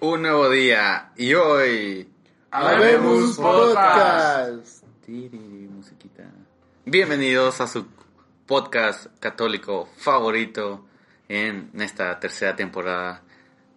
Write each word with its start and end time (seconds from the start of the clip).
Un 0.00 0.22
nuevo 0.22 0.48
día 0.48 1.12
y 1.16 1.34
hoy 1.34 2.08
Habemos 2.50 3.36
Podcast. 3.36 4.84
Musiquita. 5.06 6.24
Bienvenidos 6.84 7.60
a 7.60 7.66
su 7.66 7.86
podcast 8.46 9.06
católico 9.18 9.88
favorito 9.96 10.86
en 11.28 11.70
esta 11.78 12.18
tercera 12.20 12.56
temporada, 12.56 13.22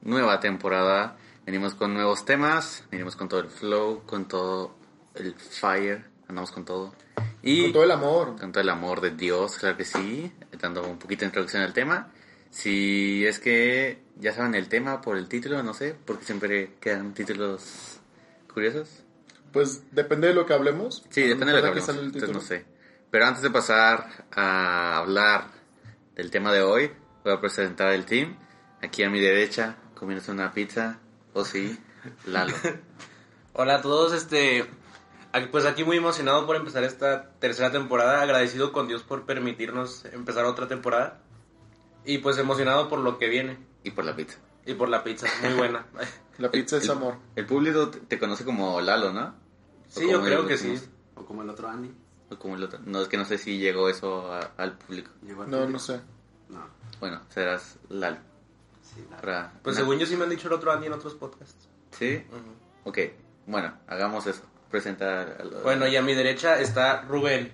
nueva 0.02 0.40
temporada. 0.40 1.18
Venimos 1.46 1.76
con 1.76 1.94
nuevos 1.94 2.26
temas, 2.26 2.86
venimos 2.90 3.16
con 3.16 3.28
todo 3.28 3.42
el 3.42 3.50
flow, 3.50 4.04
con 4.06 4.28
todo 4.28 4.76
el 5.16 5.34
fire, 5.36 6.06
andamos 6.28 6.52
con 6.52 6.64
todo. 6.66 6.94
Y 7.42 7.64
Con 7.64 7.74
todo 7.74 7.84
el 7.84 7.92
amor. 7.92 8.40
con 8.40 8.52
todo 8.52 8.62
el 8.62 8.70
amor 8.70 9.02
de 9.02 9.12
Dios, 9.12 9.58
claro 9.58 9.76
que 9.76 9.84
sí, 9.86 10.32
dando 10.60 10.84
un 10.88 10.98
poquito 10.98 11.22
de 11.22 11.26
introducción 11.28 11.64
al 11.64 11.74
tema. 11.74 12.10
Si 12.50 13.26
es 13.26 13.40
que 13.40 14.03
ya 14.16 14.34
saben 14.34 14.56
el 14.56 14.70
tema 14.70 15.02
por 15.02 15.18
el 15.18 15.28
título, 15.28 15.64
no 15.64 15.74
sé, 15.74 15.96
porque 16.06 16.26
siempre 16.26 16.76
quedan 16.80 17.14
títulos 17.14 18.00
curiosos. 18.54 19.04
Pues 19.52 19.84
depende 19.92 20.28
de 20.28 20.34
lo 20.34 20.46
que 20.46 20.54
hablemos. 20.54 21.04
Sí, 21.10 21.22
depende 21.24 21.48
de 21.48 21.54
lo 21.54 21.62
que 21.62 21.68
hablemos, 21.70 21.90
el 21.90 21.96
entonces 21.96 22.22
título. 22.22 22.40
no 22.40 22.46
sé. 22.46 22.66
Pero 23.12 23.26
antes 23.26 23.44
de 23.44 23.52
pasar 23.52 24.26
a 24.32 24.98
hablar 24.98 25.48
del 26.16 26.32
tema 26.32 26.52
de 26.52 26.62
hoy, 26.64 26.92
voy 27.24 27.34
a 27.34 27.40
presentar 27.40 27.94
el 27.94 28.06
team. 28.06 28.38
Aquí 28.82 29.04
a 29.04 29.10
mi 29.10 29.20
derecha, 29.20 29.78
comiéndose 29.96 30.32
una 30.32 30.52
pizza, 30.54 31.00
o 31.34 31.46
sí, 31.46 31.78
Lalo. 32.26 32.54
Hola 33.54 33.76
a 33.76 33.82
todos, 33.82 34.14
este, 34.14 34.66
pues 35.52 35.66
aquí 35.66 35.84
muy 35.84 35.98
emocionado 35.98 36.46
por 36.46 36.56
empezar 36.56 36.84
esta 36.84 37.30
tercera 37.40 37.72
temporada, 37.72 38.22
agradecido 38.22 38.72
con 38.72 38.88
Dios 38.88 39.04
por 39.04 39.26
permitirnos 39.26 40.06
empezar 40.06 40.46
otra 40.46 40.68
temporada 40.68 41.22
y 42.04 42.18
pues 42.18 42.38
emocionado 42.38 42.90
por 42.90 43.00
lo 43.00 43.18
que 43.18 43.30
viene 43.30 43.58
y 43.84 43.92
por 43.92 44.06
la 44.06 44.16
pizza. 44.16 44.38
y 44.66 44.74
por 44.74 44.90
la 44.90 45.04
pizza, 45.04 45.28
muy 45.44 45.54
buena. 45.58 45.86
La 46.38 46.50
pizza 46.52 46.78
es 46.78 46.86
El- 46.86 46.92
amor. 46.92 47.18
El 47.36 47.46
público 47.46 47.90
te 47.90 48.18
conoce 48.20 48.44
como 48.46 48.80
Lalo, 48.82 49.12
¿no? 49.14 49.36
Sí, 49.88 50.06
¿O 50.06 50.12
yo 50.12 50.24
creo 50.24 50.48
que 50.48 50.58
sí. 50.58 50.80
O 51.16 51.26
como 51.26 51.42
el 51.44 51.50
otro 51.50 51.68
Andy. 51.70 51.92
¿O 52.32 52.38
como 52.40 52.56
el 52.56 52.64
otro? 52.64 52.80
No, 52.86 53.02
es 53.02 53.08
que 53.08 53.18
no 53.18 53.26
sé 53.26 53.38
si 53.38 53.58
llegó 53.60 53.90
eso 53.90 54.32
a- 54.34 54.52
al 54.58 54.78
público. 54.78 55.12
Llegó 55.22 55.44
al 55.44 55.52
No, 55.52 55.58
público. 55.58 55.72
no 55.74 55.80
sé. 55.80 56.02
No, 56.50 56.66
Bueno, 57.00 57.22
serás 57.30 57.78
Lalo. 57.90 58.18
sí, 58.82 59.06
la- 59.12 59.18
Para- 59.18 59.54
Pues 59.62 59.76
según 59.76 60.00
yo 60.00 60.06
sí 60.06 60.16
me 60.16 60.24
han 60.24 60.30
dicho 60.30 60.48
el 60.48 60.54
otro 60.54 60.72
Andy 60.72 60.88
en 60.88 60.94
otros 60.94 61.14
podcasts. 61.16 61.68
¿Sí? 61.92 62.26
Ujú. 62.30 62.90
Ok, 62.90 62.98
bueno, 63.46 63.78
hagamos 63.88 64.26
eso. 64.28 64.42
Presenta 64.72 65.22
a 65.22 65.44
los- 65.44 65.62
Bueno, 65.64 65.88
y 65.88 65.96
a 65.96 66.02
mi 66.02 66.16
derecha 66.16 66.60
está 66.60 67.02
Rubén. 67.04 67.52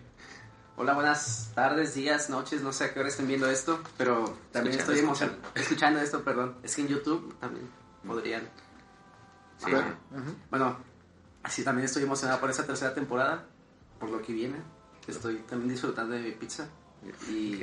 Hola, 0.81 0.93
buenas 0.93 1.51
tardes, 1.53 1.93
días, 1.93 2.29
noches, 2.29 2.61
no 2.61 2.71
sé 2.71 2.85
a 2.85 2.93
qué 2.93 3.01
hora 3.01 3.09
estén 3.09 3.27
viendo 3.27 3.49
esto, 3.49 3.83
pero 3.97 4.37
también 4.53 4.77
Escuchando, 4.77 4.93
estoy 4.93 4.99
emocionado. 4.99 5.39
Escuchando 5.53 5.99
esto, 5.99 6.23
perdón. 6.23 6.55
Es 6.63 6.73
que 6.73 6.83
en 6.83 6.87
YouTube 6.87 7.37
también 7.37 7.67
podrían. 8.07 8.43
Sí. 9.57 9.73
Ajá. 9.73 9.97
Bueno, 10.49 10.77
así 11.43 11.65
también 11.65 11.83
estoy 11.83 12.03
emocionado 12.03 12.39
por 12.39 12.49
esta 12.49 12.65
tercera 12.65 12.93
temporada, 12.93 13.43
por 13.99 14.09
lo 14.09 14.21
que 14.21 14.31
viene. 14.31 14.55
Estoy 15.05 15.39
también 15.39 15.69
disfrutando 15.69 16.13
de 16.15 16.21
mi 16.21 16.31
pizza. 16.31 16.69
Y, 17.29 17.55
Ok. 17.55 17.61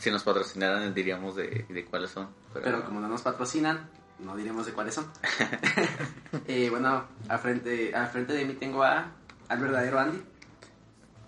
Si 0.00 0.10
nos 0.10 0.22
patrocinaran 0.22 0.92
diríamos 0.92 1.36
de, 1.36 1.64
de 1.70 1.86
cuáles 1.86 2.10
son. 2.10 2.28
Pero, 2.52 2.64
Pero 2.66 2.84
como 2.84 3.00
no 3.00 3.08
nos 3.08 3.22
patrocinan, 3.22 3.88
no 4.18 4.36
diremos 4.36 4.66
de 4.66 4.74
cuáles 4.74 4.94
son. 4.94 5.10
Eh, 6.46 6.68
bueno, 6.68 7.06
al 7.28 7.38
frente, 7.38 7.94
al 7.94 8.08
frente 8.08 8.34
de 8.34 8.44
mí 8.44 8.52
tengo 8.52 8.82
a, 8.82 9.10
al 9.48 9.58
verdadero 9.58 9.98
Andy. 9.98 10.22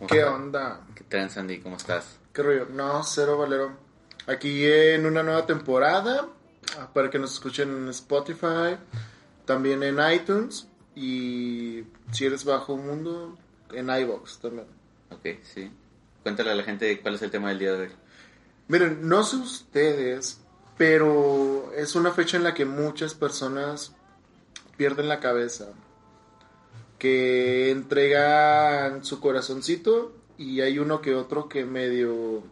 ¿Cómo 0.01 0.09
¿Qué 0.09 0.25
onda? 0.25 0.81
¿Qué 0.95 1.05
tal, 1.05 1.31
Sandy? 1.31 1.61
¿Cómo 1.61 1.77
estás? 1.77 2.19
¿Qué 2.33 2.43
rollo? 2.43 2.67
No, 2.71 3.03
cero 3.05 3.39
Valero. 3.39 3.77
Aquí 4.27 4.65
en 4.67 5.07
una 5.07 5.23
nueva 5.23 5.47
temporada. 5.47 6.27
ah, 6.79 6.91
Para 6.93 7.11
que 7.11 7.19
nos 7.19 7.33
escuchen 7.35 7.69
en 7.71 7.89
Spotify. 7.89 8.77
También 9.45 9.83
en 9.83 9.99
iTunes. 10.13 10.67
Y 10.95 11.85
si 12.13 12.27
eres 12.27 12.45
bajo 12.45 12.77
mundo, 12.77 13.39
en 13.73 13.89
iBox 13.89 14.39
también. 14.41 14.67
Ok, 15.11 15.43
sí. 15.43 15.71
Cuéntale 16.23 16.51
a 16.51 16.55
la 16.55 16.63
gente 16.65 17.01
cuál 17.01 17.15
es 17.15 17.23
el 17.23 17.31
tema 17.31 17.49
del 17.51 17.59
día 17.59 17.73
de 17.73 17.83
hoy. 17.83 17.91
Miren, 18.69 19.09
no 19.09 19.23
sé 19.25 19.37
ustedes, 19.37 20.41
pero 20.77 21.73
es 21.77 21.95
una 21.95 22.13
fecha 22.13 22.37
en 22.37 22.45
la 22.45 22.55
que 22.55 22.65
muchas 22.65 23.15
personas 23.15 23.93
pierden 24.77 25.09
la 25.09 25.21
cabeza. 25.21 25.69
Que 27.01 27.71
entregan 27.71 29.05
su 29.05 29.19
corazoncito 29.21 30.13
y 30.39 30.61
hay 30.61 30.79
uno 30.79 31.01
que 31.01 31.15
otro 31.17 31.49
que 31.49 31.65
medio, 31.65 32.43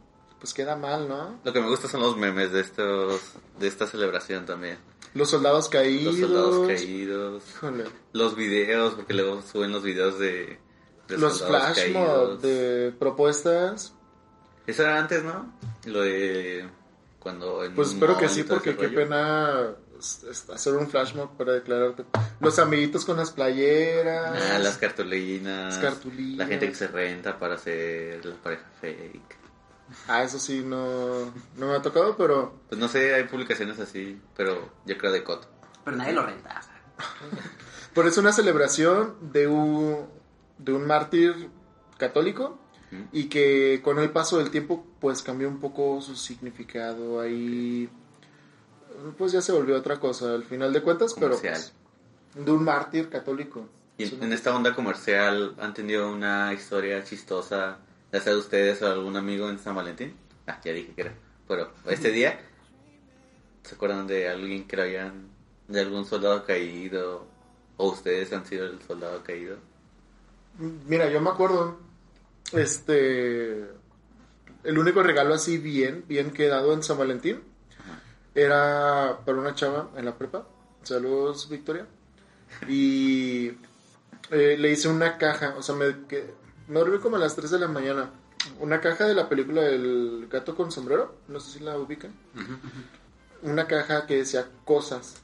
pues 0.41 0.55
queda 0.55 0.75
mal, 0.75 1.07
¿no? 1.09 1.39
Lo 1.45 1.53
que 1.53 1.61
me 1.61 1.69
gusta 1.69 1.87
son 1.87 2.01
los 2.01 2.17
memes 2.17 2.51
de 2.51 2.61
estos 2.63 3.21
de 3.61 3.69
esta 3.69 3.87
celebración 3.87 4.47
también. 4.47 4.79
Los 5.15 5.31
soldados 5.31 5.69
caídos. 5.69 6.19
Los 6.19 6.29
soldados 6.31 6.67
caídos. 6.67 7.45
Híjole. 7.57 7.85
Los 8.13 8.37
videos, 8.37 8.95
porque 8.95 9.15
luego 9.15 9.43
suben 9.43 9.71
los 9.71 9.83
videos 9.83 10.19
de, 10.19 10.59
de 11.09 11.19
Los 11.19 11.43
flash 11.45 11.93
mob 11.93 12.07
caídos. 12.07 12.43
de 12.43 12.93
propuestas. 12.99 13.95
Eso 14.67 14.83
era 14.83 14.99
antes, 14.99 15.23
¿no? 15.25 15.53
Lo 15.87 16.01
de 16.03 16.67
cuando... 17.19 17.65
en 17.65 17.75
Pues 17.75 17.89
espero 17.93 18.17
que 18.19 18.29
sí, 18.29 18.45
porque 18.45 18.77
qué 18.77 18.87
rollo. 18.87 18.97
pena 18.97 19.75
hacer 19.99 20.75
un 20.75 20.89
flash 20.89 21.15
mob 21.15 21.37
para 21.37 21.53
declararte. 21.53 22.05
Los 22.41 22.59
amiguitos 22.59 23.05
con 23.05 23.17
las 23.17 23.31
playeras. 23.31 24.39
Ah, 24.53 24.59
las 24.59 24.79
cartulinas. 24.79 25.75
Las 25.75 25.79
cartulinas. 25.79 26.39
La 26.39 26.47
gente 26.47 26.69
que 26.69 26.75
se 26.75 26.89
renta 26.89 27.39
para 27.39 27.55
hacer 27.55 28.25
la 28.25 28.35
pareja 28.37 28.65
fake. 28.81 29.37
Ah, 30.07 30.23
eso 30.23 30.39
sí, 30.39 30.63
no, 30.65 31.33
no 31.57 31.69
me 31.69 31.75
ha 31.75 31.83
tocado, 31.83 32.17
pero 32.17 32.61
Pues 32.69 32.81
no 32.81 32.89
sé, 32.89 33.15
hay 33.15 33.25
publicaciones 33.25 33.79
así, 33.79 34.21
pero 34.37 34.71
yo 34.85 34.99
creo 34.99 35.13
de 35.13 35.25
coto. 35.25 35.49
Pero 35.85 35.97
nadie 35.97 36.13
lo 36.13 36.27
renta. 36.27 36.61
pero 37.95 38.09
es 38.09 38.19
una 38.19 38.33
celebración 38.33 39.17
de 39.33 39.47
un, 39.47 40.07
de 40.59 40.73
un 40.73 40.87
mártir 40.87 41.51
católico 41.97 42.59
y 43.13 43.25
que 43.25 43.81
con 43.83 43.99
el 43.99 44.11
paso 44.11 44.39
del 44.39 44.51
tiempo 44.51 44.87
pues 45.01 45.23
cambió 45.23 45.49
un 45.49 45.61
poco 45.61 46.01
su 46.01 46.17
significado 46.17 47.21
ahí 47.21 47.89
pues 49.17 49.33
ya 49.33 49.41
se 49.41 49.53
volvió 49.53 49.77
otra 49.77 49.99
cosa 50.01 50.35
al 50.35 50.45
final 50.45 50.73
de 50.73 50.83
cuentas 50.83 51.15
pero 51.19 51.39
pues, 51.39 51.73
de 52.35 52.51
un 52.51 52.65
mártir 52.65 53.09
católico 53.09 53.69
Y 53.97 54.05
en 54.05 54.33
esta 54.33 54.55
onda 54.55 54.75
comercial, 54.75 55.55
¿han 55.59 55.75
tenido 55.75 56.11
una 56.11 56.53
historia 56.53 57.03
chistosa, 57.05 57.79
ya 58.13 58.21
sea 58.21 58.33
de 58.33 58.39
ustedes 58.39 58.83
o 58.83 58.87
algún 58.87 59.17
amigo 59.17 59.51
en 59.51 59.59
San 59.59 59.75
Valentín? 59.75 60.15
Ah, 60.47 60.61
ya 60.65 60.73
dije 60.73 60.93
que 60.95 61.01
era. 61.01 61.15
Pero 61.49 61.73
este 61.87 62.11
día, 62.11 62.39
¿se 63.65 63.75
acuerdan 63.75 64.07
de 64.07 64.29
alguien 64.29 64.69
que 64.69 64.77
lo 64.77 64.83
habían, 64.83 65.29
de 65.67 65.81
algún 65.81 66.05
soldado 66.05 66.45
caído? 66.45 67.27
¿O 67.77 67.91
ustedes 67.91 68.33
han 68.33 68.47
sido 68.47 68.67
el 68.67 68.81
soldado 68.83 69.23
caído? 69.25 69.57
Mira, 70.87 71.09
yo 71.11 71.21
me 71.21 71.31
acuerdo, 71.31 71.79
este, 72.53 73.67
el 74.65 74.79
único 74.79 75.03
regalo 75.03 75.35
así 75.35 75.59
bien, 75.59 76.05
bien 76.07 76.31
quedado 76.31 76.73
en 76.73 76.83
San 76.83 76.99
Valentín 76.99 77.48
era 78.41 79.19
para 79.25 79.39
una 79.39 79.55
chava 79.55 79.91
en 79.97 80.05
la 80.05 80.17
prepa. 80.17 80.47
Saludos, 80.83 81.49
Victoria. 81.49 81.87
Y 82.69 83.49
eh, 84.31 84.57
le 84.59 84.71
hice 84.71 84.89
una 84.89 85.19
caja, 85.19 85.55
o 85.59 85.63
sea, 85.63 85.75
me, 85.75 86.07
que, 86.07 86.33
me 86.69 86.79
dormí 86.81 86.99
como 86.99 87.17
a 87.17 87.19
las 87.19 87.35
3 87.37 87.51
de 87.51 87.59
la 87.59 87.69
mañana. 87.69 88.11
Una 88.61 88.81
caja 88.81 89.07
de 89.07 89.15
la 89.15 89.29
película 89.29 89.63
del 89.63 90.29
gato 90.31 90.55
con 90.57 90.71
sombrero, 90.73 91.17
no 91.29 91.41
sé 91.41 91.59
si 91.59 91.65
la 91.65 91.77
ubican. 91.79 92.13
Una 93.43 93.67
caja 93.67 94.07
que 94.07 94.17
decía 94.17 94.49
cosas, 94.65 95.17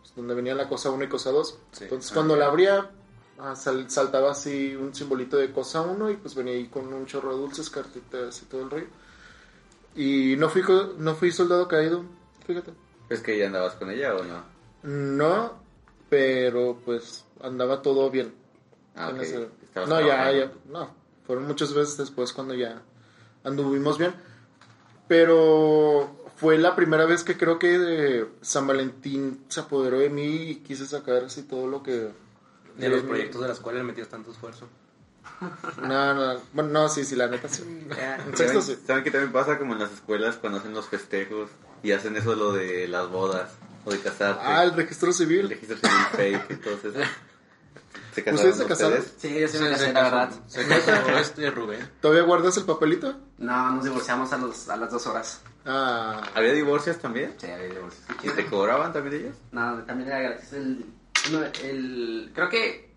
pues, 0.00 0.14
donde 0.16 0.34
venía 0.34 0.54
la 0.54 0.68
cosa 0.68 0.90
1 0.90 1.04
y 1.04 1.08
cosa 1.08 1.30
2. 1.30 1.58
Sí. 1.72 1.84
Entonces 1.84 2.10
Ah, 2.10 2.14
cuando 2.14 2.36
la 2.36 2.46
abría, 2.46 2.90
ah, 3.38 3.54
sal- 3.54 3.90
saltaba 3.90 4.32
así 4.32 4.74
un 4.74 4.94
simbolito 4.94 5.36
de 5.36 5.52
cosa 5.52 5.82
1 5.82 6.10
y 6.10 6.16
pues 6.16 6.34
venía 6.34 6.54
ahí 6.54 6.66
con 6.68 6.92
un 6.92 7.06
chorro 7.06 7.34
de 7.34 7.40
dulces, 7.40 7.70
cartitas 7.70 8.42
y 8.42 8.46
todo 8.46 8.62
el 8.62 8.70
rollo. 8.70 8.86
Y 9.94 10.36
no 10.38 10.48
fui, 10.48 10.62
no 10.98 11.14
fui 11.14 11.30
soldado 11.30 11.68
caído, 11.68 12.04
fíjate. 12.46 12.72
¿Es 13.08 13.20
que 13.20 13.36
ya 13.38 13.46
andabas 13.46 13.74
con 13.74 13.90
ella 13.90 14.14
o 14.14 14.22
no? 14.24 14.44
No, 14.82 15.60
pero 16.08 16.78
pues 16.84 17.24
andaba 17.40 17.82
todo 17.82 18.10
bien. 18.10 18.34
Ah, 18.94 19.08
En 19.10 19.16
ok. 19.16 19.22
ese- 19.22 19.48
Estabas 19.64 19.88
No, 19.88 20.00
ya, 20.00 20.30
ya, 20.32 20.52
no. 20.68 20.94
Fueron 21.26 21.46
muchas 21.46 21.72
veces 21.72 21.96
después 21.96 22.32
cuando 22.32 22.54
ya 22.54 22.82
anduvimos 23.44 23.98
bien. 23.98 24.14
Pero 25.08 26.16
fue 26.36 26.58
la 26.58 26.74
primera 26.74 27.04
vez 27.06 27.24
que 27.24 27.36
creo 27.36 27.58
que 27.58 27.76
eh, 28.20 28.26
San 28.40 28.66
Valentín 28.66 29.44
se 29.48 29.60
apoderó 29.60 29.98
de 29.98 30.10
mí 30.10 30.24
y 30.50 30.54
quise 30.56 30.86
sacar 30.86 31.24
así 31.24 31.42
todo 31.42 31.66
lo 31.66 31.82
que... 31.82 32.10
De 32.76 32.88
los 32.88 33.02
proyectos 33.02 33.42
de 33.42 33.48
los 33.48 33.60
cuales 33.60 33.82
le 33.82 33.88
metías 33.88 34.08
tanto 34.08 34.30
esfuerzo. 34.30 34.68
No, 35.82 36.14
no, 36.14 36.40
bueno, 36.52 36.70
no, 36.70 36.88
sí, 36.88 37.04
sí, 37.04 37.16
la 37.16 37.26
neta 37.28 37.48
sí. 37.48 37.62
¿Saben, 38.36 38.62
sí. 38.62 38.76
¿Saben 38.86 39.02
qué 39.04 39.10
también 39.10 39.32
pasa 39.32 39.58
como 39.58 39.72
en 39.74 39.80
las 39.80 39.92
escuelas 39.92 40.36
cuando 40.36 40.58
hacen 40.58 40.72
los 40.72 40.86
festejos 40.88 41.50
y 41.82 41.92
hacen 41.92 42.16
eso 42.16 42.34
lo 42.34 42.52
de 42.52 42.86
las 42.88 43.08
bodas 43.08 43.50
o 43.84 43.90
de 43.90 44.00
casarte? 44.00 44.42
Ah, 44.44 44.64
el 44.64 44.72
registro 44.74 45.08
el 45.08 45.14
civil. 45.14 45.48
registro 45.48 45.76
civil 45.76 46.04
fake, 46.12 46.50
entonces. 46.50 46.94
¿Se 48.14 48.22
casaron 48.22 48.34
¿Ustedes 48.50 48.56
se 48.56 48.66
casaron? 48.66 48.98
ustedes? 48.98 49.14
Sí, 49.18 49.40
yo 49.40 49.48
sí 49.48 49.58
me 49.58 49.66
Se- 49.66 49.72
casé, 49.72 49.92
la 49.94 50.02
verdad. 50.02 50.30
Se 50.46 50.66
casó 50.66 51.18
este 51.18 51.50
Rubén. 51.50 51.90
¿Todavía 52.00 52.22
guardas 52.24 52.56
el 52.58 52.64
papelito? 52.64 53.14
No, 53.38 53.70
nos 53.70 53.84
divorciamos 53.84 54.30
a, 54.32 54.36
los, 54.38 54.68
a 54.68 54.76
las 54.76 54.90
dos 54.90 55.06
horas. 55.06 55.40
Ah, 55.64 56.22
¿Había 56.34 56.52
divorcios 56.52 56.98
también? 56.98 57.34
Sí, 57.38 57.46
había 57.50 57.68
divorcio. 57.68 58.00
¿Y 58.22 58.28
te 58.30 58.46
cobraban 58.46 58.92
también 58.92 59.22
ellos? 59.22 59.36
No, 59.52 59.82
también 59.84 60.10
era 60.10 60.20
gratis 60.20 60.52
el, 60.52 60.84
No, 61.30 61.42
el, 61.62 62.30
creo 62.34 62.48
que 62.50 62.90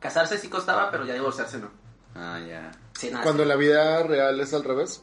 casarse 0.00 0.38
sí 0.38 0.48
costaba, 0.48 0.90
pero 0.90 1.04
ya 1.04 1.14
divorciarse 1.14 1.58
no. 1.58 1.70
Ah, 2.14 2.40
ya. 2.46 2.70
Sí, 2.94 3.10
nada. 3.10 3.22
Cuando 3.24 3.42
en 3.42 3.48
la 3.50 3.56
vida 3.56 4.02
real 4.04 4.40
es 4.40 4.54
al 4.54 4.64
revés. 4.64 5.02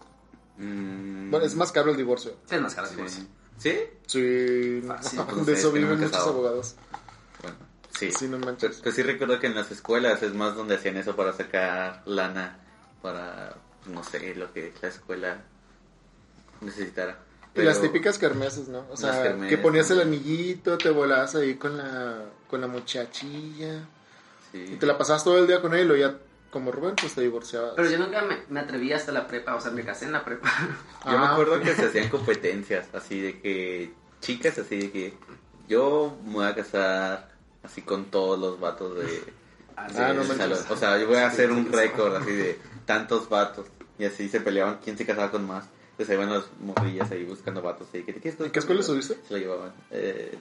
Mm, 0.59 1.31
Bueno, 1.31 1.45
es 1.45 1.55
más 1.55 1.71
caro 1.71 1.89
el 1.91 1.97
divorcio. 1.97 2.35
Sí, 2.47 2.55
es 2.55 2.61
más 2.61 2.75
caro 2.75 2.87
el 2.89 2.95
divorcio. 2.95 3.23
¿Sí? 3.57 3.77
Sí, 4.07 4.81
Fácil. 4.85 5.19
De 5.45 5.53
eso 5.53 5.71
viven 5.71 5.95
muchos 5.95 6.11
casado. 6.11 6.29
abogados. 6.29 6.75
Bueno, 7.41 7.57
sí. 7.97 8.11
Sí, 8.11 8.25
no 8.27 8.37
Pues, 8.37 8.45
manches. 8.45 8.79
pues 8.83 8.95
sí 8.95 9.01
recuerdo 9.03 9.39
que 9.39 9.47
en 9.47 9.55
las 9.55 9.71
escuelas 9.71 10.21
es 10.23 10.33
más 10.33 10.55
donde 10.55 10.75
hacían 10.75 10.97
eso 10.97 11.15
para 11.15 11.33
sacar 11.33 12.03
lana 12.05 12.59
para, 13.01 13.55
no 13.87 14.03
sé, 14.03 14.35
lo 14.35 14.51
que 14.53 14.73
la 14.81 14.89
escuela 14.89 15.41
necesitara. 16.61 17.19
Y 17.55 17.61
las 17.61 17.81
típicas 17.81 18.17
kermeses, 18.17 18.67
¿no? 18.69 18.85
O 18.89 18.95
sea, 18.95 19.23
kermeses, 19.23 19.49
que 19.49 19.57
ponías 19.61 19.89
el 19.91 20.01
anillito, 20.01 20.77
te 20.77 20.89
volabas 20.91 21.35
ahí 21.35 21.55
con 21.55 21.77
la, 21.77 22.25
con 22.49 22.61
la 22.61 22.67
muchachilla. 22.67 23.85
Sí. 24.51 24.65
Y 24.73 24.75
te 24.77 24.85
la 24.85 24.97
pasabas 24.97 25.23
todo 25.23 25.39
el 25.39 25.47
día 25.47 25.61
con 25.61 25.73
él 25.73 25.81
y 25.81 25.85
luego 25.85 26.01
ya, 26.11 26.17
como 26.49 26.71
Rubén, 26.71 26.95
pues 26.99 27.13
te 27.13 27.21
divorciabas. 27.21 27.73
Pero 27.75 27.89
yo 27.89 27.97
nunca 27.97 28.21
me, 28.23 28.37
me 28.49 28.59
atreví 28.59 28.91
hasta 28.93 29.11
la 29.11 29.27
prepa, 29.27 29.55
o 29.55 29.61
sea, 29.61 29.71
me 29.71 29.83
casé 29.83 30.05
en 30.05 30.11
la 30.13 30.23
prepa. 30.25 30.49
Yo 31.05 31.11
me 31.11 31.17
Ah, 31.25 31.31
acuerdo 31.33 31.59
que 31.61 31.73
se 31.75 31.85
hacían 31.85 32.09
competencias, 32.09 32.87
así 32.93 33.21
de 33.21 33.39
que 33.39 33.93
chicas, 34.21 34.57
así 34.57 34.77
de 34.77 34.91
que 34.91 35.13
yo 35.67 36.17
me 36.25 36.33
voy 36.33 36.45
a 36.47 36.55
casar 36.55 37.29
así 37.63 37.81
con 37.83 38.05
todos 38.05 38.39
los 38.39 38.59
vatos 38.59 38.97
de, 38.97 39.23
Ah, 39.77 39.87
de- 39.87 39.93
no 39.93 40.07
del 40.07 40.15
manches. 40.17 40.37
salón. 40.37 40.59
O 40.69 40.75
sea, 40.75 40.97
yo 40.97 41.07
voy 41.07 41.17
a 41.17 41.27
hacer 41.27 41.51
un 41.51 41.71
récord 41.71 42.15
así 42.15 42.31
de 42.31 42.59
tantos 42.85 43.29
vatos. 43.29 43.67
Y 43.97 44.05
así 44.05 44.27
se 44.29 44.41
peleaban 44.41 44.79
quién 44.83 44.97
se 44.97 45.05
casaba 45.05 45.29
con 45.31 45.45
más. 45.45 45.65
Entonces 45.91 46.09
ahí 46.09 46.17
van 46.25 46.33
las 46.33 46.45
morrillas 46.59 47.11
ahí 47.11 47.23
buscando 47.25 47.61
vatos. 47.61 47.87
Y, 47.93 48.03
¿qué, 48.03 48.13
qué, 48.15 48.29
¿En 48.39 48.51
qué 48.51 48.59
escuela 48.59 48.81
estuviste? 48.81 49.17
Se 49.27 49.33
la 49.33 49.39
llevaban. 49.39 49.73
Eh, 49.91 50.37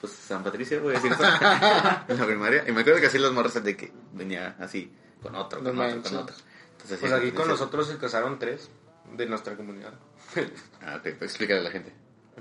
pues 0.00 0.12
San 0.12 0.42
Patricio, 0.44 0.80
voy 0.82 0.94
a 0.94 1.00
decir 1.00 1.12
en 2.08 2.18
la 2.18 2.26
primaria. 2.26 2.64
Y 2.68 2.72
me 2.72 2.82
acuerdo 2.82 3.00
que 3.00 3.06
así 3.06 3.18
las 3.18 3.32
morras 3.32 3.62
de 3.62 3.76
que 3.76 3.92
venía 4.12 4.54
así 4.60 4.90
con 5.22 5.34
otro, 5.34 5.62
con 5.62 5.76
No 5.76 5.82
otro, 5.82 5.94
manches. 5.94 6.12
con 6.12 6.22
otro. 6.22 6.36
Entonces, 6.72 6.98
Pues 6.98 7.12
sí, 7.12 7.18
aquí 7.18 7.32
con 7.32 7.48
nosotros 7.48 7.86
se 7.88 7.98
casaron 7.98 8.38
tres 8.38 8.70
de 9.16 9.26
nuestra 9.26 9.56
comunidad. 9.56 9.92
Ah, 10.82 10.96
ok, 10.96 11.02
pues 11.18 11.30
explícale 11.32 11.60
a 11.60 11.64
la 11.64 11.70
gente. 11.70 11.92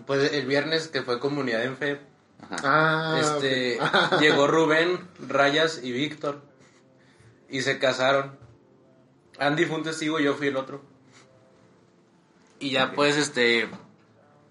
Pues 0.06 0.32
el 0.32 0.46
viernes 0.46 0.88
que 0.88 1.02
fue 1.02 1.20
comunidad 1.20 1.64
en 1.64 1.76
fe, 1.76 2.00
Ajá. 2.42 2.56
Ah, 2.64 3.20
este, 3.20 3.80
llegó 4.22 4.48
Rubén, 4.48 5.00
Rayas 5.28 5.82
y 5.84 5.92
Víctor. 5.92 6.42
Y 7.50 7.62
se 7.64 7.80
casaron. 7.80 8.38
Andy 9.40 9.66
fue 9.66 9.78
un 9.78 9.84
testigo 9.84 10.20
y 10.20 10.24
yo 10.26 10.36
fui 10.36 10.48
el 10.48 10.56
otro. 10.56 10.82
Y 12.60 12.72
ya 12.72 12.92
pues 12.94 13.18
este, 13.18 13.68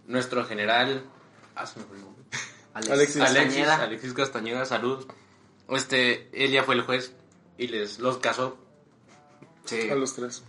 nuestro 0.06 0.44
general... 0.44 1.04
ah, 1.54 1.66
se 1.66 1.78
me 1.78 1.86
fue 1.86 1.96
el 1.96 2.02
nombre. 2.02 2.24
Alexis. 2.74 2.92
Alexis, 3.22 3.22
Castañeda. 3.22 3.82
Alexis 3.82 4.12
Castañeda, 4.14 4.64
saludos. 4.64 5.06
Este, 5.70 6.28
él 6.32 6.50
ya 6.52 6.64
fue 6.64 6.74
el 6.74 6.82
juez 6.82 7.14
y 7.58 7.69
les 7.69 7.99
los 7.99 8.19
casó. 8.19 8.56
Sí. 9.64 9.90
A 9.90 9.94
los 9.94 10.14
tres. 10.14 10.43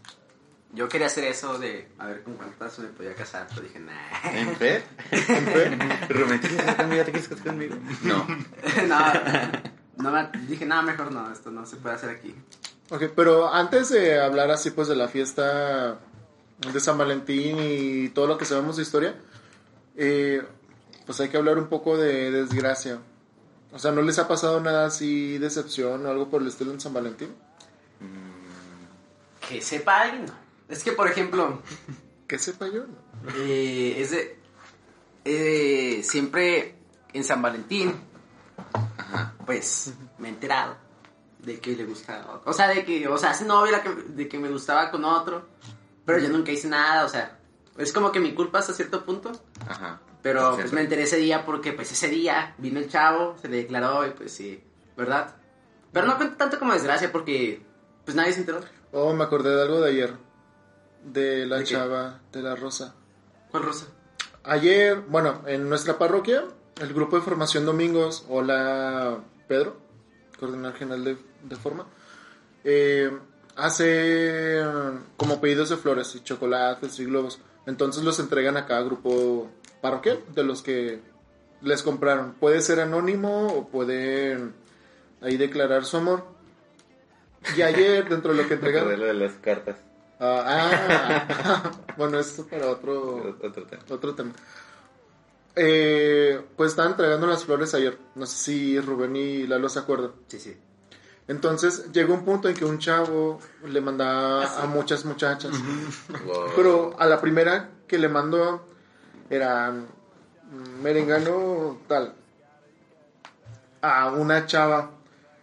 Yo 0.71 0.87
quería 0.87 1.07
hacer 1.07 1.23
eso 1.23 1.57
de 1.57 1.87
a 1.97 2.05
ver 2.05 2.21
con 2.23 2.35
cuántas 2.35 2.77
me 2.79 2.89
podía 2.89 3.15
casar, 3.15 3.47
pero 3.49 3.63
dije, 3.63 3.79
nah. 3.79 4.31
¿En 4.31 4.55
fe? 4.55 4.83
¿En 5.11 5.45
fe? 5.47 5.69
Rubén, 6.09 6.39
¿te 6.39 6.47
quieres 6.47 6.65
casar 6.65 6.77
conmigo? 6.77 7.03
¿Te 7.05 7.11
quieres 7.11 7.27
casar 7.29 7.45
conmigo? 7.45 7.75
No. 8.03 8.27
no, 8.87 9.03
no 9.97 10.11
me- 10.11 10.29
dije, 10.47 10.65
nada, 10.65 10.83
mejor 10.83 11.11
no, 11.11 11.31
esto 11.31 11.49
no 11.49 11.65
se 11.65 11.77
puede 11.77 11.95
hacer 11.95 12.11
aquí. 12.11 12.35
Ok, 12.91 13.03
pero 13.15 13.51
antes 13.53 13.89
de 13.89 14.19
hablar 14.21 14.51
así 14.51 14.71
pues 14.71 14.87
de 14.87 14.95
la 14.95 15.07
fiesta 15.07 15.99
de 16.71 16.79
San 16.79 16.97
Valentín 16.97 17.57
y 17.59 18.09
todo 18.09 18.27
lo 18.27 18.37
que 18.37 18.45
sabemos 18.45 18.77
de 18.77 18.83
historia, 18.83 19.15
eh, 19.95 20.43
pues 21.05 21.19
hay 21.19 21.29
que 21.29 21.37
hablar 21.37 21.57
un 21.57 21.67
poco 21.67 21.97
de 21.97 22.29
desgracia. 22.31 22.99
O 23.71 23.77
sea, 23.79 23.91
¿no 23.91 24.01
les 24.01 24.17
ha 24.19 24.27
pasado 24.27 24.59
nada 24.59 24.87
así, 24.87 25.37
decepción 25.37 26.05
o 26.05 26.09
algo 26.09 26.29
por 26.29 26.41
el 26.41 26.47
estilo 26.47 26.71
en 26.71 26.79
San 26.79 26.93
Valentín? 26.93 27.35
Que 29.47 29.61
sepa 29.61 30.01
alguien, 30.01 30.25
no. 30.25 30.33
Es 30.67 30.83
que, 30.83 30.91
por 30.91 31.07
ejemplo, 31.07 31.61
Que 32.27 32.37
sepa 32.37 32.67
yo. 32.67 32.85
¿no? 32.85 33.31
eh, 33.37 33.95
es 34.01 34.11
de. 34.11 34.39
eh, 35.25 36.01
siempre 36.03 36.75
en 37.13 37.23
San 37.23 37.41
Valentín, 37.41 37.93
pues 39.45 39.93
me 40.19 40.27
he 40.27 40.31
enterado 40.31 40.77
de 41.39 41.59
que 41.59 41.75
le 41.75 41.85
gusta. 41.85 42.41
O 42.45 42.53
sea, 42.53 42.67
de 42.67 42.85
que, 42.85 43.07
o 43.07 43.17
sea, 43.17 43.31
es 43.31 43.41
novia 43.41 43.81
que, 43.81 43.89
de 43.89 44.27
que 44.29 44.37
me 44.37 44.49
gustaba 44.49 44.91
con 44.91 45.03
otro, 45.05 45.47
pero 46.05 46.19
yo 46.19 46.29
nunca 46.29 46.51
hice 46.51 46.67
nada, 46.67 47.05
o 47.05 47.09
sea, 47.09 47.39
es 47.77 47.91
como 47.93 48.11
que 48.11 48.19
mi 48.19 48.33
culpa 48.35 48.59
hasta 48.59 48.73
cierto 48.73 49.03
punto. 49.05 49.31
Ajá. 49.67 50.01
Pero 50.21 50.51
Sí, 50.51 50.55
pues 50.57 50.69
sí. 50.69 50.75
me 50.75 50.81
enteré 50.81 51.03
ese 51.03 51.17
día 51.17 51.45
porque 51.45 51.71
pues 51.73 51.91
ese 51.91 52.09
día 52.09 52.53
vino 52.57 52.79
el 52.79 52.89
chavo, 52.89 53.35
se 53.41 53.47
le 53.47 53.57
declaró 53.57 54.05
y 54.05 54.11
pues 54.11 54.33
sí, 54.33 54.61
¿verdad? 54.97 55.35
Pero 55.93 56.07
no 56.07 56.17
cuento 56.17 56.35
tanto 56.37 56.59
como 56.59 56.73
desgracia 56.73 57.11
porque 57.11 57.61
pues 58.05 58.15
nadie 58.15 58.33
se 58.33 58.41
enteró. 58.41 58.59
Oh, 58.91 59.13
me 59.13 59.23
acordé 59.23 59.55
de 59.55 59.61
algo 59.61 59.79
de 59.81 59.89
ayer. 59.91 60.13
De 61.03 61.45
la 61.45 61.57
¿De 61.57 61.63
qué? 61.63 61.69
chava, 61.71 62.19
de 62.31 62.41
la 62.41 62.55
rosa. 62.55 62.95
Juan 63.51 63.63
Rosa. 63.63 63.85
Ayer, 64.43 64.99
bueno, 65.07 65.41
en 65.47 65.69
nuestra 65.69 65.97
parroquia, 65.97 66.43
el 66.81 66.93
grupo 66.93 67.15
de 67.15 67.21
formación 67.21 67.65
domingos, 67.65 68.25
hola 68.29 69.19
Pedro, 69.47 69.77
coordinador 70.39 70.77
general 70.77 71.03
de, 71.05 71.17
de 71.43 71.55
forma, 71.55 71.85
eh, 72.63 73.11
hace 73.55 74.61
como 75.17 75.39
pedidos 75.41 75.69
de 75.69 75.77
flores 75.77 76.13
y 76.15 76.21
chocolates 76.23 76.99
y 76.99 77.05
globos. 77.05 77.39
Entonces 77.69 78.03
los 78.03 78.19
entregan 78.19 78.57
a 78.57 78.65
cada 78.65 78.81
grupo 78.81 79.47
parroquial 79.79 80.19
de 80.33 80.43
los 80.43 80.63
que 80.63 80.99
les 81.61 81.83
compraron. 81.83 82.33
Puede 82.33 82.61
ser 82.61 82.79
anónimo 82.79 83.47
o 83.47 83.67
pueden 83.67 84.55
ahí 85.21 85.37
declarar 85.37 85.85
su 85.85 85.97
amor. 85.97 86.23
Y 87.55 87.61
ayer, 87.61 88.09
dentro 88.09 88.33
de 88.33 88.41
lo 88.41 88.47
que 88.47 88.53
entregaron... 88.55 88.99
lo 88.99 89.05
de 89.05 89.13
las 89.13 89.33
cartas. 89.33 89.75
Ah, 90.19 91.27
ah, 91.29 91.71
bueno, 91.97 92.19
esto 92.19 92.45
para 92.47 92.71
otro, 92.71 93.37
Otro 93.41 93.63
tema. 93.67 93.83
otro 93.89 94.15
tema. 94.15 94.31
Eh, 95.55 96.41
pues 96.57 96.71
estaban 96.71 96.93
entregando 96.93 97.27
las 97.27 97.45
flores 97.45 97.75
ayer. 97.75 97.99
No 98.15 98.25
sé 98.25 98.35
si 98.35 98.79
Rubén 98.79 99.15
y 99.15 99.45
Lalo 99.45 99.69
se 99.69 99.77
acuerdan. 99.77 100.11
Sí, 100.27 100.39
sí. 100.39 100.57
Entonces 101.29 101.91
llegó 101.93 102.15
un 102.15 102.25
punto 102.25 102.49
en 102.49 102.55
que 102.55 102.65
un 102.65 102.79
chavo 102.79 103.39
le 103.63 103.81
mandaba 103.81 104.63
a 104.63 104.65
muchas 104.65 105.05
muchachas. 105.05 105.51
Wow. 106.25 106.47
Pero 106.55 106.95
a 106.97 107.05
la 107.05 107.21
primera 107.21 107.69
que 107.87 107.99
le 107.99 108.09
mandó 108.09 108.65
era 109.29 109.71
mm, 109.71 110.81
merengano 110.81 111.77
tal. 111.87 112.15
A 113.81 114.09
una 114.09 114.47
chava. 114.47 114.89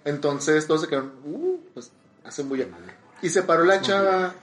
Entonces 0.05 0.67
todos 0.67 0.81
se 0.81 0.89
quedaron, 0.89 1.13
uh, 1.25 1.61
pues 1.73 1.93
hacen 2.25 2.49
bulla. 2.49 2.67
Y 3.23 3.29
se 3.29 3.45
paró 3.45 3.63
la 3.63 3.81
chava. 3.81 4.35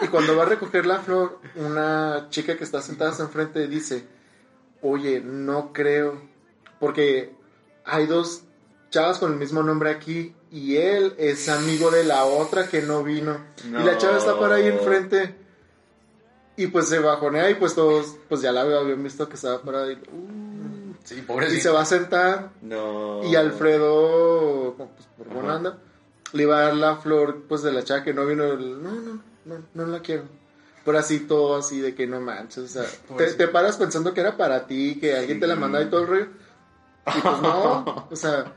Y 0.00 0.08
cuando 0.08 0.34
va 0.34 0.44
a 0.44 0.46
recoger 0.46 0.86
la 0.86 1.00
flor, 1.00 1.40
una 1.56 2.28
chica 2.30 2.56
que 2.56 2.64
está 2.64 2.80
sentada 2.80 3.14
enfrente 3.22 3.68
dice, 3.68 4.06
oye, 4.80 5.20
no 5.20 5.74
creo. 5.74 6.22
Porque 6.78 7.34
hay 7.84 8.06
dos 8.06 8.44
chavas 8.90 9.18
con 9.18 9.32
el 9.32 9.38
mismo 9.38 9.62
nombre 9.62 9.90
aquí. 9.90 10.34
Y 10.52 10.76
él 10.76 11.14
es 11.18 11.48
amigo 11.48 11.90
de 11.90 12.04
la 12.04 12.24
otra 12.24 12.66
que 12.68 12.82
no 12.82 13.02
vino. 13.04 13.38
Y 13.64 13.70
la 13.70 13.96
chava 13.98 14.18
está 14.18 14.38
para 14.38 14.56
ahí 14.56 14.66
enfrente. 14.66 15.34
Y 16.56 16.66
pues 16.66 16.88
se 16.88 16.98
bajonea 16.98 17.48
y 17.50 17.54
pues 17.54 17.74
todos, 17.74 18.16
pues 18.28 18.42
ya 18.42 18.52
la 18.52 18.62
habían 18.62 19.02
visto 19.02 19.28
que 19.28 19.36
estaba 19.36 19.62
parada 19.62 19.86
ahí. 19.86 19.94
Uh, 20.12 20.70
Sí, 21.02 21.14
y 21.18 21.22
pobrecito. 21.22 21.62
se 21.62 21.70
va 21.70 21.80
a 21.80 21.84
sentar 21.86 22.50
No. 22.60 23.24
y 23.24 23.34
Alfredo, 23.34 24.74
pues 24.76 24.90
por 25.16 25.44
onda, 25.46 25.78
le 26.34 26.42
iba 26.42 26.58
a 26.58 26.62
dar 26.64 26.76
la 26.76 26.96
flor 26.96 27.44
pues 27.48 27.62
de 27.62 27.72
la 27.72 27.82
chava 27.82 28.02
que 28.04 28.12
no 28.12 28.26
vino. 28.26 28.44
el, 28.44 28.82
no, 28.82 28.90
no, 28.90 29.22
no, 29.46 29.62
no 29.72 29.86
la 29.86 30.00
quiero. 30.00 30.24
Pero 30.84 30.98
así 30.98 31.20
todo 31.20 31.56
así 31.56 31.80
de 31.80 31.94
que 31.94 32.06
no 32.06 32.20
manches. 32.20 32.64
O 32.64 32.68
sea, 32.68 32.82
te, 32.84 32.96
Pobrecito. 33.08 33.36
te 33.38 33.48
paras 33.48 33.76
pensando 33.78 34.12
que 34.12 34.20
era 34.20 34.36
para 34.36 34.66
ti, 34.66 34.98
que 35.00 35.16
alguien 35.16 35.40
te 35.40 35.46
la 35.46 35.56
mandaba 35.56 35.84
y 35.84 35.88
todo 35.88 36.02
el 36.02 36.06
rollo. 36.06 36.26
Y 37.16 37.20
pues 37.20 37.40
no, 37.42 38.06
o 38.10 38.16
sea, 38.16 38.52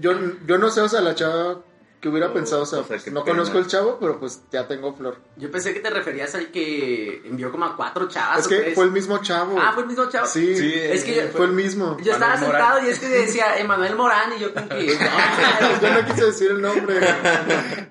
yo, 0.00 0.12
yo 0.46 0.58
no 0.58 0.70
sé, 0.70 0.80
o 0.80 0.88
sea, 0.88 1.00
la 1.00 1.14
chava 1.14 1.60
que 2.00 2.10
hubiera 2.10 2.28
No, 2.28 2.34
pensado, 2.34 2.62
o 2.62 2.66
sea, 2.66 2.80
o 2.80 2.84
sea, 2.84 2.98
qué 2.98 3.10
no 3.10 3.24
pena. 3.24 3.36
conozco 3.38 3.58
el 3.58 3.66
chavo, 3.66 3.96
pero 3.98 4.20
pues 4.20 4.42
ya 4.52 4.68
tengo 4.68 4.94
flor. 4.94 5.16
Yo 5.36 5.50
pensé 5.50 5.72
que 5.72 5.80
te 5.80 5.88
referías 5.88 6.34
al 6.34 6.50
que 6.50 7.22
envió 7.24 7.50
como 7.50 7.64
a 7.64 7.74
cuatro 7.74 8.06
chavas. 8.06 8.40
es 8.40 8.46
¿o 8.46 8.48
que 8.50 8.56
tres. 8.58 8.74
fue 8.74 8.84
el 8.84 8.90
mismo 8.92 9.16
chavo. 9.22 9.58
Ah, 9.58 9.70
fue 9.72 9.84
el 9.84 9.88
mismo 9.88 10.04
chavo. 10.10 10.26
Sí, 10.26 10.54
Sí, 10.56 10.72
Es 10.74 11.04
que 11.04 11.14
yo- 11.16 11.22
fue 11.28 11.46
el 11.46 11.52
mismo. 11.52 11.96
Yo 12.02 12.12
estaba 12.12 12.34
Manuel 12.34 12.50
sentado 12.50 12.70
Morán. 12.74 12.86
y 12.86 12.90
es 12.90 12.98
que 12.98 13.08
decía 13.08 13.58
Emanuel 13.58 13.96
Morán 13.96 14.32
y 14.36 14.40
yo 14.40 14.52
como 14.52 14.68
que... 14.68 14.86
yo 15.82 15.90
no 15.90 16.04
quise 16.06 16.24
decir 16.26 16.50
el 16.50 16.60
nombre. 16.60 17.00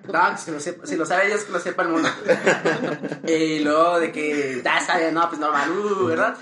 No, 0.07 0.37
si 0.37 0.51
lo, 0.51 0.59
sepa- 0.59 0.85
si 0.85 0.95
lo 0.95 1.05
sabe 1.07 1.27
ellos, 1.27 1.43
que 1.43 1.51
lo 1.51 1.59
sepa 1.59 1.81
el 1.83 1.89
mundo. 1.89 2.09
y 3.27 3.59
luego 3.59 3.99
de 3.99 4.11
que, 4.11 4.61
ya 4.63 4.77
está 4.77 4.99
bien, 4.99 5.15
no, 5.15 5.27
pues 5.27 5.39
normal, 5.41 5.71
uh, 5.71 6.05
¿verdad? 6.05 6.37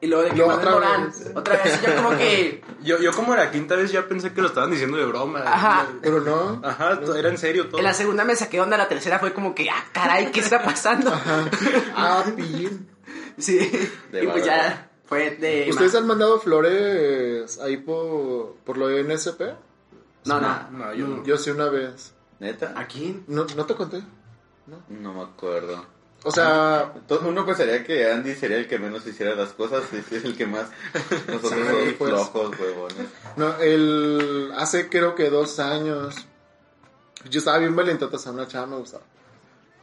Y 0.00 0.08
luego 0.08 0.24
de 0.24 0.30
que 0.30 0.36
Manuel 0.40 0.58
otra 0.58 0.70
Morán, 0.72 1.06
vez. 1.06 1.32
otra 1.34 1.62
vez, 1.62 1.80
y 1.82 1.86
yo 1.86 1.96
como 1.96 2.10
que, 2.18 2.62
Yo, 2.82 2.98
yo 3.00 3.12
como 3.12 3.34
la 3.34 3.50
quinta 3.50 3.76
vez 3.76 3.90
ya 3.90 4.06
pensé 4.06 4.32
que 4.32 4.42
lo 4.42 4.48
estaban 4.48 4.70
diciendo 4.70 4.96
de 4.98 5.06
broma. 5.06 5.40
Ajá. 5.46 5.86
Pero 6.02 6.20
no. 6.20 6.60
Ajá, 6.62 7.00
era 7.16 7.30
en 7.30 7.38
serio 7.38 7.68
todo. 7.68 7.78
en 7.78 7.84
la 7.84 7.94
segunda 7.94 8.24
me 8.24 8.36
saqué 8.36 8.60
onda, 8.60 8.76
la 8.76 8.88
tercera 8.88 9.18
fue 9.18 9.32
como 9.32 9.54
que, 9.54 9.70
ah, 9.70 9.84
caray, 9.92 10.30
¿qué 10.32 10.40
está 10.40 10.62
pasando? 10.62 11.10
Ah, 11.96 12.24
pin. 12.36 12.88
sí, 13.38 13.58
De 14.12 14.24
y 14.24 14.26
pues 14.26 14.44
ya, 14.44 14.90
Fue 15.06 15.30
de... 15.30 15.68
¿Ustedes 15.70 15.94
han 15.94 16.06
mandado 16.06 16.38
flores 16.40 17.58
ahí 17.60 17.78
por, 17.78 18.56
por 18.64 18.76
lo 18.76 18.88
de 18.88 19.02
NSP? 19.02 19.40
No, 20.26 20.40
no. 20.40 20.70
No, 20.72 20.92
yo 20.94 21.06
no. 21.06 21.24
Yo 21.24 21.38
sí 21.38 21.50
una 21.50 21.68
vez. 21.70 22.12
¿Neta? 22.38 22.74
¿A 22.76 22.86
quién? 22.86 23.24
¿No, 23.28 23.46
no 23.56 23.64
te 23.64 23.74
conté? 23.74 24.02
No 24.88 25.14
me 25.14 25.22
acuerdo. 25.22 25.86
O 26.26 26.32
sea, 26.32 26.92
uno 27.24 27.46
pensaría 27.46 27.84
que 27.84 28.10
Andy 28.10 28.34
sería 28.34 28.56
el 28.56 28.66
que 28.66 28.80
menos 28.80 29.06
hiciera 29.06 29.34
las 29.36 29.50
cosas 29.50 29.84
y 29.92 29.96
es 30.16 30.24
el 30.24 30.36
que 30.36 30.44
más. 30.46 30.66
Nosotros 31.28 31.52
Sí, 31.52 31.66
somos 31.68 31.94
pues. 31.98 32.10
flojos, 32.10 32.50
huevones. 32.58 33.06
no, 33.36 33.56
el, 33.58 34.52
hace 34.56 34.88
creo 34.88 35.14
que 35.14 35.30
dos 35.30 35.60
años, 35.60 36.16
yo 37.30 37.38
estaba 37.38 37.58
bien 37.58 37.76
valentota, 37.76 38.18
sea, 38.18 38.32
una 38.32 38.48
chava 38.48 38.66
me 38.66 38.76
gustaba. 38.76 39.04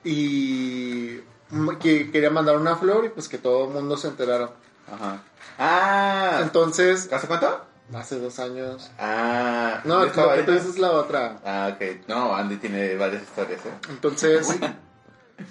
Y 0.04 1.20
que 1.80 2.12
quería 2.12 2.30
mandar 2.30 2.58
una 2.58 2.76
flor 2.76 3.06
y 3.06 3.10
pues 3.10 3.30
que 3.30 3.38
todo 3.38 3.68
el 3.68 3.74
mundo 3.74 3.96
se 3.96 4.10
enterara. 4.10 4.50
Ajá. 4.92 5.24
Ah. 5.58 6.40
Entonces, 6.42 7.10
¿Hace 7.14 7.28
cuánto? 7.28 7.66
hace 7.94 8.20
dos 8.20 8.38
años. 8.40 8.92
Ah. 9.00 9.80
No, 9.86 10.02
¿yo 10.02 10.08
estaba 10.08 10.36
lo 10.36 10.42
que 10.42 10.46
tú 10.48 10.52
dices 10.52 10.70
es 10.72 10.80
la 10.80 10.92
otra. 10.92 11.40
Ah, 11.46 11.72
ok. 11.74 12.08
No, 12.10 12.36
Andy 12.36 12.58
tiene 12.58 12.96
varias 12.96 13.24
historias, 13.24 13.62
¿eh? 13.66 13.72
Entonces, 13.90 14.48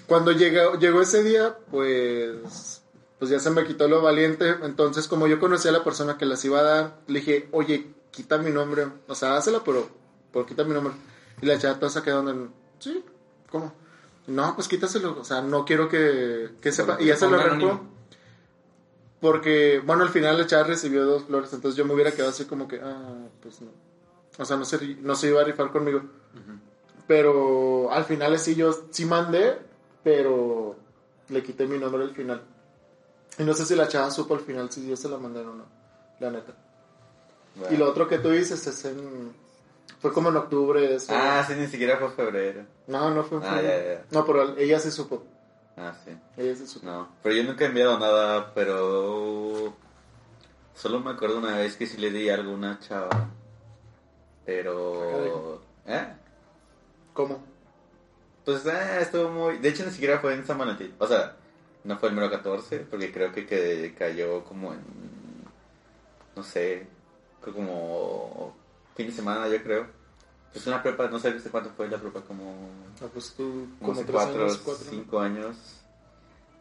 cuando 0.06 0.32
llegó, 0.32 0.78
llegó 0.78 1.00
ese 1.00 1.22
día, 1.22 1.56
pues, 1.70 2.82
pues 3.18 3.30
ya 3.30 3.38
se 3.38 3.50
me 3.50 3.64
quitó 3.64 3.88
lo 3.88 4.02
valiente. 4.02 4.56
Entonces, 4.62 5.08
como 5.08 5.26
yo 5.26 5.40
conocía 5.40 5.70
a 5.70 5.74
la 5.74 5.84
persona 5.84 6.18
que 6.18 6.26
las 6.26 6.44
iba 6.44 6.60
a 6.60 6.62
dar, 6.62 6.98
le 7.06 7.20
dije, 7.20 7.48
oye, 7.52 7.92
quita 8.10 8.38
mi 8.38 8.50
nombre. 8.50 8.86
O 9.08 9.14
sea, 9.14 9.36
házela, 9.36 9.62
pero, 9.64 9.88
pero 10.32 10.46
quita 10.46 10.64
mi 10.64 10.74
nombre. 10.74 10.94
Y 11.40 11.46
la 11.46 11.58
chava 11.58 11.78
toda 11.78 11.90
se 11.90 12.02
quedó 12.02 12.28
en, 12.28 12.50
sí, 12.78 13.04
¿cómo? 13.50 13.72
No, 14.26 14.54
pues 14.54 14.68
quítaselo. 14.68 15.18
O 15.18 15.24
sea, 15.24 15.40
no 15.42 15.64
quiero 15.64 15.88
que, 15.88 16.50
que 16.60 16.72
sepa. 16.72 16.96
Y 17.00 17.06
ya 17.06 17.16
se 17.16 17.28
lo 17.28 17.38
arrancó. 17.38 17.80
Porque, 19.20 19.80
bueno, 19.84 20.02
al 20.02 20.10
final 20.10 20.38
la 20.38 20.46
chava 20.46 20.64
recibió 20.64 21.04
dos 21.04 21.24
flores. 21.24 21.52
Entonces 21.52 21.76
yo 21.76 21.84
me 21.84 21.94
hubiera 21.94 22.12
quedado 22.12 22.30
así 22.30 22.44
como 22.44 22.68
que, 22.68 22.80
ah, 22.80 23.28
pues 23.40 23.60
no. 23.60 23.70
O 24.38 24.44
sea, 24.44 24.56
no 24.56 24.64
se, 24.64 24.96
no 25.00 25.14
se 25.14 25.28
iba 25.28 25.40
a 25.40 25.44
rifar 25.44 25.70
conmigo. 25.70 26.02
Pero 27.06 27.90
al 27.92 28.04
final 28.04 28.38
sí 28.38 28.54
yo 28.54 28.86
sí 28.90 29.04
mandé, 29.04 29.58
pero 30.02 30.76
le 31.28 31.42
quité 31.42 31.66
mi 31.66 31.78
nombre 31.78 32.02
al 32.02 32.14
final. 32.14 32.42
Y 33.38 33.44
no 33.44 33.54
sé 33.54 33.64
si 33.64 33.74
la 33.74 33.88
chava 33.88 34.10
supo 34.10 34.34
al 34.34 34.40
final 34.40 34.70
si 34.70 34.86
yo 34.86 34.96
se 34.96 35.08
la 35.08 35.16
mandé 35.18 35.40
o 35.40 35.44
no, 35.54 35.64
la 36.20 36.30
neta. 36.30 36.52
Bueno. 37.56 37.74
Y 37.74 37.76
lo 37.78 37.88
otro 37.90 38.08
que 38.08 38.18
tú 38.18 38.30
dices 38.30 38.66
es 38.66 38.84
en... 38.84 39.32
Fue 40.00 40.12
como 40.12 40.30
en 40.30 40.36
octubre. 40.36 40.94
eso. 40.94 41.12
Ah, 41.14 41.44
sí, 41.46 41.54
ni 41.54 41.66
siquiera 41.66 41.96
fue 41.98 42.10
febrero. 42.10 42.64
No, 42.86 43.10
no 43.10 43.22
fue 43.24 43.38
en 43.38 43.44
Ah, 43.44 43.54
febrero. 43.56 43.84
ya, 43.84 43.94
ya. 43.94 44.04
No, 44.10 44.24
pero 44.26 44.56
ella 44.56 44.78
sí 44.80 44.90
supo. 44.90 45.22
Ah, 45.76 45.94
sí. 46.04 46.10
Ella 46.36 46.56
sí 46.56 46.66
supo. 46.66 46.86
No, 46.86 47.08
pero 47.22 47.34
yo 47.34 47.44
nunca 47.44 47.64
he 47.64 47.68
enviado 47.68 47.98
nada, 47.98 48.52
pero 48.54 49.74
solo 50.74 51.00
me 51.00 51.10
acuerdo 51.12 51.38
una 51.38 51.56
vez 51.56 51.76
que 51.76 51.86
sí 51.86 51.98
le 51.98 52.10
di 52.10 52.28
algo 52.30 52.50
a 52.50 52.54
una 52.54 52.78
chava. 52.80 53.28
Pero... 54.44 55.62
¿Eh? 55.86 56.06
¿Cómo? 57.14 57.42
Pues 58.44 58.66
eh, 58.66 58.98
estuvo 59.00 59.30
muy... 59.30 59.58
De 59.58 59.68
hecho 59.68 59.84
ni 59.84 59.92
siquiera 59.92 60.18
fue 60.18 60.34
en 60.34 60.46
San 60.46 60.58
Valentín. 60.58 60.94
O 60.98 61.06
sea, 61.06 61.36
no 61.84 61.98
fue 61.98 62.08
el 62.08 62.14
mero 62.14 62.30
14, 62.30 62.80
porque 62.80 63.12
creo 63.12 63.32
que, 63.32 63.46
que 63.46 63.94
cayó 63.96 64.44
como 64.44 64.72
en... 64.72 64.80
No 66.34 66.42
sé, 66.42 66.86
como 67.40 68.56
fin 68.96 69.06
de 69.06 69.12
semana 69.12 69.48
yo 69.48 69.62
creo. 69.62 69.86
Pues 70.52 70.66
una 70.66 70.82
prepa, 70.82 71.08
no 71.08 71.18
sé 71.18 71.34
cuánto 71.50 71.70
fue 71.70 71.88
la 71.88 71.98
prepa, 71.98 72.20
como... 72.22 72.68
Ah, 73.02 73.06
pues 73.12 73.34
tú 73.36 73.68
como 73.80 73.94
tres 73.94 74.10
cuatro, 74.10 74.44
años, 74.44 74.58
cuatro. 74.58 74.86
cinco 74.88 75.20
años. 75.20 75.56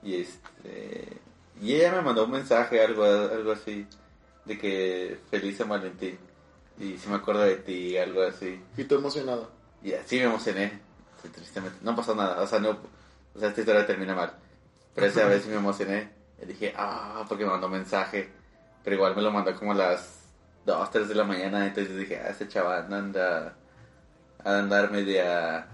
Y 0.03 0.21
este 0.21 1.21
y 1.61 1.75
ella 1.75 1.91
me 1.91 2.01
mandó 2.01 2.25
un 2.25 2.31
mensaje, 2.31 2.81
algo, 2.81 3.03
algo 3.03 3.51
así, 3.51 3.85
de 4.45 4.57
que 4.57 5.19
feliz 5.29 5.57
San 5.57 5.69
Valentín. 5.69 6.17
Y 6.79 6.97
si 6.97 7.07
me 7.07 7.15
acuerdo 7.15 7.41
de 7.41 7.57
ti, 7.57 7.97
algo 7.97 8.23
así. 8.23 8.59
Y 8.75 8.83
tú 8.85 8.95
emocionado. 8.95 9.51
Y 9.83 9.93
así 9.93 10.17
me 10.17 10.23
emocioné, 10.23 10.79
tristemente. 11.29 11.77
No 11.81 11.95
pasó 11.95 12.15
nada, 12.15 12.41
o 12.41 12.47
sea, 12.47 12.59
no, 12.59 12.77
o 13.35 13.39
sea, 13.39 13.49
esta 13.49 13.61
historia 13.61 13.85
termina 13.85 14.15
mal. 14.15 14.33
Pero 14.93 15.07
esa 15.07 15.25
vez 15.25 15.45
me 15.47 15.55
emocioné. 15.55 16.09
Y 16.41 16.45
dije, 16.45 16.73
ah, 16.75 17.23
porque 17.27 17.45
me 17.45 17.51
mandó 17.51 17.67
un 17.67 17.73
mensaje. 17.73 18.29
Pero 18.83 18.95
igual 18.95 19.15
me 19.15 19.21
lo 19.21 19.31
mandó 19.31 19.55
como 19.55 19.71
a 19.71 19.75
las 19.75 20.19
2, 20.65 20.91
3 20.91 21.07
de 21.07 21.15
la 21.15 21.23
mañana. 21.23 21.65
Entonces 21.65 21.95
dije, 21.95 22.19
ah, 22.19 22.29
ese 22.29 22.47
chaval 22.47 22.91
anda 22.91 23.55
a 24.43 24.59
andar 24.59 24.91
media 24.91 25.67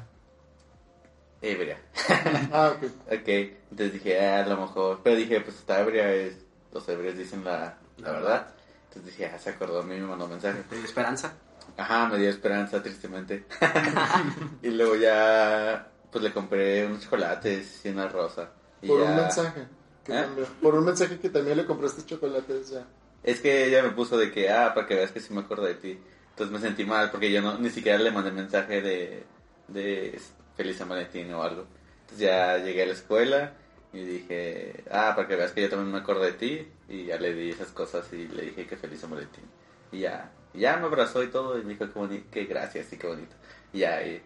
ebria. 1.41 1.79
Ah, 2.51 2.73
ok. 2.75 2.83
Ok, 3.07 3.27
entonces 3.27 3.93
dije, 3.93 4.19
ah, 4.19 4.43
a 4.43 4.47
lo 4.47 4.57
mejor. 4.57 5.01
Pero 5.03 5.15
dije, 5.15 5.41
pues 5.41 5.57
está 5.57 5.79
ebria, 5.79 6.11
es, 6.11 6.37
los 6.71 6.87
ebrios 6.89 7.17
dicen 7.17 7.43
la, 7.43 7.77
la 7.97 8.11
verdad. 8.11 8.47
Entonces 8.89 9.05
dije, 9.05 9.31
ah, 9.33 9.39
se 9.39 9.49
acordó 9.49 9.79
a 9.79 9.83
mí 9.83 9.95
y 9.95 9.99
me 9.99 10.07
mandó 10.07 10.25
un 10.25 10.31
mensaje. 10.31 10.63
De 10.69 10.83
esperanza. 10.83 11.33
Ajá, 11.75 12.07
me 12.07 12.17
dio 12.17 12.29
esperanza, 12.29 12.81
tristemente. 12.81 13.45
y 14.63 14.69
luego 14.69 14.95
ya, 14.95 15.91
pues 16.11 16.23
le 16.23 16.31
compré 16.33 16.85
unos 16.85 17.03
chocolates 17.03 17.85
y 17.85 17.89
una 17.89 18.07
rosa. 18.07 18.51
Y 18.81 18.87
Por 18.87 19.01
ya- 19.03 19.09
un 19.09 19.15
mensaje. 19.17 19.67
que 20.03 20.13
¿Eh? 20.17 20.21
también- 20.21 20.47
por 20.61 20.75
un 20.75 20.85
mensaje 20.85 21.19
que 21.19 21.29
también 21.29 21.57
le 21.57 21.65
compraste 21.65 22.05
chocolates 22.05 22.69
ya. 22.69 22.85
Es 23.23 23.41
que 23.41 23.65
ella 23.65 23.83
me 23.83 23.89
puso 23.89 24.17
de 24.17 24.31
que, 24.31 24.49
ah, 24.49 24.73
para 24.73 24.87
que 24.87 24.95
veas 24.95 25.11
que 25.11 25.19
sí 25.19 25.33
me 25.33 25.41
acuerdo 25.41 25.65
de 25.65 25.75
ti. 25.75 25.99
Entonces 26.29 26.53
me 26.53 26.59
sentí 26.65 26.85
mal 26.85 27.11
porque 27.11 27.31
yo 27.31 27.41
no, 27.41 27.57
ni 27.57 27.69
siquiera 27.69 27.97
le 27.97 28.11
mandé 28.11 28.31
mensaje 28.31 28.81
de, 28.81 29.23
de 29.67 30.19
Feliz 30.55 30.77
San 30.77 30.87
Valentín 30.87 31.33
o 31.33 31.41
algo. 31.43 31.65
Entonces 32.01 32.19
ya 32.19 32.57
llegué 32.59 32.83
a 32.83 32.85
la 32.85 32.93
escuela 32.93 33.53
y 33.91 34.03
dije, 34.03 34.83
ah, 34.91 35.13
para 35.15 35.27
que 35.27 35.35
veas 35.35 35.51
que 35.51 35.61
yo 35.63 35.69
también 35.69 35.91
me 35.91 35.97
acuerdo 35.99 36.21
de 36.21 36.33
ti. 36.33 36.67
Y 36.87 37.05
ya 37.05 37.17
le 37.17 37.33
di 37.33 37.49
esas 37.49 37.69
cosas 37.69 38.05
y 38.13 38.27
le 38.27 38.43
dije 38.43 38.65
que 38.67 38.77
Feliz 38.77 39.01
San 39.01 39.09
Valentín. 39.09 39.43
Y 39.91 39.99
ya, 40.01 40.31
y 40.57 40.61
ya 40.61 40.77
me 40.77 40.85
abrazó 40.87 41.23
y 41.23 41.27
todo 41.27 41.57
y 41.59 41.63
me 41.63 41.73
dijo 41.73 41.85
que, 41.85 41.99
boni- 41.99 42.29
que 42.29 42.45
gracias 42.45 42.91
y 42.91 42.97
qué 42.97 43.07
bonito. 43.07 43.35
Y 43.73 43.79
ya, 43.79 44.01
y 44.05 44.21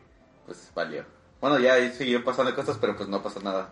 pues 0.46 0.72
valió. 0.74 1.04
Bueno, 1.40 1.60
ya 1.60 1.74
ahí 1.74 1.92
siguió 1.92 2.24
pasando 2.24 2.56
cosas, 2.56 2.78
pero 2.80 2.96
pues 2.96 3.10
no 3.10 3.22
pasó 3.22 3.40
nada. 3.42 3.70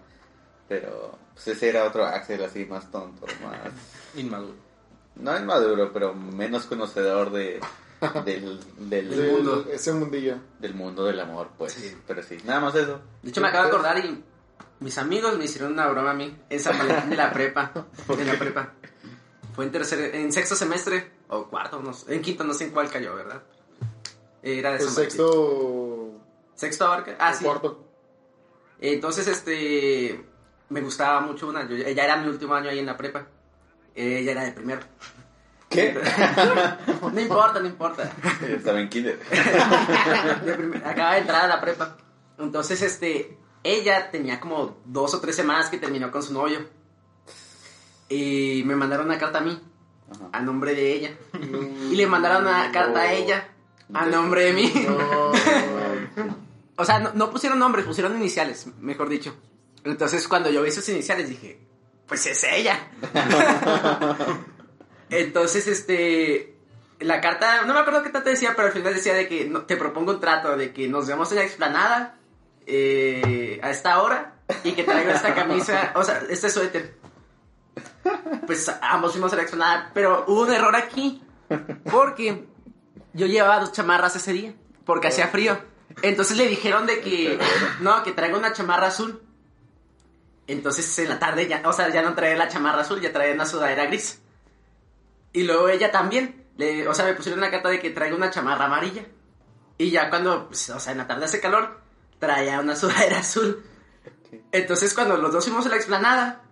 Pero 0.67 1.17
pues 1.33 1.47
ese 1.47 1.69
era 1.69 1.85
otro 1.85 2.05
Axel 2.05 2.43
así 2.43 2.65
más 2.65 2.91
tonto, 2.91 3.25
más... 3.43 3.71
Inmaduro. 4.15 4.55
No 5.15 5.37
inmaduro, 5.37 5.91
pero 5.91 6.13
menos 6.13 6.65
conocedor 6.65 7.31
de, 7.31 7.59
del, 8.25 8.59
del, 8.89 9.09
Del- 9.09 9.31
mundo. 9.31 9.65
Ese 9.71 9.91
mundillo. 9.93 10.37
del 10.59 10.73
mundo 10.73 11.05
del 11.05 11.19
amor, 11.19 11.49
pues. 11.57 11.73
Sí. 11.73 11.95
Pero 12.07 12.23
sí, 12.23 12.37
nada 12.45 12.59
más 12.59 12.75
eso. 12.75 13.01
De 13.23 13.29
hecho, 13.29 13.41
me 13.41 13.47
acabo 13.49 13.63
de 13.65 13.69
acordar 13.69 13.97
y 14.05 14.23
mis 14.79 14.97
amigos 14.97 15.37
me 15.37 15.45
hicieron 15.45 15.73
una 15.73 15.87
broma 15.87 16.11
a 16.11 16.13
mí 16.13 16.37
en 16.49 16.59
San 16.59 16.77
Valentín 16.77 17.09
de 17.11 17.17
la 17.17 17.31
prepa. 17.33 17.71
De 18.15 18.25
la 18.25 18.33
prepa. 18.39 18.73
Fue 19.55 19.65
en 19.65 19.71
tercer, 19.71 20.15
en 20.15 20.31
sexto 20.31 20.55
semestre, 20.55 21.11
o 21.29 21.47
cuarto, 21.47 21.79
no 21.81 21.93
sé, 21.93 22.13
en 22.13 22.21
quinto, 22.21 22.43
no 22.43 22.53
sé 22.53 22.65
en 22.65 22.71
cuál 22.71 22.89
cayó, 22.89 23.15
¿verdad? 23.15 23.41
Era 24.41 24.71
de 24.71 24.77
Pues 24.77 24.93
San 24.93 25.03
sexto. 25.03 26.11
Sexto 26.55 26.85
abarca. 26.85 27.15
Ah, 27.19 27.33
sí. 27.33 27.43
Cuarto. 27.45 27.85
Entonces, 28.79 29.27
este. 29.27 30.25
Me 30.69 30.81
gustaba 30.81 31.21
mucho 31.21 31.47
una. 31.47 31.67
Yo, 31.67 31.75
ella 31.75 32.03
era 32.03 32.17
mi 32.17 32.27
último 32.29 32.53
año 32.53 32.69
ahí 32.69 32.79
en 32.79 32.85
la 32.85 32.97
prepa. 32.97 33.27
Ella 33.95 34.31
era 34.31 34.43
de 34.43 34.51
primero. 34.51 34.81
¿Qué? 35.69 35.93
No 37.13 37.19
importa, 37.19 37.59
no 37.59 37.67
importa. 37.67 38.11
Estaba 38.47 38.79
en 38.79 38.89
kinder. 38.89 39.19
Acaba 40.85 41.13
de 41.13 41.19
entrar 41.19 41.45
a 41.45 41.47
la 41.47 41.61
prepa. 41.61 41.97
Entonces, 42.37 42.81
este, 42.81 43.37
ella 43.63 44.09
tenía 44.11 44.39
como 44.39 44.77
dos 44.85 45.13
o 45.13 45.19
tres 45.19 45.35
semanas 45.35 45.69
que 45.69 45.77
terminó 45.77 46.11
con 46.11 46.23
su 46.23 46.33
novio. 46.33 46.67
Y 48.07 48.63
me 48.65 48.75
mandaron 48.75 49.05
una 49.05 49.19
carta 49.19 49.39
a 49.39 49.41
mí, 49.41 49.61
Ajá. 50.11 50.29
a 50.33 50.41
nombre 50.41 50.73
de 50.75 50.93
ella. 50.93 51.11
Y 51.91 51.95
le 51.95 52.07
mandaron 52.07 52.41
una 52.47 52.71
carta 52.71 53.01
a 53.01 53.13
ella, 53.13 53.47
a 53.93 54.05
nombre 54.05 54.45
de 54.45 54.53
mí. 54.53 54.73
No. 54.87 55.31
O 56.81 56.85
sea, 56.85 56.97
no, 56.99 57.11
no 57.13 57.29
pusieron 57.29 57.59
nombres, 57.59 57.85
pusieron 57.85 58.15
iniciales, 58.15 58.65
mejor 58.79 59.09
dicho. 59.09 59.35
Entonces, 59.83 60.25
cuando 60.29 60.49
yo 60.49 60.61
vi 60.63 60.71
sus 60.71 60.87
iniciales, 60.87 61.27
dije, 61.27 61.59
pues 62.07 62.25
es 62.25 62.41
ella. 62.45 62.87
Entonces, 65.09 65.67
este. 65.67 66.55
La 66.99 67.21
carta, 67.21 67.63
no 67.65 67.73
me 67.73 67.79
acuerdo 67.79 68.03
qué 68.03 68.09
tanto 68.09 68.29
decía, 68.29 68.53
pero 68.55 68.67
al 68.67 68.73
final 68.73 68.93
decía 68.93 69.13
de 69.13 69.27
que 69.27 69.45
no- 69.45 69.61
te 69.63 69.77
propongo 69.77 70.11
un 70.11 70.19
trato, 70.19 70.57
de 70.57 70.73
que 70.73 70.87
nos 70.89 71.07
vemos 71.07 71.29
en 71.31 71.37
la 71.39 71.43
explanada 71.45 72.17
eh, 72.65 73.59
a 73.63 73.69
esta 73.71 74.01
hora 74.01 74.35
y 74.65 74.73
que 74.73 74.83
traigo 74.83 75.11
esta 75.11 75.33
camisa, 75.33 75.93
o 75.95 76.03
sea, 76.03 76.23
este 76.29 76.49
suéter. 76.49 76.97
Pues 78.45 78.71
ambos 78.81 79.11
fuimos 79.11 79.33
a 79.33 79.35
la 79.35 79.41
explanada, 79.43 79.91
pero 79.93 80.25
hubo 80.27 80.41
un 80.41 80.51
error 80.53 80.75
aquí, 80.75 81.23
porque 81.91 82.45
yo 83.13 83.27
llevaba 83.27 83.59
dos 83.59 83.71
chamarras 83.71 84.15
ese 84.15 84.33
día, 84.33 84.53
porque 84.85 85.07
hacía 85.07 85.27
frío. 85.27 85.57
Entonces 86.01 86.37
le 86.37 86.47
dijeron 86.47 86.85
de 86.85 87.01
que, 87.01 87.39
no, 87.81 88.03
que 88.03 88.11
traiga 88.11 88.37
una 88.37 88.53
chamarra 88.53 88.87
azul. 88.87 89.21
Entonces 90.47 90.97
en 90.99 91.09
la 91.09 91.19
tarde 91.19 91.47
ya, 91.47 91.61
o 91.65 91.73
sea, 91.73 91.89
ya 91.89 92.01
no 92.01 92.15
traía 92.15 92.35
la 92.35 92.47
chamarra 92.47 92.81
azul, 92.81 93.01
ya 93.01 93.13
traía 93.13 93.33
una 93.33 93.45
sudadera 93.45 93.85
gris. 93.85 94.21
Y 95.33 95.43
luego 95.43 95.69
ella 95.69 95.91
también, 95.91 96.45
le, 96.57 96.87
o 96.87 96.93
sea, 96.93 97.05
me 97.05 97.13
pusieron 97.13 97.39
una 97.39 97.51
carta 97.51 97.69
de 97.69 97.79
que 97.79 97.91
traiga 97.91 98.15
una 98.15 98.31
chamarra 98.31 98.65
amarilla. 98.65 99.05
Y 99.77 99.91
ya 99.91 100.09
cuando, 100.09 100.47
pues, 100.47 100.69
o 100.71 100.79
sea, 100.79 100.91
en 100.91 100.97
la 100.97 101.07
tarde 101.07 101.25
hace 101.25 101.39
calor, 101.39 101.79
traía 102.19 102.59
una 102.59 102.75
sudadera 102.75 103.19
azul. 103.19 103.63
Entonces 104.51 104.93
cuando 104.93 105.17
los 105.17 105.31
dos 105.31 105.45
fuimos 105.45 105.65
a 105.65 105.69
la 105.69 105.75
explanada, 105.75 106.43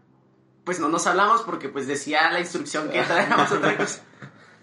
pues 0.67 0.81
no 0.81 0.89
nos 0.89 1.07
hablamos 1.07 1.43
porque 1.43 1.69
pues 1.69 1.87
decía 1.87 2.29
la 2.29 2.41
instrucción 2.41 2.89
que 2.89 3.01
traíamos 3.01 3.49
otra 3.49 3.77
cosa. 3.77 4.01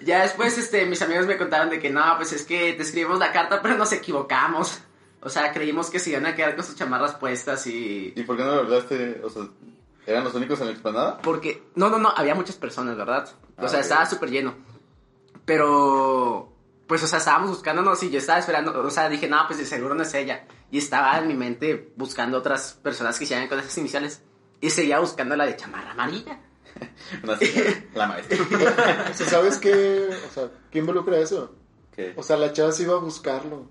Ya 0.01 0.21
después, 0.21 0.59
este, 0.59 0.85
mis 0.85 1.01
amigos 1.01 1.25
me 1.27 1.39
contaron 1.39 1.71
de 1.71 1.79
que 1.81 1.89
no, 1.89 2.03
pues 2.19 2.31
es 2.35 2.45
que 2.45 2.75
te 2.75 2.83
escribimos 2.83 3.19
la 3.19 3.33
carta, 3.33 3.63
pero 3.63 3.75
nos 3.79 3.91
equivocamos. 3.93 4.81
O 5.23 5.31
sea, 5.31 5.51
creímos 5.55 5.89
que 5.89 5.99
se 5.99 6.11
iban 6.11 6.27
a 6.27 6.35
quedar 6.35 6.55
con 6.57 6.63
sus 6.67 6.77
chamarras 6.77 7.15
puestas 7.15 7.67
y... 7.67 8.13
¿Y 8.15 8.23
por 8.25 8.37
qué 8.37 8.43
no 8.43 8.55
lo 8.55 8.61
hablaste? 8.61 9.23
O 9.25 9.31
sea, 9.31 9.49
¿eran 10.07 10.25
los 10.25 10.35
únicos 10.35 10.61
en 10.61 10.67
la 10.67 10.73
explanada? 10.73 11.17
Porque, 11.23 11.63
no, 11.75 11.89
no, 11.89 11.97
no, 11.97 12.13
había 12.15 12.35
muchas 12.35 12.57
personas, 12.57 12.99
¿verdad? 12.99 13.31
O 13.57 13.65
Ah, 13.65 13.69
sea, 13.71 13.81
estaba 13.81 14.05
súper 14.05 14.31
lleno. 14.31 14.55
Pero, 15.47 16.53
pues, 16.87 17.03
o 17.03 17.07
sea, 17.07 17.19
estábamos 17.19 17.49
buscándonos 17.49 18.03
y 18.03 18.11
yo 18.11 18.19
estaba 18.19 18.39
esperando, 18.41 18.79
o 18.79 18.91
sea, 18.91 19.09
dije, 19.09 19.27
no, 19.29 19.43
pues 19.47 19.59
de 19.59 19.65
seguro 19.65 19.95
no 19.95 20.03
es 20.03 20.13
ella. 20.13 20.45
Y 20.71 20.77
estaba 20.77 21.17
en 21.19 21.29
mi 21.29 21.35
mente 21.35 21.93
buscando 21.97 22.37
otras 22.37 22.79
personas 22.83 23.19
que 23.19 23.25
se 23.25 23.49
con 23.49 23.59
esas 23.59 23.79
iniciales. 23.79 24.23
Y 24.65 24.71
seguía 24.71 24.99
buscando 24.99 25.37
la 25.37 25.45
de 25.45 25.57
chamarra 25.57 25.91
amarilla. 25.91 26.39
Señora, 27.39 27.85
la 27.95 28.07
maestra. 28.07 28.39
O 29.11 29.15
sea, 29.15 29.27
¿Sabes 29.27 29.59
qué? 29.59 30.09
O 30.27 30.33
sea, 30.33 30.49
¿qué 30.71 30.79
involucra 30.79 31.19
eso? 31.19 31.55
¿Qué? 31.95 32.15
O 32.17 32.23
sea, 32.23 32.39
la 32.39 32.51
chava 32.55 32.73
se 32.73 32.85
iba 32.85 32.95
a 32.95 32.99
buscarlo. 32.99 33.69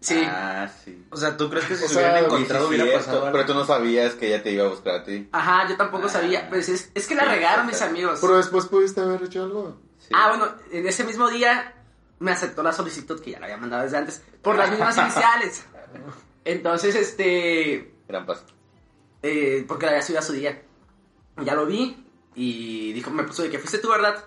Sí. 0.00 0.20
Ah, 0.26 0.68
sí. 0.84 1.06
O 1.10 1.16
sea, 1.16 1.36
¿tú 1.36 1.48
crees 1.48 1.64
que 1.66 1.76
si 1.76 1.84
O 1.84 1.86
se 1.88 1.94
sea, 1.94 2.02
hubieran 2.02 2.24
encontrado 2.24 2.64
Sí, 2.64 2.68
hubiera 2.70 2.84
cierto, 2.86 3.04
pasado 3.04 3.26
algo? 3.26 3.32
Pero 3.38 3.46
tú 3.46 3.54
no 3.54 3.64
sabías 3.64 4.14
que 4.14 4.26
ella 4.26 4.42
te 4.42 4.50
iba 4.50 4.66
a 4.66 4.68
buscar 4.68 4.94
a 4.96 5.04
ti. 5.04 5.28
Ajá, 5.30 5.68
yo 5.68 5.76
tampoco 5.76 6.08
sabía. 6.08 6.48
Pues 6.48 6.68
es, 6.68 6.90
es 6.92 7.06
que 7.06 7.14
la 7.14 7.22
Sí, 7.22 7.28
regaron 7.28 7.66
mis 7.68 7.80
amigos. 7.80 8.18
Pero 8.20 8.36
después 8.36 8.66
pudiste 8.66 9.00
haber 9.00 9.22
hecho 9.22 9.44
algo. 9.44 9.78
Sí. 10.00 10.08
Ah, 10.12 10.30
bueno, 10.30 10.52
en 10.72 10.88
ese 10.88 11.04
mismo 11.04 11.28
día 11.28 11.72
me 12.18 12.32
aceptó 12.32 12.64
la 12.64 12.72
solicitud 12.72 13.20
que 13.20 13.30
ya 13.30 13.38
la 13.38 13.46
había 13.46 13.58
mandado 13.58 13.84
desde 13.84 13.96
antes 13.96 14.22
por 14.42 14.56
las 14.56 14.70
mismas 14.70 14.96
iniciales. 14.98 15.64
Entonces, 16.44 16.96
este, 16.96 17.94
Gran 18.08 18.26
paso. 18.26 18.42
Eh, 19.22 19.64
porque 19.66 19.86
la 19.86 19.92
había 19.92 20.02
subido 20.02 20.20
a 20.20 20.24
su 20.24 20.32
día. 20.32 20.62
Ya 21.44 21.54
lo 21.54 21.66
vi 21.66 21.96
y 22.34 22.92
dijo, 22.92 23.10
me 23.10 23.24
puso 23.24 23.42
de 23.42 23.50
que 23.50 23.58
fuiste 23.58 23.78
tú, 23.78 23.88
¿verdad? 23.90 24.24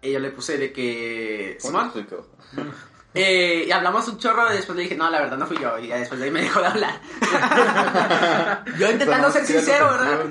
Y 0.00 0.12
yo 0.12 0.20
le 0.20 0.30
puse 0.30 0.56
de 0.58 0.72
que... 0.72 1.58
¿Cómo 1.60 1.90
Simón. 1.90 2.72
Eh, 3.14 3.64
y 3.66 3.72
hablamos 3.72 4.06
un 4.08 4.18
chorro 4.18 4.52
y 4.52 4.56
después 4.56 4.76
le 4.76 4.82
dije, 4.82 4.94
no, 4.94 5.10
la 5.10 5.20
verdad 5.20 5.38
no 5.38 5.46
fui 5.46 5.56
yo. 5.58 5.78
Y 5.78 5.88
después 5.88 6.20
de 6.20 6.26
ahí 6.26 6.30
me 6.30 6.42
dejó 6.42 6.60
de 6.60 6.66
hablar. 6.66 7.00
yo 8.78 8.90
intentando 8.90 9.30
ser 9.30 9.44
sincero, 9.46 9.86
¿verdad? 9.86 10.26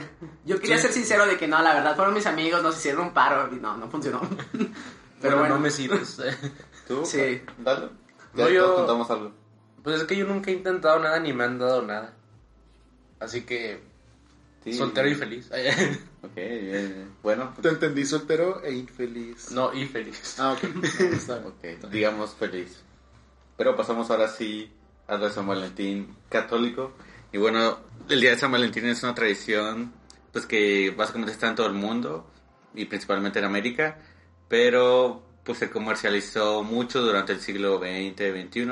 Yo 0.46 0.60
quería 0.60 0.78
ser 0.78 0.94
sincero 0.94 1.26
de 1.26 1.38
que 1.38 1.48
no, 1.48 1.62
la 1.62 1.74
verdad 1.74 1.96
fueron 1.96 2.14
mis 2.14 2.26
amigos, 2.28 2.64
nos 2.64 2.78
hicieron 2.78 3.02
un 3.08 3.14
paro 3.14 3.50
y 3.54 3.60
no, 3.60 3.76
no 3.76 3.90
funcionó. 3.90 4.22
Pero 5.22 5.38
bueno, 5.40 5.56
no 5.56 5.60
me 5.60 5.72
sirves. 5.72 6.18
¿Tú? 6.88 7.06
Sí. 7.06 7.42
Dale. 7.58 7.90
No, 8.34 8.48
Ya 8.48 8.54
yo- 8.54 8.64
todos 8.64 8.78
contamos 8.78 9.12
algo. 9.12 9.32
Pues 9.84 10.02
es 10.02 10.04
que 10.06 10.16
yo 10.16 10.26
nunca 10.26 10.52
he 10.52 10.54
intentado 10.54 11.00
nada 11.00 11.20
ni 11.20 11.34
me 11.34 11.44
han 11.46 11.60
dado 11.60 11.82
nada. 11.82 12.14
Así 13.20 13.42
que 13.42 13.80
Sí. 14.64 14.74
soltero 14.74 15.08
y 15.10 15.16
feliz. 15.16 15.50
Ok, 16.24 16.36
bien, 16.36 16.60
bien. 16.62 17.12
Bueno, 17.24 17.54
Te 17.62 17.70
entendí 17.70 18.06
soltero 18.06 18.62
e 18.64 18.74
infeliz. 18.74 19.52
no, 19.52 19.74
y 19.74 19.86
feliz. 19.86 20.36
Ah, 20.40 20.54
ok. 20.54 20.64
No, 20.74 20.84
está 21.16 21.38
bien. 21.40 21.78
ok, 21.84 21.90
digamos 21.90 22.34
feliz. 22.36 22.82
Pero 23.56 23.76
pasamos 23.78 24.10
ahora 24.12 24.28
sí 24.28 24.70
al 25.08 25.22
de 25.22 25.30
San 25.32 25.48
Valentín 25.48 26.16
católico. 26.30 26.94
Y 27.32 27.38
bueno, 27.38 27.80
el 28.10 28.20
día 28.20 28.32
de 28.32 28.38
San 28.38 28.52
Valentín 28.52 28.86
es 28.88 29.04
una 29.04 29.16
tradición 29.16 29.94
pues 30.34 30.46
que 30.46 30.94
básicamente 30.96 31.32
está 31.32 31.48
en 31.48 31.56
todo 31.56 31.68
el 31.68 31.74
mundo 31.74 32.30
y 32.76 32.86
principalmente 32.86 33.40
en 33.40 33.46
América, 33.46 34.00
pero 34.50 35.24
pues 35.44 35.60
se 35.60 35.70
comercializó 35.70 36.64
mucho 36.64 37.02
durante 37.02 37.32
el 37.34 37.40
siglo 37.40 37.80
XX, 37.80 38.50
XXI. 38.50 38.68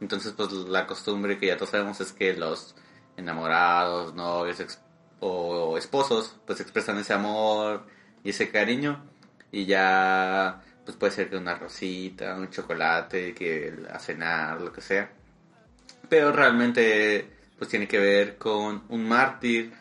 Entonces 0.00 0.32
pues 0.36 0.50
la 0.52 0.86
costumbre 0.86 1.38
que 1.38 1.46
ya 1.46 1.56
todos 1.56 1.70
sabemos 1.70 2.00
es 2.00 2.12
que 2.12 2.34
los 2.34 2.74
enamorados, 3.18 4.14
novios 4.14 4.60
ex- 4.60 4.80
o 5.20 5.76
esposos 5.76 6.36
pues 6.46 6.60
expresan 6.60 6.96
ese 6.98 7.12
amor 7.12 7.84
y 8.24 8.30
ese 8.30 8.50
cariño. 8.50 9.04
Y 9.52 9.66
ya 9.66 10.62
pues 10.84 10.96
puede 10.96 11.12
ser 11.12 11.28
que 11.28 11.36
una 11.36 11.54
rosita, 11.54 12.34
un 12.34 12.48
chocolate, 12.50 13.34
que 13.34 13.74
a 13.92 13.98
cenar, 13.98 14.60
lo 14.60 14.72
que 14.72 14.80
sea. 14.80 15.10
Pero 16.08 16.32
realmente 16.32 17.28
pues 17.58 17.68
tiene 17.68 17.86
que 17.88 17.98
ver 17.98 18.38
con 18.38 18.84
un 18.88 19.06
mártir, 19.08 19.72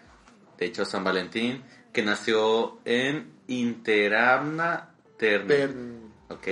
de 0.58 0.66
hecho 0.66 0.84
San 0.84 1.04
Valentín, 1.04 1.64
que 1.94 2.02
nació 2.02 2.80
en 2.86 3.32
Interamna 3.48 4.90
Terni, 5.18 5.48
Ver- 5.48 5.76
ok, 6.30 6.48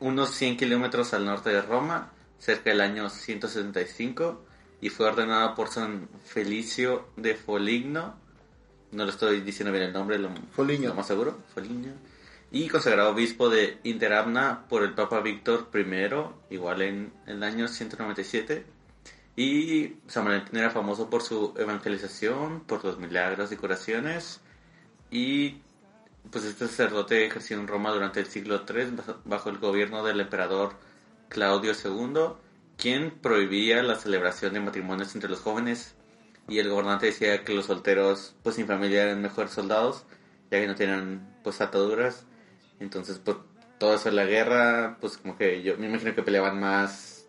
unos 0.00 0.30
100 0.34 0.56
kilómetros 0.56 1.14
al 1.14 1.24
norte 1.24 1.50
de 1.50 1.62
Roma, 1.62 2.10
cerca 2.38 2.70
del 2.70 2.80
año 2.80 3.08
175, 3.08 4.44
y 4.84 4.90
fue 4.90 5.06
ordenado 5.06 5.54
por 5.54 5.68
San 5.68 6.10
Felicio 6.26 7.08
de 7.16 7.36
Foligno, 7.36 8.16
no 8.92 9.04
lo 9.06 9.10
estoy 9.10 9.40
diciendo 9.40 9.72
bien 9.72 9.84
el 9.84 9.94
nombre, 9.94 10.18
lo, 10.18 10.28
Foligno. 10.52 10.88
lo 10.88 10.94
más 10.94 11.06
seguro, 11.06 11.38
Foligno, 11.54 11.94
y 12.52 12.68
consagrado 12.68 13.12
obispo 13.12 13.48
de 13.48 13.78
Interamna 13.84 14.66
por 14.68 14.82
el 14.82 14.92
Papa 14.92 15.20
Víctor 15.20 15.70
I, 15.72 16.54
igual 16.54 16.82
en 16.82 17.14
el 17.24 17.42
año 17.42 17.66
197. 17.66 18.66
Y 19.36 19.94
San 20.06 20.26
Valentín 20.26 20.58
era 20.58 20.68
famoso 20.68 21.08
por 21.08 21.22
su 21.22 21.54
evangelización, 21.56 22.60
por 22.64 22.84
los 22.84 22.98
milagros 22.98 23.52
y 23.52 23.56
curaciones. 23.56 24.42
Y 25.10 25.62
pues 26.30 26.44
este 26.44 26.66
sacerdote 26.66 27.24
ejerció 27.24 27.58
en 27.58 27.68
Roma 27.68 27.90
durante 27.90 28.20
el 28.20 28.26
siglo 28.26 28.66
III 28.68 28.98
bajo 29.24 29.48
el 29.48 29.56
gobierno 29.56 30.04
del 30.04 30.20
emperador 30.20 30.74
Claudio 31.30 31.72
II, 31.72 32.43
quien 32.76 33.10
prohibía 33.10 33.82
la 33.82 33.96
celebración 33.96 34.54
de 34.54 34.60
matrimonios 34.60 35.14
entre 35.14 35.30
los 35.30 35.40
jóvenes. 35.40 35.94
Y 36.48 36.58
el 36.58 36.68
gobernante 36.68 37.06
decía 37.06 37.42
que 37.44 37.54
los 37.54 37.66
solteros, 37.66 38.34
pues 38.42 38.56
sin 38.56 38.66
familia, 38.66 39.04
eran 39.04 39.22
mejores 39.22 39.52
soldados, 39.52 40.04
ya 40.50 40.60
que 40.60 40.66
no 40.66 40.74
tenían 40.74 41.34
pues 41.42 41.60
ataduras. 41.60 42.26
Entonces, 42.80 43.18
pues 43.24 43.38
todo 43.78 43.94
eso 43.94 44.10
de 44.10 44.14
la 44.16 44.24
guerra, 44.24 44.98
pues 45.00 45.16
como 45.16 45.36
que 45.36 45.62
yo 45.62 45.76
me 45.78 45.86
imagino 45.86 46.14
que 46.14 46.22
peleaban 46.22 46.60
más 46.60 47.26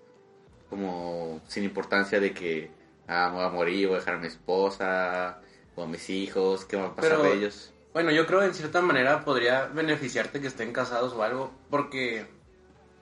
como 0.69 1.41
sin 1.47 1.63
importancia 1.63 2.19
de 2.19 2.33
que 2.33 2.71
ah, 3.07 3.29
me 3.29 3.37
voy 3.37 3.45
a 3.45 3.49
morir, 3.49 3.87
voy 3.87 3.95
a 3.97 3.99
dejar 3.99 4.15
a 4.15 4.19
mi 4.19 4.27
esposa 4.27 5.39
o 5.75 5.83
a 5.83 5.87
mis 5.87 6.09
hijos, 6.09 6.65
qué 6.65 6.75
va 6.75 6.87
a 6.87 6.95
pasar 6.95 7.11
Pero- 7.17 7.23
de 7.23 7.33
ellos. 7.33 7.71
Bueno, 7.93 8.11
yo 8.11 8.27
creo 8.27 8.43
en 8.43 8.53
cierta 8.53 8.81
manera 8.81 9.23
podría 9.23 9.67
beneficiarte 9.67 10.41
que 10.41 10.47
estén 10.47 10.73
casados 10.73 11.13
o 11.13 11.23
algo, 11.23 11.53
porque 11.69 12.25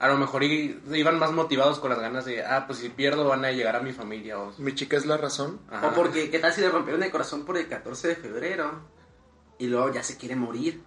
a 0.04 0.10
lo 0.10 0.18
mejor 0.18 0.44
iban 0.44 1.18
más 1.18 1.32
motivados 1.32 1.80
con 1.80 1.90
las 1.90 1.98
ganas 1.98 2.26
de, 2.26 2.44
ah, 2.44 2.66
pues 2.68 2.80
si 2.80 2.90
pierdo 2.90 3.26
van 3.26 3.46
a 3.46 3.54
llegar 3.54 3.78
a 3.78 3.80
mi 3.80 3.94
familia. 3.94 4.38
O, 4.38 4.54
Mi 4.58 4.76
chica 4.76 4.98
es 4.98 5.06
la 5.06 5.16
razón. 5.16 5.62
Ajá. 5.72 5.88
O 5.88 5.94
porque, 5.94 6.30
¿qué 6.30 6.40
tal 6.40 6.52
si 6.52 6.60
le 6.60 6.68
rompieron 6.68 7.02
el 7.04 7.10
corazón 7.10 7.46
por 7.46 7.58
el 7.58 7.70
14 7.70 8.10
de 8.10 8.16
febrero? 8.18 8.82
Y 9.60 9.68
luego 9.68 9.94
ya 9.94 10.04
se 10.04 10.18
quiere 10.18 10.36
morir. 10.36 10.84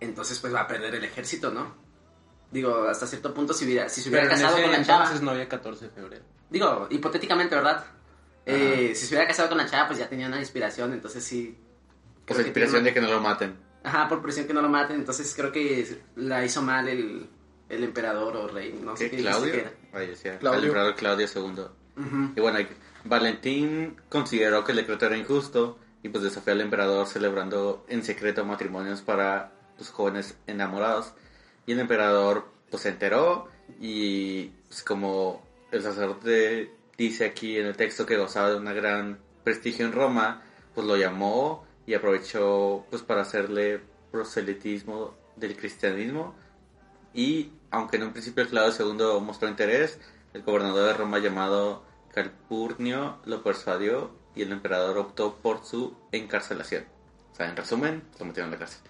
Entonces, 0.00 0.40
pues 0.40 0.52
va 0.52 0.62
a 0.62 0.66
perder 0.66 0.92
el 0.96 1.04
ejército, 1.04 1.52
¿no? 1.52 1.72
Digo, 2.50 2.88
hasta 2.88 3.06
cierto 3.06 3.32
punto, 3.32 3.52
si, 3.54 3.64
hubiera, 3.64 3.88
si 3.88 4.00
se 4.00 4.08
hubiera 4.08 4.24
Pero 4.24 4.34
en 4.34 4.40
casado 4.42 4.58
ese 4.58 4.66
con 4.68 4.72
la 4.72 4.84
chava. 4.84 5.04
entonces 5.04 5.22
no 5.22 5.30
había 5.30 5.48
14 5.48 5.84
de 5.84 5.90
febrero. 5.92 6.24
Digo, 6.50 6.88
hipotéticamente, 6.90 7.54
¿verdad? 7.54 7.84
Eh, 8.44 8.90
si 8.96 9.06
se 9.06 9.14
hubiera 9.14 9.28
casado 9.28 9.50
con 9.50 9.58
la 9.58 9.66
chava, 9.66 9.86
pues 9.86 10.00
ya 10.00 10.08
tenía 10.08 10.26
una 10.26 10.40
inspiración, 10.40 10.92
entonces 10.92 11.22
sí. 11.22 11.56
Pues 12.26 12.38
creo 12.38 12.40
la 12.40 12.46
inspiración 12.48 12.82
de 12.82 12.90
tiene 12.90 13.06
que 13.06 13.12
no 13.12 13.18
lo 13.18 13.22
maten. 13.22 13.56
Ajá, 13.84 14.08
por 14.08 14.20
presión 14.20 14.48
que 14.48 14.52
no 14.52 14.62
lo 14.62 14.68
maten, 14.68 14.96
entonces 14.96 15.32
creo 15.36 15.52
que 15.52 16.02
la 16.16 16.44
hizo 16.44 16.60
mal 16.60 16.88
el, 16.88 17.30
el 17.68 17.84
emperador 17.84 18.36
o 18.36 18.48
rey, 18.48 18.78
no 18.82 18.96
sé 18.96 19.10
¿Qué? 19.10 19.18
¿Claudio? 19.18 19.54
era. 19.54 19.72
Ahí 19.92 20.06
decía, 20.08 20.38
Claudio. 20.38 20.58
el 20.60 20.64
emperador 20.66 20.94
Claudio 20.94 21.26
II. 21.34 22.02
Ujú. 22.04 22.32
Y 22.36 22.40
bueno, 22.40 22.58
Valentín 23.04 23.96
consideró 24.08 24.64
que 24.64 24.72
el 24.72 24.78
decreto 24.78 25.06
era 25.06 25.16
injusto 25.16 25.78
y 26.02 26.08
pues 26.08 26.24
desafió 26.24 26.52
al 26.52 26.60
emperador 26.60 27.06
celebrando 27.06 27.84
en 27.88 28.04
secreto 28.04 28.44
matrimonios 28.44 29.02
para 29.02 29.52
los 29.78 29.90
jóvenes 29.90 30.36
enamorados. 30.46 31.12
Y 31.66 31.72
el 31.72 31.80
emperador 31.80 32.46
pues 32.70 32.82
se 32.82 32.90
enteró 32.90 33.48
y 33.80 34.46
pues 34.68 34.82
como 34.82 35.46
el 35.70 35.82
sacerdote 35.82 36.72
dice 36.96 37.26
aquí 37.26 37.58
en 37.58 37.66
el 37.66 37.76
texto 37.76 38.06
que 38.06 38.16
gozaba 38.16 38.50
de 38.50 38.56
una 38.56 38.72
gran 38.72 39.18
prestigio 39.44 39.86
en 39.86 39.92
Roma, 39.92 40.42
pues 40.74 40.86
lo 40.86 40.96
llamó 40.96 41.66
y 41.86 41.94
aprovechó 41.94 42.84
pues 42.90 43.02
para 43.02 43.22
hacerle 43.22 43.80
proselitismo 44.10 45.14
del 45.36 45.56
cristianismo 45.56 46.34
y 47.14 47.52
aunque 47.70 47.96
en 47.96 48.04
un 48.04 48.12
principio 48.12 48.48
Claudio 48.48 48.94
II 48.94 49.20
mostró 49.20 49.48
interés, 49.48 49.98
el 50.34 50.42
gobernador 50.42 50.86
de 50.86 50.94
Roma 50.94 51.18
llamado 51.18 51.82
Calpurnio 52.12 53.18
lo 53.24 53.42
persuadió 53.42 54.10
y 54.34 54.42
el 54.42 54.52
emperador 54.52 54.98
optó 54.98 55.36
por 55.36 55.64
su 55.64 55.96
encarcelación. 56.12 56.84
O 57.32 57.36
sea, 57.36 57.48
en 57.48 57.56
resumen, 57.56 58.02
lo 58.18 58.26
metieron 58.26 58.52
en 58.52 58.52
la 58.52 58.58
cárcel. 58.58 58.80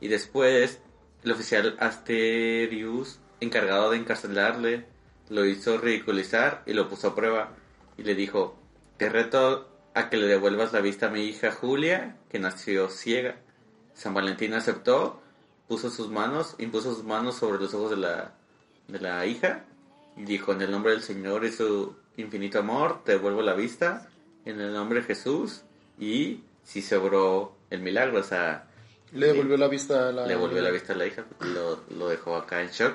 Y 0.00 0.08
después, 0.08 0.80
el 1.22 1.32
oficial 1.32 1.76
Asterius, 1.80 3.20
encargado 3.40 3.90
de 3.90 3.98
encarcelarle, 3.98 4.86
lo 5.28 5.44
hizo 5.44 5.78
ridiculizar 5.78 6.62
y 6.66 6.72
lo 6.72 6.88
puso 6.88 7.08
a 7.08 7.14
prueba. 7.14 7.52
Y 7.96 8.02
le 8.02 8.14
dijo, 8.14 8.58
te 8.96 9.08
reto 9.08 9.68
a 9.94 10.10
que 10.10 10.16
le 10.16 10.26
devuelvas 10.26 10.72
la 10.72 10.80
vista 10.80 11.06
a 11.06 11.10
mi 11.10 11.24
hija 11.24 11.52
Julia, 11.52 12.16
que 12.28 12.38
nació 12.38 12.88
ciega. 12.88 13.36
San 13.94 14.12
Valentín 14.12 14.52
aceptó, 14.54 15.22
puso 15.68 15.90
sus 15.90 16.08
manos, 16.08 16.54
impuso 16.58 16.94
sus 16.94 17.04
manos 17.04 17.36
sobre 17.36 17.58
los 17.60 17.74
ojos 17.74 17.90
de 17.90 17.96
la, 17.96 18.32
de 18.88 19.00
la 19.00 19.26
hija 19.26 19.64
y 20.16 20.24
dijo, 20.24 20.52
en 20.52 20.62
el 20.62 20.70
nombre 20.70 20.92
del 20.92 21.02
Señor 21.02 21.44
y 21.44 21.52
su 21.52 21.94
infinito 22.16 22.58
amor, 22.58 23.02
te 23.04 23.12
devuelvo 23.12 23.42
la 23.42 23.54
vista, 23.54 24.08
en 24.44 24.60
el 24.60 24.72
nombre 24.72 25.00
de 25.00 25.06
Jesús, 25.06 25.62
y 25.98 26.40
si 26.64 26.80
se 26.82 26.96
obró 26.96 27.54
el 27.70 27.80
milagro, 27.80 28.20
o 28.20 28.22
sea, 28.22 28.68
Le 29.12 29.26
devolvió 29.26 29.56
la 29.58 29.68
vista 29.68 30.08
a 30.08 30.12
la... 30.12 30.22
Le 30.22 30.34
devolvió 30.34 30.62
la 30.62 30.70
vista 30.70 30.94
a 30.94 30.96
la 30.96 31.06
hija, 31.06 31.24
lo, 31.40 31.80
lo 31.90 32.08
dejó 32.08 32.36
acá 32.36 32.62
en 32.62 32.68
shock. 32.68 32.94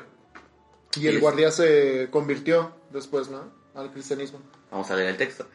Y 0.98 1.08
el 1.08 1.14
Y 1.14 1.16
es- 1.18 1.22
guardia 1.22 1.52
se 1.52 2.08
convirtió 2.10 2.74
después, 2.92 3.30
¿no? 3.30 3.52
Al 3.76 3.92
cristianismo. 3.92 4.40
Vamos 4.72 4.90
a 4.92 4.96
leer 4.96 5.10
el 5.10 5.18
texto. 5.18 5.48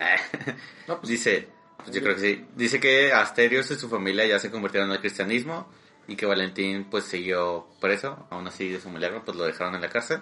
No, 0.88 0.98
pues, 1.00 1.08
Dice, 1.10 1.48
pues 1.78 1.90
yo 1.90 2.00
creo 2.02 2.14
que 2.14 2.20
sí. 2.20 2.46
Dice 2.54 2.78
que 2.80 3.12
Asterios 3.12 3.70
y 3.70 3.74
su 3.74 3.88
familia 3.88 4.26
ya 4.26 4.38
se 4.38 4.50
convirtieron 4.50 4.90
al 4.90 5.00
cristianismo 5.00 5.66
y 6.08 6.16
que 6.16 6.26
Valentín 6.26 6.84
pues 6.90 7.04
siguió 7.04 7.66
preso. 7.80 8.26
Aún 8.30 8.46
así 8.46 8.68
de 8.68 8.80
su 8.80 8.90
milagro 8.90 9.24
pues 9.24 9.36
lo 9.36 9.44
dejaron 9.44 9.74
en 9.74 9.82
la 9.82 9.88
cárcel. 9.88 10.20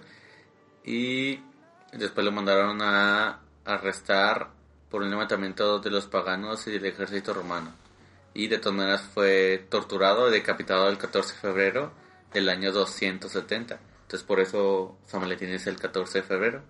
Y 0.84 1.40
después 1.92 2.24
lo 2.24 2.32
mandaron 2.32 2.80
a 2.82 3.40
arrestar 3.64 4.50
por 4.90 5.02
un 5.02 5.10
levantamiento 5.10 5.78
de 5.78 5.90
los 5.90 6.06
paganos 6.06 6.66
y 6.66 6.72
del 6.72 6.86
ejército 6.86 7.34
romano. 7.34 7.72
Y 8.32 8.48
de 8.48 8.58
todas 8.58 8.76
maneras 8.76 9.02
fue 9.02 9.66
torturado 9.68 10.28
y 10.28 10.32
decapitado 10.32 10.88
el 10.88 10.98
14 10.98 11.34
de 11.34 11.40
febrero 11.40 11.92
del 12.32 12.48
año 12.48 12.72
270. 12.72 13.78
Entonces 14.02 14.26
por 14.26 14.40
eso 14.40 14.98
San 15.06 15.20
Valentín 15.20 15.50
es 15.50 15.66
el 15.66 15.76
14 15.76 16.18
de 16.18 16.24
febrero. 16.24 16.62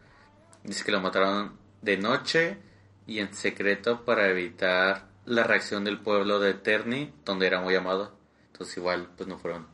Dice 0.62 0.84
que 0.84 0.92
lo 0.92 1.00
mataron 1.00 1.58
de 1.82 1.96
noche 1.98 2.58
y 3.06 3.18
en 3.18 3.34
secreto 3.34 4.04
para 4.04 4.28
evitar 4.28 5.06
la 5.26 5.44
reacción 5.44 5.84
del 5.84 6.00
pueblo 6.00 6.38
de 6.38 6.54
Terni, 6.54 7.12
donde 7.24 7.46
era 7.46 7.60
muy 7.60 7.74
amado. 7.74 8.13
Entonces 8.54 8.76
igual 8.76 9.08
pues 9.16 9.28
no 9.28 9.36
fueron 9.36 9.66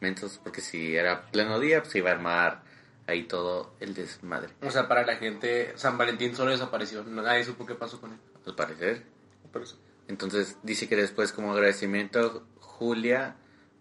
mentos 0.00 0.38
porque 0.44 0.60
si 0.60 0.94
era 0.94 1.22
pleno 1.30 1.58
día 1.58 1.82
pues 1.82 1.94
iba 1.94 2.10
a 2.10 2.12
armar 2.12 2.62
ahí 3.06 3.22
todo 3.22 3.74
el 3.80 3.94
desmadre. 3.94 4.52
O 4.60 4.70
sea, 4.70 4.86
para 4.88 5.06
la 5.06 5.16
gente, 5.16 5.72
San 5.76 5.96
Valentín 5.96 6.36
solo 6.36 6.50
desapareció. 6.50 7.02
Nadie 7.04 7.44
supo 7.44 7.64
qué 7.64 7.74
pasó 7.74 7.98
con 7.98 8.12
él. 8.12 8.18
Al 8.46 8.54
parecer. 8.54 9.06
Entonces 10.06 10.58
dice 10.62 10.86
que 10.86 10.96
después 10.96 11.32
como 11.32 11.52
agradecimiento 11.52 12.46
Julia 12.60 13.36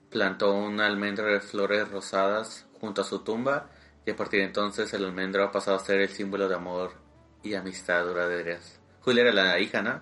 plantó 0.10 0.54
un 0.54 0.80
almendro 0.80 1.26
de 1.26 1.42
flores 1.42 1.90
rosadas 1.90 2.66
junto 2.80 3.02
a 3.02 3.04
su 3.04 3.20
tumba 3.20 3.70
y 4.06 4.12
a 4.12 4.16
partir 4.16 4.40
de 4.40 4.46
entonces 4.46 4.94
el 4.94 5.04
almendro 5.04 5.44
ha 5.44 5.52
pasado 5.52 5.76
a 5.76 5.84
ser 5.84 6.00
el 6.00 6.10
símbolo 6.10 6.48
de 6.48 6.56
amor 6.56 6.94
y 7.44 7.56
amistad 7.56 8.06
duraderas. 8.06 8.80
Julia 9.02 9.24
era 9.24 9.34
la 9.34 9.60
hija, 9.60 9.82
¿no? 9.82 10.02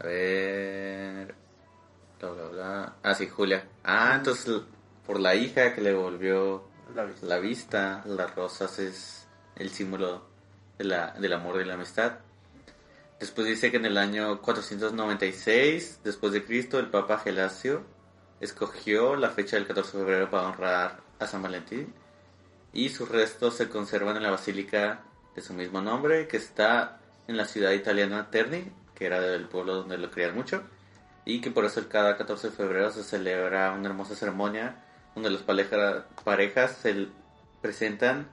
A 0.00 0.04
ver... 0.04 1.41
Bla, 2.22 2.30
bla, 2.30 2.48
bla. 2.50 2.96
Ah, 3.02 3.14
sí, 3.16 3.26
Julia. 3.26 3.64
Ah, 3.82 4.14
entonces 4.14 4.62
por 5.04 5.18
la 5.18 5.34
hija 5.34 5.74
que 5.74 5.80
le 5.80 5.92
volvió 5.92 6.62
La 6.94 7.04
vista. 7.04 7.26
la 7.26 7.38
vista, 7.40 8.02
las 8.06 8.32
rosas 8.36 8.78
es 8.78 9.26
el 9.56 9.70
símbolo 9.70 10.24
de 10.78 10.84
la, 10.84 11.10
del 11.18 11.32
amor 11.32 11.60
y 11.60 11.64
la 11.64 11.74
amistad. 11.74 12.20
Después 13.18 13.48
dice 13.48 13.72
que 13.72 13.78
en 13.78 13.86
el 13.86 13.98
año 13.98 14.40
496 14.40 16.02
después 16.04 16.32
de 16.32 16.44
Cristo 16.44 16.78
el 16.78 16.90
Papa 16.90 17.18
Gelasio 17.18 17.82
escogió 18.40 19.16
la 19.16 19.30
fecha 19.30 19.56
del 19.56 19.66
14 19.66 19.98
de 19.98 20.04
febrero 20.04 20.30
para 20.30 20.46
honrar 20.46 21.00
a 21.18 21.26
San 21.26 21.42
Valentín 21.42 21.92
y 22.72 22.90
sus 22.90 23.08
restos 23.08 23.56
se 23.56 23.68
conservan 23.68 24.16
en 24.16 24.22
la 24.22 24.30
basílica 24.30 25.02
de 25.34 25.42
su 25.42 25.54
mismo 25.54 25.80
nombre 25.82 26.28
que 26.28 26.36
está 26.36 27.00
en 27.26 27.36
la 27.36 27.46
ciudad 27.46 27.72
italiana 27.72 28.30
Terni, 28.30 28.70
que 28.94 29.06
era 29.06 29.20
del 29.20 29.48
pueblo 29.48 29.74
donde 29.74 29.98
lo 29.98 30.08
querían 30.08 30.36
mucho 30.36 30.62
y 31.24 31.40
que 31.40 31.50
por 31.50 31.64
eso 31.64 31.88
cada 31.88 32.16
14 32.16 32.50
de 32.50 32.56
febrero 32.56 32.90
se 32.90 33.04
celebra 33.04 33.72
una 33.72 33.88
hermosa 33.88 34.14
ceremonia 34.16 34.76
donde 35.14 35.30
las 35.30 35.42
pareja- 35.42 36.06
parejas 36.24 36.72
se 36.82 37.08
presentan 37.60 38.26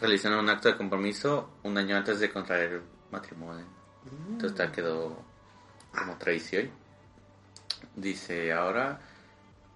realizando 0.00 0.38
un 0.38 0.48
acto 0.48 0.68
de 0.68 0.76
compromiso 0.76 1.50
un 1.62 1.76
año 1.76 1.96
antes 1.96 2.20
de 2.20 2.30
contraer 2.30 2.82
matrimonio. 3.10 3.64
Entonces 4.30 4.56
tal 4.56 4.72
quedó 4.72 5.22
como 5.96 6.16
tradición. 6.16 6.70
Dice 7.96 8.52
ahora, 8.52 9.00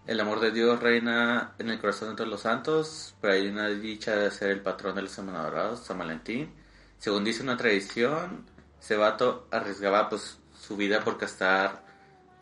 el 0.07 0.21
amor 0.21 0.41
de 0.41 0.51
Dios 0.51 0.81
reina 0.81 1.55
en 1.59 1.71
el 1.71 1.81
corazón 1.81 2.11
de 2.11 2.17
todos 2.17 2.31
los 2.31 2.41
santos, 2.43 3.15
pero 3.21 3.33
hay 3.33 3.49
una 3.49 3.69
dicha 3.69 4.15
de 4.17 4.31
ser 4.31 4.51
el 4.51 4.61
patrón 4.61 4.95
de 4.95 5.03
los 5.03 5.19
enamorados, 5.19 5.81
San 5.81 5.99
Valentín. 5.99 6.53
Según 6.99 7.25
dice 7.25 7.43
una 7.43 7.57
tradición, 7.57 8.47
Cebato 8.81 9.49
arriesgaba 9.51 10.09
pues 10.09 10.39
su 10.59 10.77
vida 10.77 11.01
por 11.01 11.19
castar 11.19 11.84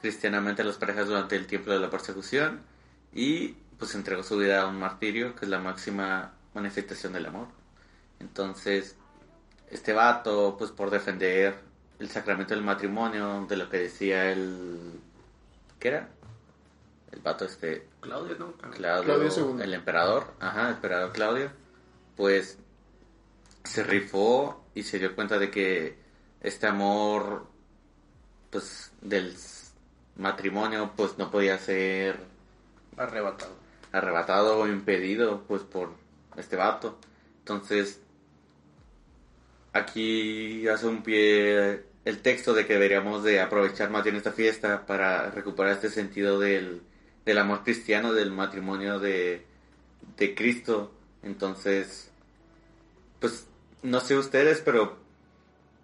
cristianamente 0.03 0.61
a 0.61 0.65
las 0.65 0.77
parejas 0.77 1.07
durante 1.07 1.37
el 1.37 1.47
tiempo 1.47 1.71
de 1.71 1.81
la 1.81 1.89
persecución 1.89 2.61
y 3.15 3.57
pues 3.79 3.95
entregó 3.95 4.23
su 4.23 4.37
vida 4.37 4.63
a 4.63 4.67
un 4.67 4.79
martirio, 4.79 5.35
que 5.35 5.47
es 5.47 5.51
la 5.51 5.59
máxima 5.59 6.33
manifestación 6.55 7.13
del 7.13 7.27
amor. 7.27 7.47
Entonces, 8.21 8.97
este 9.71 9.93
vato, 9.93 10.57
pues 10.59 10.71
por 10.71 10.91
defender 10.91 11.59
el 11.99 12.11
sacramento 12.11 12.55
del 12.55 12.63
matrimonio, 12.63 13.47
de 13.49 13.57
lo 13.57 13.69
que 13.69 13.79
decía 13.79 14.31
el... 14.31 15.01
¿Qué 15.79 15.89
era? 15.89 16.09
El 17.11 17.21
vato 17.21 17.45
este... 17.45 17.89
Claudio, 18.01 18.37
¿no? 18.39 18.53
Claudio, 18.53 19.05
Claudio 19.05 19.55
II. 19.55 19.63
el 19.63 19.75
emperador, 19.75 20.35
ajá, 20.41 20.69
el 20.69 20.75
emperador 20.75 21.13
Claudio, 21.13 21.51
pues 22.17 22.59
se 23.65 23.83
rifó 23.85 24.65
y 24.75 24.83
se 24.83 24.99
dio 24.99 25.15
cuenta 25.15 25.39
de 25.39 25.51
que 25.51 25.97
este 26.41 26.67
amor, 26.67 27.47
pues 28.51 28.93
del 29.01 29.37
matrimonio, 30.17 30.93
pues 30.97 31.19
no 31.19 31.31
podía 31.31 31.59
ser 31.59 32.21
Arrebatado. 32.97 33.53
arrebatado 33.93 34.59
o 34.59 34.69
impedido, 34.69 35.45
pues 35.49 35.63
por 35.63 35.91
este 36.37 36.57
vato. 36.57 36.99
Entonces, 37.41 38.01
aquí 39.73 40.69
hace 40.69 40.87
un 40.87 41.03
pie 41.03 41.85
el 42.05 42.21
texto 42.21 42.53
de 42.53 42.67
que 42.67 42.75
deberíamos 42.75 43.23
de 43.23 43.41
aprovechar 43.41 43.91
más 43.91 44.05
bien 44.05 44.17
esta 44.17 44.33
fiesta 44.33 44.87
para 44.87 45.31
recuperar 45.31 45.73
este 45.73 45.91
sentido 45.91 46.39
del, 46.41 46.83
del 47.25 47.39
amor 47.39 47.63
cristiano, 47.65 48.13
del 48.13 48.33
matrimonio 48.33 48.99
de, 48.99 49.47
de 50.17 50.35
Cristo. 50.35 50.93
Entonces, 51.23 52.11
pues 53.21 53.47
no 53.83 54.01
sé 54.01 54.17
ustedes, 54.17 54.61
pero 54.61 54.99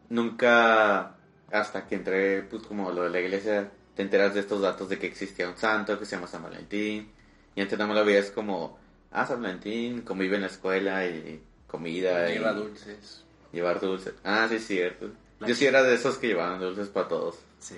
nunca 0.09 1.17
hasta 1.53 1.87
que 1.87 1.95
entré 1.95 2.43
pues 2.43 2.63
como 2.65 2.91
lo 2.91 3.05
de 3.05 3.11
la 3.11 3.21
iglesia 3.21 3.71
te 3.99 4.03
enteras 4.03 4.33
de 4.33 4.39
estos 4.39 4.63
datos 4.63 4.89
de 4.89 4.97
que 4.97 5.09
existía 5.09 5.49
un 5.49 5.57
santo 5.57 5.99
que 5.99 6.05
se 6.05 6.15
llama 6.15 6.29
San 6.29 6.41
Valentín 6.45 7.11
y 7.57 7.61
antes 7.61 7.77
no 7.77 7.89
me 7.89 7.95
lo 7.95 8.05
veías 8.05 8.31
como 8.31 8.79
ah 9.11 9.27
San 9.27 9.43
Valentín 9.43 10.03
convive 10.03 10.37
en 10.37 10.43
la 10.43 10.47
escuela 10.47 11.05
y 11.05 11.43
comida 11.67 12.29
Lleva 12.29 12.53
y 12.53 12.55
dulces. 12.55 13.25
llevar 13.51 13.81
dulces. 13.81 14.15
Ah 14.23 14.47
sí 14.49 14.55
es 14.55 14.67
cierto. 14.69 15.11
La 15.41 15.49
yo 15.49 15.55
sí 15.57 15.67
era 15.67 15.83
de 15.83 15.95
esos 15.97 16.17
que 16.17 16.29
llevaban 16.29 16.61
dulces 16.61 16.87
para 16.87 17.09
todos. 17.09 17.41
Sí. 17.59 17.75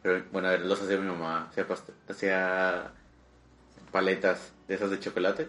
pero 0.00 0.22
bueno 0.30 0.46
a 0.46 0.52
ver 0.52 0.60
los 0.60 0.80
hacía 0.80 0.96
mi 0.96 1.08
mamá. 1.08 1.48
Hacía, 1.50 1.66
hacía 2.08 2.92
paletas 3.90 4.52
de 4.68 4.76
esas 4.76 4.90
de 4.90 5.00
chocolate 5.00 5.48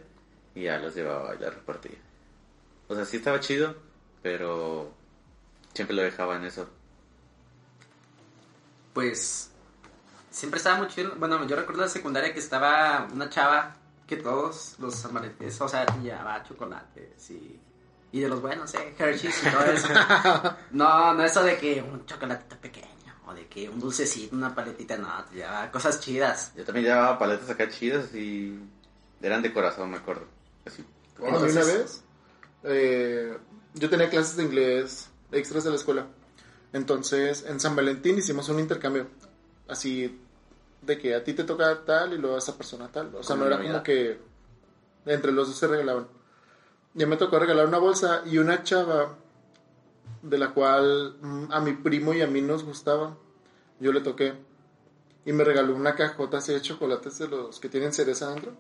y 0.56 0.64
ya 0.64 0.80
los 0.80 0.96
llevaba 0.96 1.36
y 1.36 1.38
las 1.38 1.54
repartía. 1.54 2.00
O 2.88 2.96
sea 2.96 3.06
sí 3.06 3.18
estaba 3.18 3.40
chido 3.42 3.76
pero 4.24 4.92
siempre 5.76 5.96
lo 5.96 6.02
dejaba 6.02 6.36
en 6.38 6.46
eso. 6.46 6.68
Pues 8.96 9.52
siempre 10.36 10.58
estaba 10.58 10.78
muy 10.78 10.88
chido. 10.88 11.14
Bueno, 11.18 11.46
yo 11.48 11.56
recuerdo 11.56 11.82
en 11.82 11.88
la 11.88 11.94
secundaria 11.94 12.34
que 12.34 12.40
estaba 12.40 13.08
una 13.14 13.30
chava 13.30 13.76
que 14.06 14.18
todos 14.18 14.76
los 14.80 14.94
sanvalentines, 14.94 15.60
o 15.62 15.68
sea, 15.68 15.86
llevaba 16.02 16.44
chocolates 16.44 17.32
y, 17.32 17.60
y 18.12 18.20
de 18.20 18.28
los 18.28 18.42
buenos, 18.42 18.74
eh, 18.76 18.94
Hershey's 18.98 19.42
y 19.44 19.50
todo 19.50 19.64
eso. 19.64 19.88
no, 20.72 21.14
no 21.14 21.24
eso 21.24 21.42
de 21.42 21.58
que 21.58 21.82
un 21.82 22.06
chocolatito 22.06 22.58
pequeño 22.58 23.14
o 23.26 23.34
de 23.34 23.48
que 23.48 23.70
un 23.70 23.80
dulcecito, 23.80 24.36
una 24.36 24.54
paletita, 24.54 24.98
no, 24.98 25.08
te 25.32 25.38
llevaba 25.38 25.72
cosas 25.72 26.00
chidas. 26.02 26.52
Yo 26.56 26.66
también 26.66 26.86
llevaba 26.86 27.18
paletas 27.18 27.50
acá 27.50 27.70
chidas 27.70 28.14
y 28.14 28.60
eran 29.22 29.42
de 29.42 29.54
corazón, 29.54 29.90
me 29.90 29.98
acuerdo. 29.98 30.26
Así. 30.66 30.86
Entonces- 31.18 31.56
una 31.56 31.66
vez, 31.66 32.04
eh, 32.64 33.38
yo 33.74 33.90
tenía 33.90 34.10
clases 34.10 34.36
de 34.36 34.44
inglés 34.44 35.10
extras 35.32 35.64
de 35.64 35.70
la 35.70 35.78
escuela. 35.78 36.08
Entonces, 36.74 37.46
en 37.48 37.60
San 37.62 37.76
Valentín 37.76 38.18
hicimos 38.18 38.50
un 38.50 38.60
intercambio. 38.60 39.08
Así, 39.68 40.22
de 40.86 40.98
que 40.98 41.16
a 41.16 41.24
ti 41.24 41.34
te 41.34 41.44
toca 41.44 41.84
tal 41.86 42.14
y 42.14 42.18
luego 42.18 42.36
a 42.36 42.40
esa 42.40 42.56
persona 42.58 42.88
tal. 42.92 43.14
O 43.16 43.24
sea, 43.24 43.36
no 43.36 43.46
era 43.46 43.62
como 43.62 43.84
que 43.84 44.20
entre 45.06 45.32
los 45.32 45.48
dos 45.48 45.58
se 45.58 45.68
regalaban. 45.68 46.08
Ya 46.94 47.08
me 47.08 47.18
tocó 47.18 47.40
regalar 47.40 47.68
una 47.68 47.78
bolsa 47.78 48.22
y 48.26 48.38
una 48.38 48.64
chava 48.64 49.16
de 50.22 50.38
la 50.38 50.52
cual 50.54 51.18
mm, 51.22 51.52
a 51.52 51.60
mi 51.60 51.74
primo 51.74 52.14
y 52.14 52.22
a 52.22 52.28
mí 52.28 52.42
nos 52.42 52.64
gustaba. 52.64 53.18
Yo 53.80 53.92
le 53.92 54.02
toqué. 54.02 54.34
Y 55.26 55.34
me 55.34 55.44
regaló 55.44 55.76
una 55.76 55.96
cajota 55.96 56.38
así 56.38 56.54
de 56.54 56.62
chocolates 56.62 57.18
de 57.18 57.28
los 57.28 57.60
que 57.60 57.68
tienen 57.70 57.92
cereza 57.94 58.28
adentro. 58.28 58.54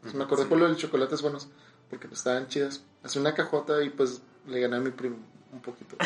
Pues 0.00 0.14
me 0.14 0.24
acordé 0.24 0.46
por 0.46 0.58
lo 0.58 0.68
de 0.68 0.76
chocolates 0.76 1.20
buenos, 1.22 1.48
porque 1.90 2.08
pues 2.08 2.20
estaban 2.20 2.48
chidas. 2.48 2.82
Hace 3.02 3.18
una 3.20 3.34
cajota 3.34 3.82
y 3.82 3.90
pues 3.90 4.22
le 4.46 4.60
gané 4.60 4.76
a 4.76 4.80
mi 4.80 4.90
primo 4.90 5.16
un 5.52 5.60
poquito. 5.60 5.96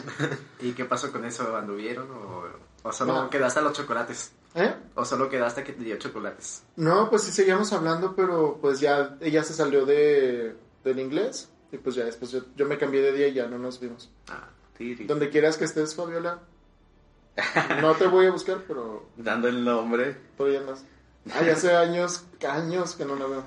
¿Y 0.60 0.72
qué 0.72 0.84
pasó 0.84 1.10
con 1.10 1.24
eso? 1.24 1.56
¿Anduvieron 1.56 2.10
o, 2.10 2.44
o 2.88 2.92
solo 2.92 3.14
No. 3.24 3.30
quedaste 3.30 3.58
a 3.60 3.62
los 3.62 3.72
chocolates? 3.72 4.32
¿Eh? 4.54 4.74
¿O 4.94 5.04
solo 5.04 5.28
quedaste 5.28 5.64
que 5.64 5.72
te 5.72 5.82
dio 5.82 5.96
chocolates? 5.96 6.62
No, 6.76 7.10
pues 7.10 7.22
sí 7.22 7.32
seguíamos 7.32 7.72
hablando, 7.72 8.14
pero 8.14 8.58
pues 8.60 8.80
ya 8.80 9.16
ella 9.20 9.42
se 9.42 9.52
salió 9.52 9.84
de, 9.84 10.54
del 10.84 11.00
inglés 11.00 11.50
y 11.72 11.78
pues 11.78 11.96
ya 11.96 12.04
después 12.04 12.30
yo, 12.30 12.40
yo 12.54 12.66
me 12.66 12.78
cambié 12.78 13.02
de 13.02 13.12
día 13.12 13.28
y 13.28 13.34
ya 13.34 13.48
no 13.48 13.58
nos 13.58 13.80
vimos. 13.80 14.10
Ah, 14.28 14.48
Tiri. 14.78 15.06
Donde 15.06 15.28
quieras 15.30 15.56
que 15.56 15.64
estés, 15.64 15.94
Fabiola. 15.94 16.40
No 17.80 17.94
te 17.94 18.06
voy 18.06 18.26
a 18.26 18.30
buscar, 18.30 18.62
pero 18.68 19.08
Dando 19.16 19.48
el 19.48 19.64
nombre. 19.64 20.16
todavía 20.36 20.60
andas. 20.60 20.84
Ay, 21.32 21.48
hace 21.50 21.74
años, 21.74 22.24
años 22.48 22.94
que 22.94 23.04
no 23.04 23.16
la 23.16 23.26
veo. 23.26 23.44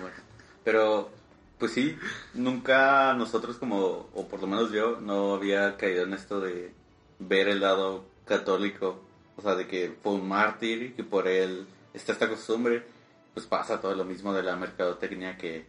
Bueno, 0.00 0.16
pero 0.62 1.10
pues 1.58 1.72
sí, 1.72 1.96
nunca 2.34 3.14
nosotros 3.14 3.56
como, 3.56 4.08
o 4.14 4.28
por 4.28 4.40
lo 4.40 4.46
menos 4.46 4.70
yo, 4.70 5.00
no 5.00 5.34
había 5.34 5.76
caído 5.76 6.04
en 6.04 6.12
esto 6.12 6.40
de 6.40 6.74
ver 7.18 7.48
el 7.48 7.60
lado 7.60 8.04
católico, 8.26 9.00
o 9.36 9.42
sea, 9.42 9.54
de 9.54 9.66
que 9.66 9.94
fue 10.02 10.12
un 10.12 10.28
mártir 10.28 10.82
y 10.82 10.90
que 10.92 11.04
por 11.04 11.26
él 11.28 11.66
está 11.92 12.12
esta 12.12 12.28
costumbre, 12.28 12.84
pues 13.34 13.46
pasa 13.46 13.80
todo 13.80 13.94
lo 13.94 14.04
mismo 14.04 14.32
de 14.32 14.42
la 14.42 14.56
mercadotecnia 14.56 15.36
que, 15.36 15.66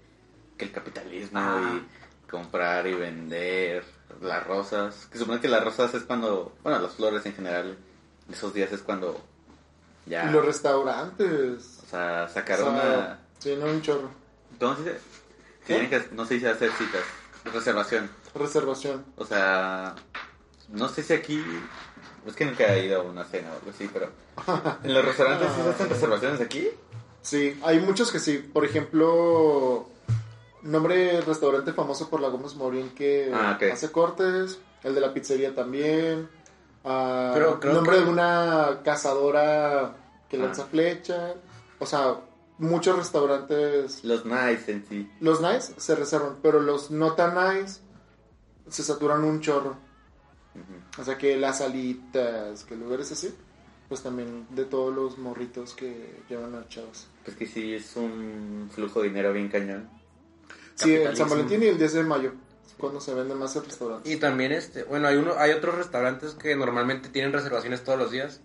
que 0.58 0.66
el 0.66 0.72
capitalismo 0.72 1.40
Ah. 1.40 1.80
y 1.82 2.30
comprar 2.30 2.86
y 2.88 2.94
vender 2.94 3.84
las 4.22 4.46
rosas, 4.46 5.08
que 5.12 5.18
supone 5.18 5.40
que 5.40 5.48
las 5.48 5.64
rosas 5.64 5.94
es 5.94 6.04
cuando, 6.04 6.56
bueno, 6.64 6.80
las 6.80 6.94
flores 6.94 7.26
en 7.26 7.34
general, 7.34 7.78
esos 8.32 8.54
días 8.54 8.72
es 8.72 8.82
cuando 8.82 9.20
ya, 10.06 10.30
Y 10.30 10.32
los 10.32 10.46
restaurantes. 10.46 11.80
o 11.84 11.90
sea, 11.90 12.28
O 12.30 12.34
sacaron 12.34 12.76
sea, 12.76 12.84
una... 12.84 13.20
Sí, 13.40 13.56
no, 13.60 13.66
un 13.66 13.82
chorro. 13.82 14.10
¿Qué? 14.60 14.98
Tienen 15.66 15.90
que, 15.90 16.08
no 16.12 16.26
se 16.26 16.36
dice 16.36 16.50
hacer 16.50 16.72
citas, 16.72 17.02
reservación. 17.52 18.10
Reservación. 18.36 19.04
O 19.18 19.26
sea, 19.26 19.96
no 20.70 20.88
sé 20.90 21.02
si 21.04 21.14
aquí, 21.14 21.44
es 22.26 22.36
que 22.36 22.46
nunca 22.46 22.74
he 22.74 22.86
ido 22.86 23.02
a 23.02 23.04
una 23.04 23.24
cena 23.26 23.50
o 23.52 23.56
algo 23.56 23.70
así, 23.72 23.90
pero 23.92 24.10
en 24.84 24.94
los 24.94 25.06
restaurantes 25.06 25.48
sí 25.56 25.62
se 25.62 25.70
hacen 25.70 25.90
reservaciones 25.90 26.42
aquí. 26.42 26.68
Sí, 27.22 27.60
hay 27.64 27.80
muchos 27.80 28.12
que 28.12 28.20
sí. 28.20 28.38
Por 28.38 28.66
ejemplo, 28.66 29.88
nombre 30.62 31.22
restaurante 31.22 31.74
famoso 31.74 32.10
por 32.10 32.20
la 32.22 32.28
Gómez 32.30 32.56
Morín 32.56 32.90
que 32.92 33.32
Ah, 33.34 33.58
hace 33.72 33.92
cortes. 33.92 34.60
El 34.84 34.94
de 34.96 35.02
la 35.02 35.14
pizzería 35.14 35.56
también. 35.56 36.30
Pero 36.84 37.60
creo 37.60 37.74
nombre 37.74 37.98
que- 37.98 38.04
de 38.06 38.10
una 38.12 38.82
cazadora 38.84 39.96
que 40.30 40.38
lanza 40.38 40.64
Ah. 40.64 40.68
flecha. 40.70 41.34
O 41.80 41.86
sea, 41.88 42.18
muchos 42.60 42.96
restaurantes. 42.96 44.04
Los 44.04 44.24
nice 44.26 44.72
en 44.72 44.86
sí. 44.88 45.12
Los 45.20 45.42
nice 45.42 45.74
se 45.78 45.96
reservan, 45.96 46.38
pero 46.44 46.60
los 46.62 46.92
no 46.92 47.14
tan 47.14 47.34
nice 47.36 47.82
se 48.70 48.84
saturan 48.84 49.24
un 49.24 49.42
chorro. 49.42 49.72
Ujú. 50.54 50.74
O 50.98 51.04
sea 51.04 51.18
que 51.18 51.36
las 51.38 51.62
alitas, 51.62 52.64
que 52.64 52.76
lugares 52.76 53.12
así, 53.12 53.34
pues 53.90 54.02
también 54.02 54.48
de 54.52 54.66
todos 54.66 54.94
los 54.96 55.18
morritos 55.18 55.74
que 55.74 56.22
llevan 56.30 56.56
a 56.56 56.68
chavos. 56.68 57.08
Pues 57.24 57.36
que 57.38 57.46
sí, 57.46 57.74
es 57.74 57.96
un 57.96 58.70
flujo 58.74 59.02
de 59.02 59.10
dinero 59.10 59.34
bien 59.34 59.50
cañón. 59.50 59.90
Sí, 60.76 60.94
el. 60.94 61.16
San 61.16 61.30
Valentín 61.30 61.64
y 61.64 61.68
el 61.68 61.78
10 61.78 61.94
de 61.94 62.04
mayo, 62.04 62.34
cuando 62.78 63.00
se 63.00 63.14
venden 63.14 63.38
más 63.38 63.56
en 63.56 63.64
restaurantes. 63.66 64.12
Y 64.12 64.18
también 64.18 64.52
este, 64.52 64.84
bueno, 64.84 65.08
hay 65.08 65.16
uno, 65.18 65.34
hay 65.38 65.52
otros 65.52 65.76
restaurantes 65.76 66.34
que 66.34 66.56
normalmente 66.56 67.10
tienen 67.10 67.32
reservaciones 67.34 67.84
todos 67.84 68.00
los 68.00 68.12
días. 68.12 68.42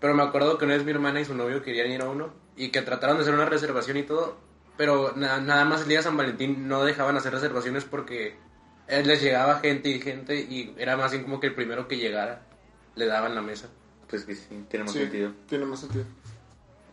Pero 0.00 0.14
me 0.14 0.22
acuerdo 0.22 0.58
que 0.58 0.66
una 0.66 0.74
vez 0.74 0.84
mi 0.84 0.90
hermana 0.90 1.20
y 1.20 1.24
su 1.24 1.34
novio 1.34 1.62
querían 1.62 1.90
ir 1.90 2.02
a 2.02 2.10
uno 2.10 2.30
y 2.56 2.70
que 2.70 2.82
trataron 2.82 3.16
de 3.16 3.22
hacer 3.22 3.32
una 3.34 3.46
reservación 3.46 3.96
y 3.96 4.02
todo, 4.02 4.36
pero 4.76 5.12
na- 5.16 5.40
nada 5.40 5.64
más 5.64 5.82
el 5.82 5.88
día 5.88 5.98
de 5.98 6.04
San 6.04 6.16
Valentín 6.18 6.68
no 6.68 6.84
dejaban 6.84 7.16
hacer 7.16 7.32
reservaciones 7.32 7.84
porque 7.84 8.36
les 8.88 9.22
llegaba 9.22 9.58
gente 9.60 9.88
y 9.88 10.00
gente 10.00 10.36
y 10.40 10.74
era 10.78 10.96
más 10.96 11.10
bien 11.12 11.24
como 11.24 11.40
que 11.40 11.48
el 11.48 11.54
primero 11.54 11.88
que 11.88 11.96
llegara 11.98 12.42
le 12.94 13.06
daban 13.06 13.34
la 13.34 13.42
mesa. 13.42 13.68
Pues 14.08 14.24
que 14.24 14.34
sí, 14.34 14.64
tiene 14.68 14.84
más 14.84 14.92
Sí, 14.92 15.00
sentido. 15.00 15.32
tiene 15.48 15.64
más 15.64 15.80
sentido. 15.80 16.04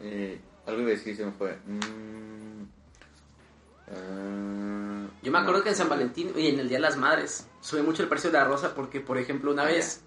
Eh, 0.01 0.39
algo 0.65 0.81
iba 0.81 0.89
a 0.89 0.93
decir 0.93 1.15
se 1.15 1.25
me 1.25 1.31
fue. 1.31 1.55
Mm, 1.65 2.63
ah, 3.91 5.07
Yo 5.21 5.31
me 5.31 5.37
acuerdo 5.37 5.59
no. 5.59 5.63
que 5.63 5.69
en 5.69 5.75
San 5.75 5.89
Valentín 5.89 6.31
y 6.35 6.47
en 6.47 6.59
el 6.59 6.67
Día 6.69 6.77
de 6.77 6.81
las 6.81 6.97
Madres 6.97 7.47
sube 7.61 7.83
mucho 7.83 8.03
el 8.03 8.09
precio 8.09 8.31
de 8.31 8.37
la 8.37 8.45
rosa 8.45 8.73
porque, 8.75 8.99
por 8.99 9.17
ejemplo, 9.17 9.51
una 9.51 9.63
Ah, 9.63 9.67
vez 9.67 10.01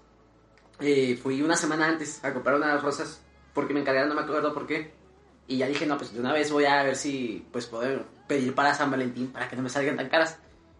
eh, 0.79 1.17
fui 1.21 1.41
una 1.41 1.55
semana 1.55 1.87
antes 1.87 2.23
a 2.23 2.33
comprar 2.33 2.55
unas 2.55 2.81
rosas 2.83 3.21
porque 3.53 3.73
me 3.73 3.79
encargaron, 3.81 4.09
no 4.09 4.15
me 4.15 4.21
acuerdo 4.21 4.53
por 4.53 4.67
qué. 4.67 4.91
Y 5.47 5.57
ya 5.57 5.67
dije, 5.67 5.85
no, 5.87 5.97
pues 5.97 6.13
de 6.13 6.19
una 6.19 6.33
vez 6.33 6.51
voy 6.51 6.65
a 6.65 6.83
ver 6.83 6.95
si 6.97 7.47
pues 7.51 7.65
puedo 7.67 8.05
pedir 8.27 8.53
para 8.53 8.73
San 8.73 8.91
Valentín 8.91 9.27
para 9.31 9.47
que 9.47 9.55
no 9.55 9.61
me 9.63 9.69
salgan 9.69 9.95
tan 9.95 10.09
caras. 10.09 10.37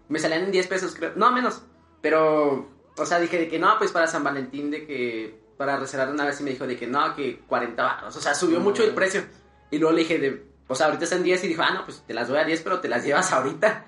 Me 0.10 0.20
salían 0.20 0.44
en 0.44 0.52
10 0.52 0.68
pesos, 0.68 0.96
creo. 0.96 1.14
No, 1.16 1.32
menos. 1.32 1.64
Pero, 2.02 2.70
o 2.98 3.06
sea, 3.06 3.20
dije 3.20 3.38
de 3.38 3.48
que 3.50 3.60
no, 3.60 3.78
pues 3.78 3.92
para 3.92 4.08
San 4.08 4.24
Valentín, 4.24 4.72
de 4.72 4.86
que 4.86 5.40
para 5.58 5.78
reservar 5.78 6.10
una 6.12 6.26
vez 6.26 6.40
y 6.40 6.44
me 6.44 6.52
dijo 6.52 6.68
de 6.68 6.78
que 6.78 6.88
no, 6.88 7.16
que 7.16 7.40
40 7.48 7.84
baros. 7.84 8.16
O 8.16 8.22
sea, 8.22 8.36
subió 8.36 8.60
mucho 8.60 8.84
el 8.84 8.94
precio. 8.94 9.24
Y 9.72 9.80
luego 9.80 9.96
le 9.96 10.04
dije 10.04 10.20
de, 10.20 10.46
o 10.68 10.76
sea, 10.76 10.88
ahorita 10.88 11.06
están 11.06 11.24
10 11.24 11.44
y 11.44 11.48
dijo, 11.48 11.62
ah, 11.64 11.72
no, 11.72 11.86
pues 11.86 12.04
te 12.06 12.14
las 12.14 12.28
doy 12.28 12.38
a 12.38 12.44
10, 12.44 12.62
pero 12.62 12.80
te 12.80 12.88
las 12.88 13.04
llevas 13.04 13.32
ahorita. 13.32 13.86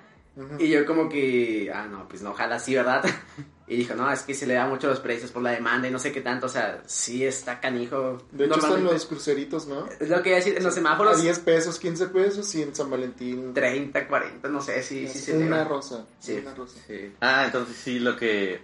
Y 0.58 0.68
yo 0.68 0.86
como 0.86 1.08
que, 1.08 1.70
ah, 1.74 1.86
no, 1.86 2.08
pues 2.08 2.22
no, 2.22 2.30
ojalá 2.30 2.58
sí, 2.58 2.74
¿verdad? 2.74 3.04
Y 3.70 3.76
dijo, 3.76 3.94
no, 3.94 4.10
es 4.10 4.22
que 4.22 4.34
se 4.34 4.48
le 4.48 4.54
da 4.54 4.66
mucho 4.66 4.88
los 4.88 4.98
precios 4.98 5.30
por 5.30 5.44
la 5.44 5.52
demanda 5.52 5.86
y 5.86 5.92
no 5.92 6.00
sé 6.00 6.10
qué 6.10 6.20
tanto, 6.20 6.46
o 6.46 6.48
sea, 6.48 6.82
sí 6.86 7.24
está 7.24 7.60
canijo. 7.60 8.20
De 8.32 8.46
hecho, 8.46 8.56
están 8.56 8.82
los 8.82 9.06
cruceritos, 9.06 9.68
¿no? 9.68 9.86
Es 10.00 10.08
lo 10.08 10.20
que 10.24 10.30
iba 10.30 10.38
a 10.38 10.40
decir, 10.40 10.56
en 10.56 10.64
los 10.64 10.72
A 10.72 10.74
semáforos, 10.74 11.22
10 11.22 11.38
pesos, 11.38 11.78
15 11.78 12.08
pesos 12.08 12.52
y 12.56 12.62
en 12.62 12.74
San 12.74 12.90
Valentín 12.90 13.54
30, 13.54 14.08
40, 14.08 14.48
no 14.48 14.60
sé, 14.60 14.82
sí, 14.82 15.06
sí 15.06 15.20
se 15.20 15.38
una 15.38 15.62
rosa. 15.62 16.04
Sí. 16.18 16.40
Una 16.42 16.52
rosa. 16.52 16.80
Sí. 16.84 17.12
Ah, 17.20 17.44
entonces 17.46 17.76
sí, 17.76 18.00
lo 18.00 18.16
que... 18.16 18.60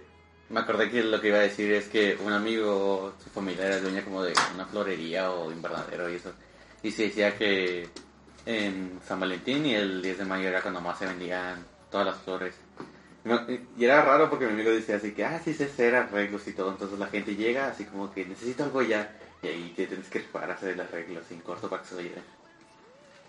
Me 0.49 0.59
acordé 0.59 0.89
que 0.91 1.01
lo 1.01 1.21
que 1.21 1.29
iba 1.29 1.37
a 1.37 1.41
decir 1.41 1.71
es 1.71 1.87
que 1.87 2.17
un 2.25 2.33
amigo, 2.33 3.13
su 3.23 3.29
familia 3.29 3.65
era 3.65 3.79
dueña 3.79 4.03
como 4.03 4.23
de 4.23 4.33
una 4.55 4.65
florería 4.65 5.31
o 5.31 5.47
de 5.49 5.55
invernadero 5.55 6.09
y 6.09 6.15
eso. 6.15 6.33
Y 6.83 6.91
se 6.91 7.03
decía 7.03 7.37
que 7.37 7.87
en 8.47 9.01
San 9.05 9.19
Valentín 9.19 9.65
y 9.65 9.75
el 9.75 10.01
10 10.01 10.19
de 10.19 10.25
mayo 10.25 10.47
era 10.47 10.61
cuando 10.61 10.79
más 10.79 10.97
se 10.97 11.05
vendían 11.05 11.65
todas 11.91 12.07
las 12.07 12.17
flores. 12.19 12.55
Y 13.77 13.83
era 13.83 14.01
raro 14.05 14.29
porque 14.29 14.45
mi 14.45 14.53
amigo 14.53 14.71
decía 14.71 14.95
así 14.95 15.11
que, 15.11 15.25
ah, 15.25 15.41
sí 15.43 15.53
sé 15.53 15.65
hacer 15.65 15.95
arreglos 15.95 16.47
y 16.47 16.53
todo. 16.53 16.71
Entonces 16.71 16.97
la 16.97 17.07
gente 17.07 17.35
llega 17.35 17.67
así 17.67 17.83
como 17.83 18.13
que 18.13 18.25
necesito 18.25 18.63
algo 18.63 18.81
ya. 18.81 19.19
Y 19.43 19.47
ahí 19.47 19.73
te 19.75 19.85
tienes 19.85 20.07
que 20.07 20.21
preparar 20.21 20.51
a 20.51 20.53
hacer 20.53 20.69
el 20.69 20.79
arreglo 20.79 21.19
sin 21.27 21.41
corto 21.41 21.69
para 21.69 21.83
que 21.83 21.89
se 21.89 21.95
lleven. 21.95 22.23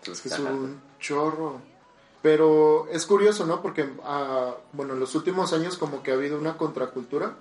Es 0.07 0.21
que 0.21 0.29
es 0.29 0.39
un 0.39 0.81
chorro. 1.01 1.61
Pero 2.23 2.89
es 2.93 3.05
curioso, 3.05 3.45
¿no? 3.45 3.61
Porque, 3.61 3.91
ah, 4.05 4.55
bueno, 4.73 4.95
en 4.95 5.01
los 5.01 5.17
últimos 5.17 5.53
años 5.53 5.77
como 5.77 6.03
que 6.03 6.13
ha 6.13 6.15
habido 6.15 6.39
una 6.39 6.57
contracultura 6.57 7.35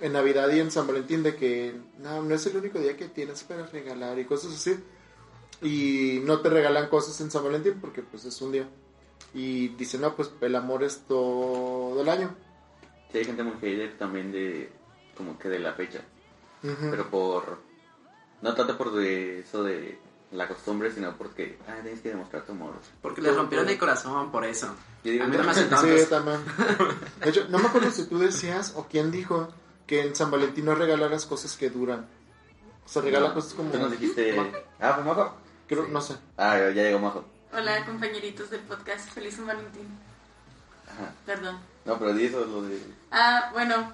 en 0.00 0.12
Navidad 0.12 0.50
y 0.52 0.60
en 0.60 0.70
San 0.70 0.86
Valentín 0.86 1.24
de 1.24 1.34
que 1.34 1.74
no, 1.98 2.22
no 2.22 2.34
es 2.34 2.46
el 2.46 2.56
único 2.56 2.78
día 2.78 2.96
que 2.96 3.08
tienes 3.08 3.42
para 3.42 3.66
regalar 3.66 4.20
y 4.20 4.24
cosas 4.24 4.52
así. 4.54 4.78
Y 5.62 6.20
no 6.24 6.40
te 6.40 6.50
regalan 6.50 6.88
cosas 6.88 7.20
en 7.20 7.30
San 7.30 7.44
Valentín 7.44 7.78
porque 7.80 8.02
pues 8.02 8.24
es 8.24 8.40
un 8.42 8.52
día. 8.52 8.68
Y 9.34 9.68
dicen, 9.68 10.00
no, 10.00 10.14
pues 10.14 10.30
el 10.40 10.54
amor 10.56 10.82
es 10.82 11.02
todo 11.06 12.00
el 12.00 12.08
año. 12.08 12.34
Sí, 13.12 13.18
hay 13.18 13.24
gente 13.24 13.42
muy 13.42 13.54
hater 13.60 13.96
también 13.98 14.32
de, 14.32 14.70
como 15.16 15.38
que 15.38 15.48
de 15.48 15.58
la 15.58 15.72
fecha. 15.74 16.00
Ujú. 16.62 16.90
Pero 16.90 17.10
por, 17.10 17.58
no 18.42 18.54
tanto 18.54 18.76
por 18.76 18.92
de 18.92 19.40
eso 19.40 19.62
de 19.62 19.98
la 20.32 20.48
costumbre, 20.48 20.90
sino 20.90 21.16
porque, 21.16 21.58
ah, 21.68 21.76
tienes 21.82 22.00
que 22.00 22.08
demostrar 22.08 22.44
tu 22.44 22.52
amor. 22.52 22.74
Porque 23.00 23.20
les 23.20 23.34
rompieron 23.36 23.68
el 23.68 23.78
corazón 23.78 24.30
por 24.32 24.44
eso. 24.44 24.74
Yo 25.04 25.12
digo, 25.12 25.24
A 25.24 25.26
mí 25.28 25.36
no 25.36 25.44
me 25.44 25.50
hacen 25.50 25.68
Sí, 25.68 26.06
también. 26.08 26.40
De 27.22 27.30
hecho, 27.30 27.46
no 27.48 27.58
me 27.58 27.68
acuerdo 27.68 27.90
si 27.90 28.06
tú 28.06 28.18
decías 28.18 28.72
o 28.76 28.86
quién 28.88 29.10
dijo 29.10 29.48
que 29.86 30.00
en 30.02 30.16
San 30.16 30.30
Valentín 30.30 30.64
no 30.64 30.74
regalaras 30.74 31.26
cosas 31.26 31.56
que 31.56 31.70
duran. 31.70 32.06
O 32.84 32.88
sea, 32.88 33.02
regala 33.02 33.28
No, 33.28 33.34
cosas 33.34 33.54
como... 33.54 33.70
Tú 33.70 33.78
nos 33.78 33.90
dijiste, 33.92 34.34
Ma- 34.34 34.48
ah, 34.80 34.92
pues 34.96 35.06
Majo. 35.06 35.34
Creo- 35.68 35.88
no 35.88 36.00
sé. 36.00 36.16
Ah, 36.36 36.56
ya 36.58 36.82
llegó 36.82 36.98
Majo. 36.98 37.24
Hola 37.52 37.84
compañeritos 37.84 38.50
del 38.50 38.60
podcast, 38.60 39.10
feliz 39.10 39.34
San 39.36 39.46
Valentín. 39.46 39.86
Ajá. 40.90 41.12
Perdón. 41.26 41.58
No, 41.84 41.98
pero 41.98 42.14
di 42.14 42.26
eso, 42.26 42.44
lo 42.46 42.62
de... 42.62 42.80
Ah, 43.10 43.50
bueno, 43.52 43.92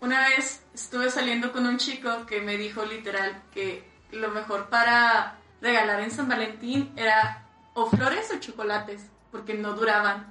una 0.00 0.28
vez 0.28 0.62
estuve 0.74 1.10
saliendo 1.10 1.52
con 1.52 1.66
un 1.66 1.78
chico 1.78 2.26
que 2.26 2.40
me 2.40 2.56
dijo 2.56 2.84
literal 2.84 3.42
que 3.52 3.88
lo 4.12 4.28
mejor 4.30 4.68
para 4.68 5.38
regalar 5.60 6.00
en 6.00 6.10
San 6.10 6.28
Valentín 6.28 6.92
era 6.96 7.46
o 7.74 7.86
flores 7.88 8.30
o 8.34 8.38
chocolates, 8.38 9.02
porque 9.32 9.54
no 9.54 9.72
duraban. 9.74 10.26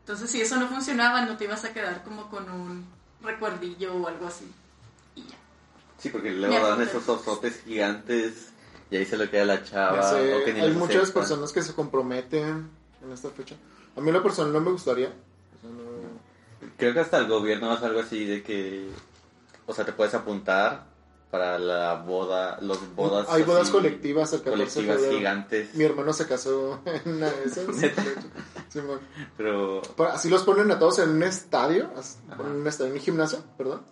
Entonces 0.00 0.30
si 0.30 0.40
eso 0.40 0.56
no 0.56 0.68
funcionaba, 0.68 1.22
no 1.22 1.36
te 1.36 1.44
ibas 1.44 1.64
a 1.64 1.72
quedar 1.72 2.02
como 2.02 2.28
con 2.28 2.50
un 2.50 2.86
recuerdillo 3.22 3.94
o 3.94 4.08
algo 4.08 4.26
así. 4.26 4.50
Y 5.14 5.22
ya. 5.22 5.36
Sí, 5.98 6.08
porque 6.10 6.30
luego 6.32 6.66
dan 6.68 6.82
esos 6.82 7.08
osotes 7.08 7.62
gigantes 7.64 8.50
y 8.90 8.96
ahí 8.96 9.04
se 9.06 9.16
lo 9.16 9.28
queda 9.30 9.44
la 9.44 9.62
chava. 9.64 9.96
Ya 9.96 10.02
sé, 10.10 10.34
o 10.34 10.44
que 10.44 10.52
ni 10.54 10.60
hay 10.60 10.72
muchas 10.72 11.02
aceptan. 11.02 11.22
personas 11.22 11.52
que 11.52 11.62
se 11.62 11.74
comprometen 11.74 12.68
en 13.02 13.12
esta 13.12 13.30
fecha. 13.30 13.56
A 13.96 14.00
mí 14.00 14.10
la 14.12 14.22
persona 14.22 14.50
no 14.52 14.60
me 14.60 14.70
gustaría. 14.70 15.08
O 15.08 15.60
sea, 15.60 15.70
no- 15.70 16.74
Creo 16.76 16.92
que 16.94 17.00
hasta 17.00 17.18
el 17.18 17.26
gobierno 17.28 17.70
hace 17.70 17.86
algo 17.86 18.00
así 18.00 18.24
de 18.24 18.42
que, 18.42 18.88
o 19.66 19.74
sea, 19.74 19.84
te 19.84 19.92
puedes 19.92 20.14
apuntar 20.14 20.86
para 21.30 21.58
la 21.58 21.94
boda, 21.94 22.58
los 22.60 22.94
bodas. 22.94 23.26
Hay 23.28 23.42
bodas 23.42 23.62
así, 23.64 23.72
colectivas 23.72 24.32
el 24.32 24.42
14 24.42 24.80
de 24.82 24.86
colectivas 24.86 25.10
gigantes. 25.16 25.74
Mi 25.74 25.84
hermano 25.84 26.12
se 26.12 26.26
casó 26.28 26.80
en 27.04 27.14
una 27.16 27.30
de 27.30 27.44
esas. 27.44 27.66
Sí. 28.70 28.80
Pero 29.36 29.82
Así 30.12 30.28
los 30.28 30.42
ponen 30.42 30.68
a 30.72 30.78
todos 30.80 30.98
en 30.98 31.10
un 31.10 31.22
estadio, 31.22 31.90
en 32.40 32.46
un 32.46 32.66
estadio, 32.66 32.90
en 32.90 32.96
un 32.98 33.02
gimnasio, 33.04 33.38
perdón. 33.56 33.82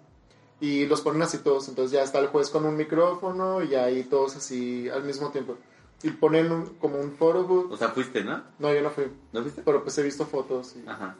Y 0.62 0.86
los 0.86 1.00
ponen 1.02 1.20
así 1.22 1.38
todos. 1.38 1.68
Entonces 1.68 1.92
ya 1.92 2.02
está 2.02 2.18
el 2.20 2.28
juez 2.28 2.48
con 2.48 2.64
un 2.64 2.76
micrófono 2.76 3.62
y 3.62 3.74
ahí 3.74 4.04
todos 4.04 4.36
así 4.36 4.88
al 4.88 5.02
mismo 5.02 5.30
tiempo. 5.30 5.56
Y 6.04 6.10
ponen 6.10 6.50
un- 6.50 6.66
como 6.76 6.98
un 6.98 7.12
photo 7.16 7.44
booth. 7.44 7.72
O 7.72 7.76
sea, 7.76 7.88
fuiste, 7.88 8.22
¿no? 8.24 8.42
No, 8.58 8.72
yo 8.72 8.80
no 8.80 8.90
fui. 8.90 9.04
¿No 9.32 9.42
fuiste? 9.42 9.62
Pero 9.64 9.82
pues 9.82 9.98
he 9.98 10.02
visto 10.02 10.24
fotos. 10.24 10.74
Y 10.76 10.88
Ajá. 10.88 11.14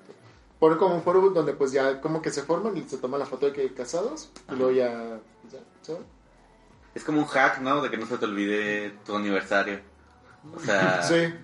Ponen 0.59 0.79
como 0.79 0.95
un 0.95 1.03
photo 1.03 1.21
booth 1.21 1.35
donde 1.35 1.53
pues 1.55 1.73
ya 1.73 2.01
como 2.01 2.23
que 2.23 2.31
se 2.31 2.43
forman 2.43 2.77
y 2.77 2.83
se 2.89 2.99
toman 2.99 3.19
la 3.21 3.27
foto 3.27 3.47
de 3.47 3.53
que 3.53 3.75
casados. 3.75 4.31
Y 4.35 4.39
Ajá. 4.47 4.55
luego 4.57 4.71
ya... 4.73 5.21
ya 5.53 5.59
¿sabes? 5.83 6.03
es 6.95 7.05
como 7.05 7.19
un 7.21 7.27
hack, 7.27 7.61
¿no? 7.61 7.81
De 7.83 7.91
que 7.91 7.97
no 7.97 8.07
se 8.07 8.19
te 8.19 8.25
olvide 8.27 8.91
tu 9.05 9.17
aniversario. 9.17 9.81
O 10.55 10.61
sea, 10.61 11.03
Sí. 11.09 11.35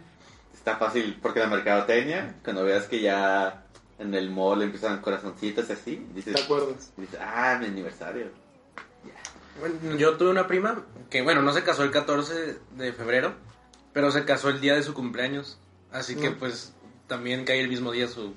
está 0.55 0.77
fácil 0.77 1.19
porque 1.23 1.41
la 1.41 1.47
mercadotecnia, 1.49 2.37
cuando 2.45 2.65
veas 2.65 2.87
que 2.87 3.01
ya 3.01 3.67
en 3.99 4.15
el 4.15 4.31
mall 4.31 4.63
empiezan 4.63 5.01
corazoncitos 5.01 5.69
y 5.69 5.73
así, 5.73 6.07
dices, 6.15 6.35
¿Te 6.35 6.43
acuerdas? 6.43 6.93
dices, 6.97 7.19
ah, 7.21 7.57
mi 7.61 7.67
aniversario. 7.67 8.27
Bueno, 9.61 9.97
yo 9.97 10.17
tuve 10.17 10.31
una 10.31 10.47
prima 10.47 10.85
que, 11.11 11.23
bueno, 11.23 11.43
no 11.43 11.53
se 11.53 11.65
casó 11.65 11.83
el 11.83 11.91
14 11.91 12.59
de 12.77 12.93
febrero, 12.93 13.33
pero 13.93 14.11
se 14.13 14.25
casó 14.25 14.51
el 14.51 14.61
día 14.61 14.75
de 14.75 14.83
su 14.85 14.95
cumpleaños. 14.95 15.59
Así 15.91 16.15
que, 16.15 16.31
Mm. 16.31 16.39
pues, 16.39 16.73
también 17.09 17.45
cae 17.45 17.61
el 17.61 17.69
mismo 17.69 17.91
día 17.91 18.07
su, 18.07 18.35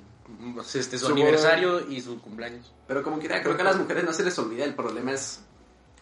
este, 0.74 0.98
su, 0.98 1.06
Su 1.06 1.12
aniversario 1.12 1.88
y 1.88 2.00
su 2.00 2.20
cumpleaños. 2.20 2.72
Pero 2.88 3.02
como 3.04 3.18
quiera, 3.20 3.40
creo 3.42 3.54
que 3.54 3.62
a 3.62 3.66
las 3.66 3.76
mujeres 3.76 4.02
no 4.04 4.12
se 4.12 4.24
les 4.24 4.36
olvida, 4.38 4.64
el 4.64 4.74
problema 4.74 5.12
es 5.12 5.40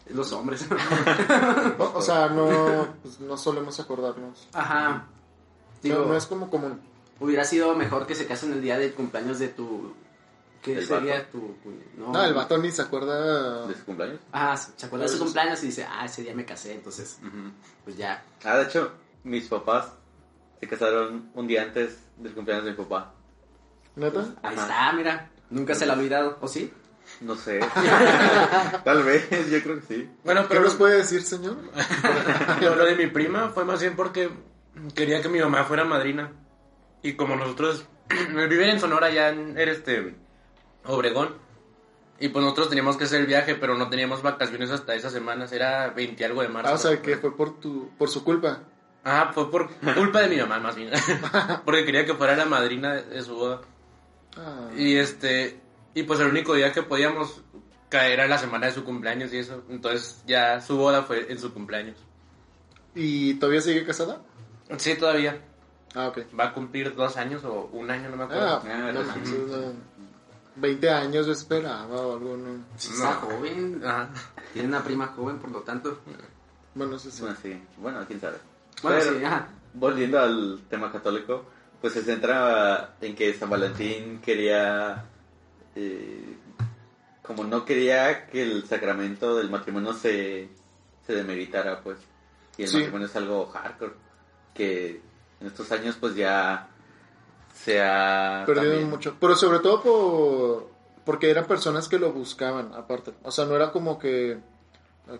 los 0.09 0.31
hombres. 0.31 0.65
O, 1.77 1.91
o 1.97 2.01
sea, 2.01 2.29
no, 2.29 2.87
pues, 3.03 3.19
no 3.19 3.37
solemos 3.37 3.79
acordarnos. 3.79 4.47
Ajá. 4.53 5.05
Digo, 5.83 5.97
Digo, 5.99 6.07
no 6.09 6.17
es 6.17 6.25
como 6.25 6.49
común. 6.49 6.79
Hubiera 7.21 7.45
sido 7.45 7.73
mejor 7.75 8.05
que 8.07 8.15
se 8.15 8.25
casen 8.27 8.51
el 8.51 8.61
día 8.61 8.77
del 8.77 8.93
cumpleaños 8.93 9.39
de 9.39 9.47
tu... 9.47 9.93
¿Qué 10.61 10.75
¿Del 10.75 10.85
sería 10.85 11.15
vato? 11.19 11.29
tu...? 11.31 11.57
No, 11.97 12.11
No, 12.11 12.23
el 12.23 12.33
vato 12.33 12.57
ni 12.57 12.69
se 12.71 12.81
acuerda. 12.83 13.65
¿De 13.65 13.73
su 13.73 13.85
cumpleaños? 13.85 14.19
Ah, 14.33 14.55
se 14.57 14.85
acuerda 14.85 15.05
de 15.05 15.11
su 15.11 15.17
cumpleaños 15.19 15.63
y 15.63 15.67
dice, 15.67 15.87
ah, 15.89 16.05
ese 16.05 16.21
día 16.23 16.35
me 16.35 16.45
casé, 16.45 16.73
entonces, 16.73 17.17
pues 17.83 17.97
ya. 17.97 18.23
Ah, 18.43 18.57
de 18.57 18.63
hecho, 18.65 18.91
mis 19.23 19.47
papás 19.47 19.93
se 20.59 20.67
casaron 20.67 21.29
un 21.33 21.47
día 21.47 21.63
antes 21.63 21.97
del 22.17 22.33
cumpleaños 22.33 22.65
de 22.65 22.71
mi 22.71 22.77
papá. 22.77 23.13
¿Neta? 23.95 24.19
Ahí 24.43 24.55
Ajá. 24.55 24.61
está, 24.61 24.93
mira. 24.93 25.29
Nunca 25.49 25.73
se 25.73 25.85
la 25.87 25.93
ha 25.93 25.97
olvidado, 25.97 26.37
¿o 26.41 26.47
sí? 26.47 26.71
No 27.21 27.35
sé. 27.35 27.59
Tal 28.83 29.03
vez, 29.03 29.27
yo 29.49 29.61
creo 29.63 29.79
que 29.81 29.85
sí. 29.87 30.09
Bueno, 30.23 30.41
¿Qué 30.43 30.47
pero 30.49 30.61
nos 30.61 30.75
puede 30.75 30.97
decir, 30.97 31.23
señor? 31.23 31.57
lo, 32.61 32.75
lo 32.75 32.85
de 32.85 32.95
mi 32.95 33.07
prima 33.07 33.49
fue 33.49 33.65
más 33.65 33.81
bien 33.81 33.95
porque 33.95 34.29
quería 34.95 35.21
que 35.21 35.27
mi 35.29 35.39
mamá 35.39 35.63
fuera 35.65 35.83
madrina. 35.83 36.31
Y 37.03 37.13
como 37.13 37.35
nosotros 37.35 37.85
viven 38.49 38.69
en 38.69 38.79
Sonora, 38.79 39.09
ya 39.09 39.29
en 39.29 39.57
era 39.57 39.71
este 39.71 40.15
Obregón. 40.85 41.35
Y 42.19 42.29
pues 42.29 42.43
nosotros 42.43 42.69
teníamos 42.69 42.97
que 42.97 43.05
hacer 43.05 43.21
el 43.21 43.27
viaje, 43.27 43.55
pero 43.55 43.75
no 43.75 43.89
teníamos 43.89 44.21
vacaciones 44.21 44.69
hasta 44.69 44.93
esas 44.93 45.11
semanas. 45.11 45.51
Era 45.51 45.89
20 45.89 46.23
algo 46.23 46.43
de 46.43 46.49
marzo. 46.49 46.71
Ah, 46.71 46.75
o 46.75 46.77
sea, 46.77 47.01
que 47.01 47.17
fue 47.17 47.35
por 47.35 47.59
tu, 47.59 47.89
por 47.97 48.09
su 48.09 48.23
culpa. 48.23 48.61
Ah, 49.03 49.31
fue 49.33 49.49
por 49.49 49.69
culpa 49.95 50.21
de 50.21 50.29
mi 50.29 50.37
mamá, 50.37 50.59
más 50.59 50.75
bien. 50.75 50.91
Porque 51.65 51.83
quería 51.85 52.05
que 52.05 52.13
fuera 52.13 52.35
la 52.35 52.45
madrina 52.45 52.93
de, 52.93 53.03
de 53.03 53.21
su 53.23 53.33
boda. 53.33 53.61
Ah. 54.37 54.69
Y 54.77 54.97
este, 54.97 55.59
y 55.95 56.03
pues 56.03 56.19
el 56.19 56.27
único 56.27 56.53
día 56.53 56.71
que 56.71 56.83
podíamos 56.83 57.41
caer 57.89 58.11
era 58.11 58.27
la 58.27 58.37
semana 58.37 58.67
de 58.67 58.73
su 58.73 58.83
cumpleaños 58.83 59.33
y 59.33 59.39
eso. 59.39 59.63
Entonces 59.69 60.23
ya 60.27 60.61
su 60.61 60.77
boda 60.77 61.03
fue 61.03 61.31
en 61.31 61.39
su 61.39 61.53
cumpleaños. 61.53 61.97
¿Y 62.93 63.35
todavía 63.35 63.61
sigue 63.61 63.85
casada? 63.85 64.21
Sí, 64.77 64.95
todavía. 64.95 65.41
Ah, 65.95 66.07
ok. 66.07 66.19
Va 66.39 66.45
a 66.45 66.53
cumplir 66.53 66.95
dos 66.95 67.17
años 67.17 67.43
o 67.43 67.69
un 67.73 67.89
año, 67.91 68.09
no 68.09 68.17
me 68.17 68.23
acuerdo. 68.23 68.47
Ah, 68.47 68.61
Ah, 68.65 68.91
no 68.91 68.93
no. 68.93 69.03
manches, 69.03 69.29
no. 69.47 69.73
20 70.55 70.89
años 70.89 71.25
yo 71.25 71.31
esperaba 71.33 71.87
o 71.87 72.13
algo, 72.17 72.37
¿no? 72.37 72.63
Si 72.77 72.93
está 72.93 73.13
joven, 73.13 73.81
Ajá. 73.83 74.09
tiene 74.53 74.67
una 74.67 74.83
prima 74.83 75.07
joven, 75.07 75.39
por 75.39 75.51
lo 75.51 75.61
tanto. 75.61 75.99
Bueno, 76.75 76.95
eso 76.95 77.09
sí. 77.11 77.21
Bueno, 77.21 77.37
sí. 77.41 77.61
Bueno, 77.77 78.03
quién 78.07 78.19
sabe. 78.21 78.37
Bueno, 78.81 78.97
Pero, 78.99 79.17
sí, 79.19 79.23
ajá. 79.25 79.47
Volviendo 79.73 80.19
al 80.19 80.61
tema 80.69 80.91
católico, 80.91 81.45
pues 81.79 81.93
se 81.93 82.03
centra 82.03 82.95
en 83.01 83.15
que 83.15 83.33
San 83.33 83.49
Valentín 83.49 84.19
quería, 84.21 85.05
eh, 85.75 86.37
como 87.21 87.43
no 87.45 87.63
quería 87.65 88.27
que 88.27 88.43
el 88.43 88.65
sacramento 88.67 89.35
del 89.37 89.49
matrimonio 89.49 89.93
se, 89.93 90.49
se 91.05 91.13
demeritara, 91.13 91.81
pues. 91.81 91.97
Y 92.57 92.63
el 92.63 92.67
Sí. 92.67 92.77
matrimonio 92.77 93.07
es 93.07 93.15
algo 93.15 93.45
hardcore, 93.47 93.93
que 94.53 95.01
en 95.41 95.47
estos 95.47 95.71
años 95.71 95.97
pues 95.99 96.15
ya 96.15 96.69
se 97.53 97.81
ha... 97.81 98.43
También- 98.45 98.89
mucho. 98.89 99.15
Pero 99.19 99.35
sobre 99.35 99.59
todo 99.59 99.81
por, 99.81 100.69
porque 101.05 101.29
eran 101.29 101.45
personas 101.45 101.87
que 101.87 101.99
lo 101.99 102.11
buscaban, 102.13 102.73
aparte. 102.73 103.13
O 103.23 103.31
sea, 103.31 103.45
no 103.45 103.55
era 103.55 103.71
como 103.71 103.99
que, 103.99 104.39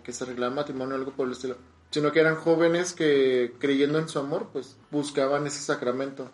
que 0.02 0.12
se 0.12 0.24
arreglaban 0.24 0.54
matrimonio 0.54 0.94
o 0.94 0.98
algo 0.98 1.12
por 1.12 1.26
el 1.26 1.32
estilo. 1.32 1.56
Sino 1.90 2.10
que 2.10 2.20
eran 2.20 2.36
jóvenes 2.36 2.94
que, 2.94 3.54
creyendo 3.58 3.98
en 3.98 4.08
su 4.08 4.18
amor, 4.18 4.48
pues 4.52 4.76
buscaban 4.90 5.46
ese 5.46 5.60
sacramento. 5.60 6.30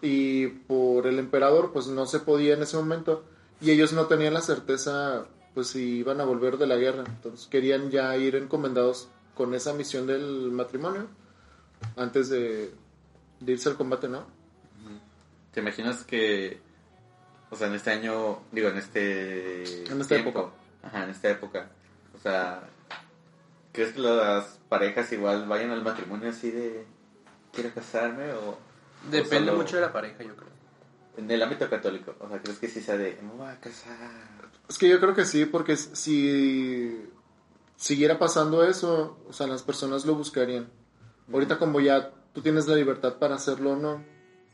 Y 0.00 0.46
por 0.46 1.06
el 1.06 1.18
emperador, 1.18 1.72
pues 1.72 1.88
no 1.88 2.06
se 2.06 2.20
podía 2.20 2.54
en 2.54 2.62
ese 2.62 2.76
momento. 2.78 3.24
Y 3.60 3.70
ellos 3.70 3.92
no 3.92 4.06
tenían 4.06 4.32
la 4.32 4.40
certeza, 4.40 5.26
pues 5.52 5.66
si 5.66 5.98
iban 5.98 6.20
a 6.22 6.24
volver 6.24 6.56
de 6.56 6.66
la 6.66 6.76
guerra. 6.76 7.04
Entonces 7.06 7.46
querían 7.46 7.90
ya 7.90 8.16
ir 8.16 8.36
encomendados 8.36 9.08
con 9.34 9.54
esa 9.54 9.74
misión 9.74 10.06
del 10.06 10.50
matrimonio 10.50 11.08
antes 11.96 12.30
de, 12.30 12.72
de 13.40 13.52
irse 13.52 13.68
al 13.68 13.76
combate, 13.76 14.08
¿no? 14.08 14.24
¿Te 15.52 15.60
imaginas 15.60 16.04
que, 16.04 16.60
o 17.50 17.56
sea, 17.56 17.66
en 17.66 17.74
este 17.74 17.90
año, 17.90 18.38
digo, 18.52 18.68
en 18.68 18.76
este... 18.78 19.90
En 19.90 20.00
esta 20.00 20.16
época. 20.16 20.50
Ajá, 20.82 21.04
en 21.04 21.10
esta 21.10 21.28
época. 21.30 21.68
O 22.16 22.18
sea, 22.22 22.62
¿crees 23.72 23.92
que 23.92 24.00
las 24.00 24.58
parejas 24.68 25.10
igual 25.12 25.48
vayan 25.48 25.70
al 25.70 25.82
matrimonio 25.82 26.30
así 26.30 26.50
de, 26.50 26.84
quiero 27.52 27.74
casarme 27.74 28.32
o... 28.32 28.56
Depende 29.10 29.46
solo- 29.50 29.56
mucho 29.62 29.76
de 29.76 29.82
la 29.82 29.92
pareja, 29.92 30.22
yo 30.22 30.36
creo. 30.36 30.50
En 31.16 31.28
el 31.30 31.42
ámbito 31.42 31.68
católico, 31.68 32.14
o 32.20 32.28
sea, 32.28 32.40
¿crees 32.40 32.58
que 32.58 32.68
sí 32.68 32.80
sea 32.80 32.96
de, 32.96 33.18
me 33.22 33.32
voy 33.32 33.48
a 33.48 33.58
casar? 33.58 33.98
Es 34.68 34.78
que 34.78 34.88
yo 34.88 35.00
creo 35.00 35.14
que 35.14 35.24
sí, 35.24 35.44
porque 35.46 35.76
si 35.76 37.04
siguiera 37.76 38.18
pasando 38.18 38.62
eso, 38.62 39.18
o 39.28 39.32
sea, 39.32 39.48
las 39.48 39.62
personas 39.64 40.04
lo 40.06 40.14
buscarían. 40.14 40.68
Ahorita 41.32 41.58
como 41.58 41.80
ya 41.80 42.12
tú 42.32 42.42
tienes 42.42 42.66
la 42.66 42.76
libertad 42.76 43.14
para 43.18 43.34
hacerlo 43.34 43.72
o 43.72 43.76
no, 43.76 44.04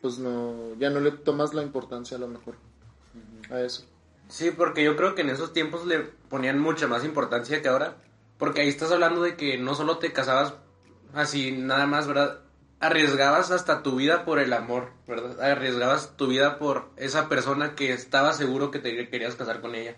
pues 0.00 0.18
no, 0.18 0.74
ya 0.78 0.90
no 0.90 1.00
le 1.00 1.10
tomas 1.10 1.54
la 1.54 1.62
importancia 1.62 2.16
a 2.16 2.20
lo 2.20 2.28
mejor 2.28 2.56
a 3.50 3.60
eso. 3.60 3.84
Sí, 4.28 4.50
porque 4.50 4.82
yo 4.82 4.96
creo 4.96 5.14
que 5.14 5.22
en 5.22 5.30
esos 5.30 5.52
tiempos 5.52 5.86
le 5.86 6.00
ponían 6.00 6.58
mucha 6.58 6.86
más 6.86 7.04
importancia 7.04 7.62
que 7.62 7.68
ahora. 7.68 7.96
Porque 8.38 8.60
ahí 8.60 8.68
estás 8.68 8.92
hablando 8.92 9.22
de 9.22 9.36
que 9.36 9.56
no 9.56 9.74
solo 9.74 9.98
te 9.98 10.12
casabas 10.12 10.54
así 11.14 11.52
nada 11.52 11.86
más, 11.86 12.06
¿verdad? 12.06 12.40
Arriesgabas 12.80 13.50
hasta 13.50 13.82
tu 13.82 13.96
vida 13.96 14.24
por 14.24 14.38
el 14.38 14.52
amor, 14.52 14.90
¿verdad? 15.06 15.40
Arriesgabas 15.40 16.16
tu 16.16 16.26
vida 16.26 16.58
por 16.58 16.90
esa 16.96 17.28
persona 17.28 17.74
que 17.74 17.92
estaba 17.92 18.32
seguro 18.32 18.70
que 18.70 18.78
te 18.78 19.08
querías 19.08 19.36
casar 19.36 19.60
con 19.60 19.74
ella. 19.74 19.96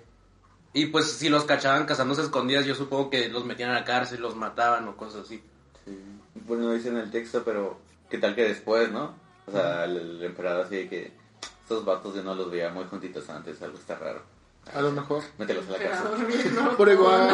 Y 0.73 0.87
pues 0.87 1.07
si 1.11 1.29
los 1.29 1.45
cachaban 1.45 1.87
casándose 1.87 2.23
escondidas, 2.23 2.67
yo 2.67 2.75
supongo 2.75 3.11
que 3.11 3.29
los 3.29 3.45
metían 3.45 3.71
a 3.71 3.75
la 3.75 3.85
cárcel, 3.85 4.21
los 4.21 4.37
mataban 4.37 4.87
o 4.87 4.97
cosas 4.97 5.25
así. 5.25 5.43
Sí. 5.85 5.99
Bueno, 6.49 6.65
no 6.65 6.73
dice 6.73 6.89
en 6.89 6.97
el 6.97 7.11
texto, 7.11 7.43
pero 7.45 7.79
¿qué 8.09 8.19
tal 8.19 8.35
que 8.35 8.45
después, 8.45 8.91
no? 8.91 9.15
O 9.47 9.53
sea, 9.53 9.85
el, 9.85 9.97
el 9.97 10.23
emperador 10.25 10.67
así 10.67 10.77
de 10.77 10.89
que 10.89 11.13
estos 11.63 11.85
vatos 11.85 12.15
yo 12.15 12.23
no 12.23 12.35
los 12.35 12.51
veía 12.51 12.71
muy 12.71 12.85
juntitos 12.85 13.29
antes, 13.29 13.61
algo 13.63 13.79
está 13.79 13.97
raro. 13.97 14.23
A 14.75 14.83
lo 14.83 14.91
mejor. 14.93 15.23
Mételos 15.39 15.67
a 15.69 15.73
la 15.73 15.79
cárcel. 15.79 16.55
Loco, 16.55 16.77
Por 16.77 16.89
¿no? 16.89 16.93
igual 16.95 17.29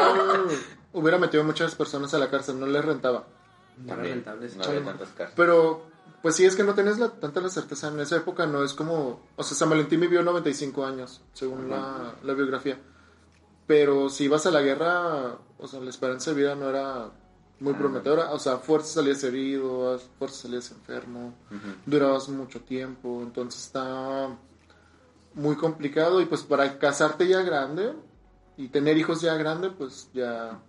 hubiera 0.92 1.18
metido 1.18 1.42
muchas 1.44 1.74
personas 1.74 2.14
a 2.14 2.18
la 2.18 2.30
cárcel, 2.30 2.58
no 2.58 2.66
les 2.66 2.84
rentaba. 2.84 3.24
No 3.78 3.86
También, 3.88 4.14
rentable. 4.16 4.48
no 4.56 4.64
había 4.64 4.84
tantas 4.84 5.08
cárceles. 5.08 5.34
Pero, 5.36 5.82
pues 6.22 6.36
sí, 6.36 6.44
es 6.44 6.54
que 6.54 6.62
no 6.62 6.74
tenés 6.74 6.98
la, 6.98 7.08
tanta 7.10 7.40
la 7.40 7.48
certeza. 7.48 7.88
En 7.88 7.98
esa 8.00 8.16
época 8.16 8.46
no 8.46 8.62
es 8.64 8.72
como... 8.72 9.20
O 9.36 9.42
sea, 9.42 9.56
San 9.56 9.70
Valentín 9.70 10.00
vivió 10.00 10.22
95 10.22 10.86
años, 10.86 11.20
según 11.32 11.68
la, 11.68 12.14
la 12.22 12.34
biografía. 12.34 12.78
Pero 13.66 14.08
si 14.10 14.24
ibas 14.24 14.46
a 14.46 14.50
la 14.52 14.60
guerra, 14.62 15.36
o 15.58 15.66
sea, 15.66 15.80
la 15.80 15.90
esperanza 15.90 16.30
de 16.30 16.36
vida 16.36 16.54
no 16.54 16.68
era 16.70 17.10
muy 17.64 17.74
prometedora. 17.74 18.30
O 18.32 18.38
sea, 18.38 18.58
fuerza 18.58 18.94
salías 18.94 19.24
herido, 19.24 19.98
fuerza 20.18 20.42
salías 20.42 20.70
enfermo, 20.70 21.34
durabas 21.86 22.28
mucho 22.28 22.60
tiempo. 22.60 23.22
Entonces 23.22 23.64
está 23.64 24.28
muy 25.32 25.56
complicado. 25.56 26.20
Y 26.20 26.26
pues 26.26 26.42
para 26.42 26.78
casarte 26.78 27.26
ya 27.26 27.40
grande 27.42 27.94
y 28.56 28.68
tener 28.68 28.96
hijos 28.98 29.20
ya 29.20 29.34
grande, 29.34 29.70
pues 29.70 30.08
ya... 30.12 30.60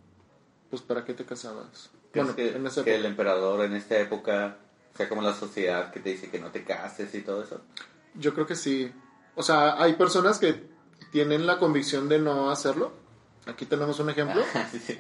Pues 0.70 0.82
para 0.82 1.05
qué 1.05 1.13
te 1.13 1.26
casabas. 1.26 1.91
¿Crees 2.11 2.28
Bueno, 2.28 2.36
que, 2.36 2.55
en 2.55 2.65
esa 2.65 2.84
que 2.84 2.95
el 2.95 3.05
emperador 3.05 3.63
en 3.63 3.76
esta 3.76 3.99
época 3.99 4.57
sea 4.97 5.07
como 5.07 5.22
la 5.22 5.34
sociedad 5.34 5.91
que 5.91 5.99
te 5.99 6.09
dice 6.09 6.30
que 6.30 6.39
no 6.39 6.49
te 6.49 6.63
cases 6.63 7.13
y 7.13 7.22
todo 7.22 7.43
eso? 7.43 7.61
Yo 8.15 8.34
creo 8.34 8.47
que 8.47 8.55
sí. 8.55 8.91
O 9.36 9.43
sea, 9.43 9.82
hay 9.82 9.93
personas 9.93 10.39
que 10.39 10.67
tienen 11.11 11.45
la 11.45 11.59
convicción 11.59 12.09
de 12.09 12.20
no 12.20 12.49
hacerlo. 12.49 12.93
Aquí 13.45 13.65
tenemos 13.65 13.99
un 13.99 14.09
ejemplo. 14.09 14.41
Sí. 14.72 14.97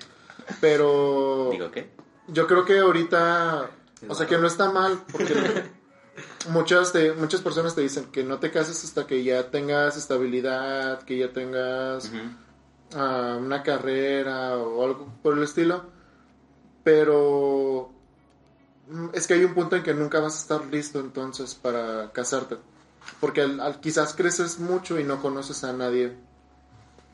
Pero 0.61 1.49
Digo, 1.51 1.71
¿qué? 1.71 1.89
yo 2.27 2.47
creo 2.47 2.65
que 2.65 2.79
ahorita, 2.79 3.69
o 4.07 4.15
sea, 4.15 4.27
que 4.27 4.37
no 4.37 4.47
está 4.47 4.71
mal, 4.71 4.99
porque 5.11 5.33
muchas, 6.49 6.91
te- 6.93 7.13
muchas 7.13 7.41
personas 7.41 7.75
te 7.75 7.81
dicen 7.81 8.05
que 8.11 8.23
no 8.23 8.39
te 8.39 8.51
cases 8.51 8.83
hasta 8.83 9.07
que 9.07 9.23
ya 9.23 9.49
tengas 9.51 9.97
estabilidad, 9.97 11.01
que 11.03 11.17
ya 11.17 11.31
tengas 11.33 12.11
ah, 12.95 13.37
una 13.39 13.63
carrera 13.63 14.57
o 14.57 14.83
algo 14.85 15.13
por 15.23 15.37
el 15.37 15.43
estilo. 15.43 15.85
Pero 16.83 17.91
es 19.13 19.25
que 19.25 19.33
hay 19.33 19.43
un 19.43 19.53
punto 19.55 19.75
en 19.75 19.81
que 19.83 19.93
nunca 19.95 20.19
vas 20.19 20.35
a 20.35 20.41
estar 20.41 20.65
listo 20.71 20.99
entonces 20.99 21.55
para 21.55 22.11
casarte. 22.11 22.57
Porque 23.19 23.41
al- 23.41 23.59
al- 23.59 23.79
quizás 23.79 24.13
creces 24.13 24.59
mucho 24.59 24.99
y 24.99 25.03
no 25.03 25.21
conoces 25.21 25.63
a 25.63 25.73
nadie 25.73 26.15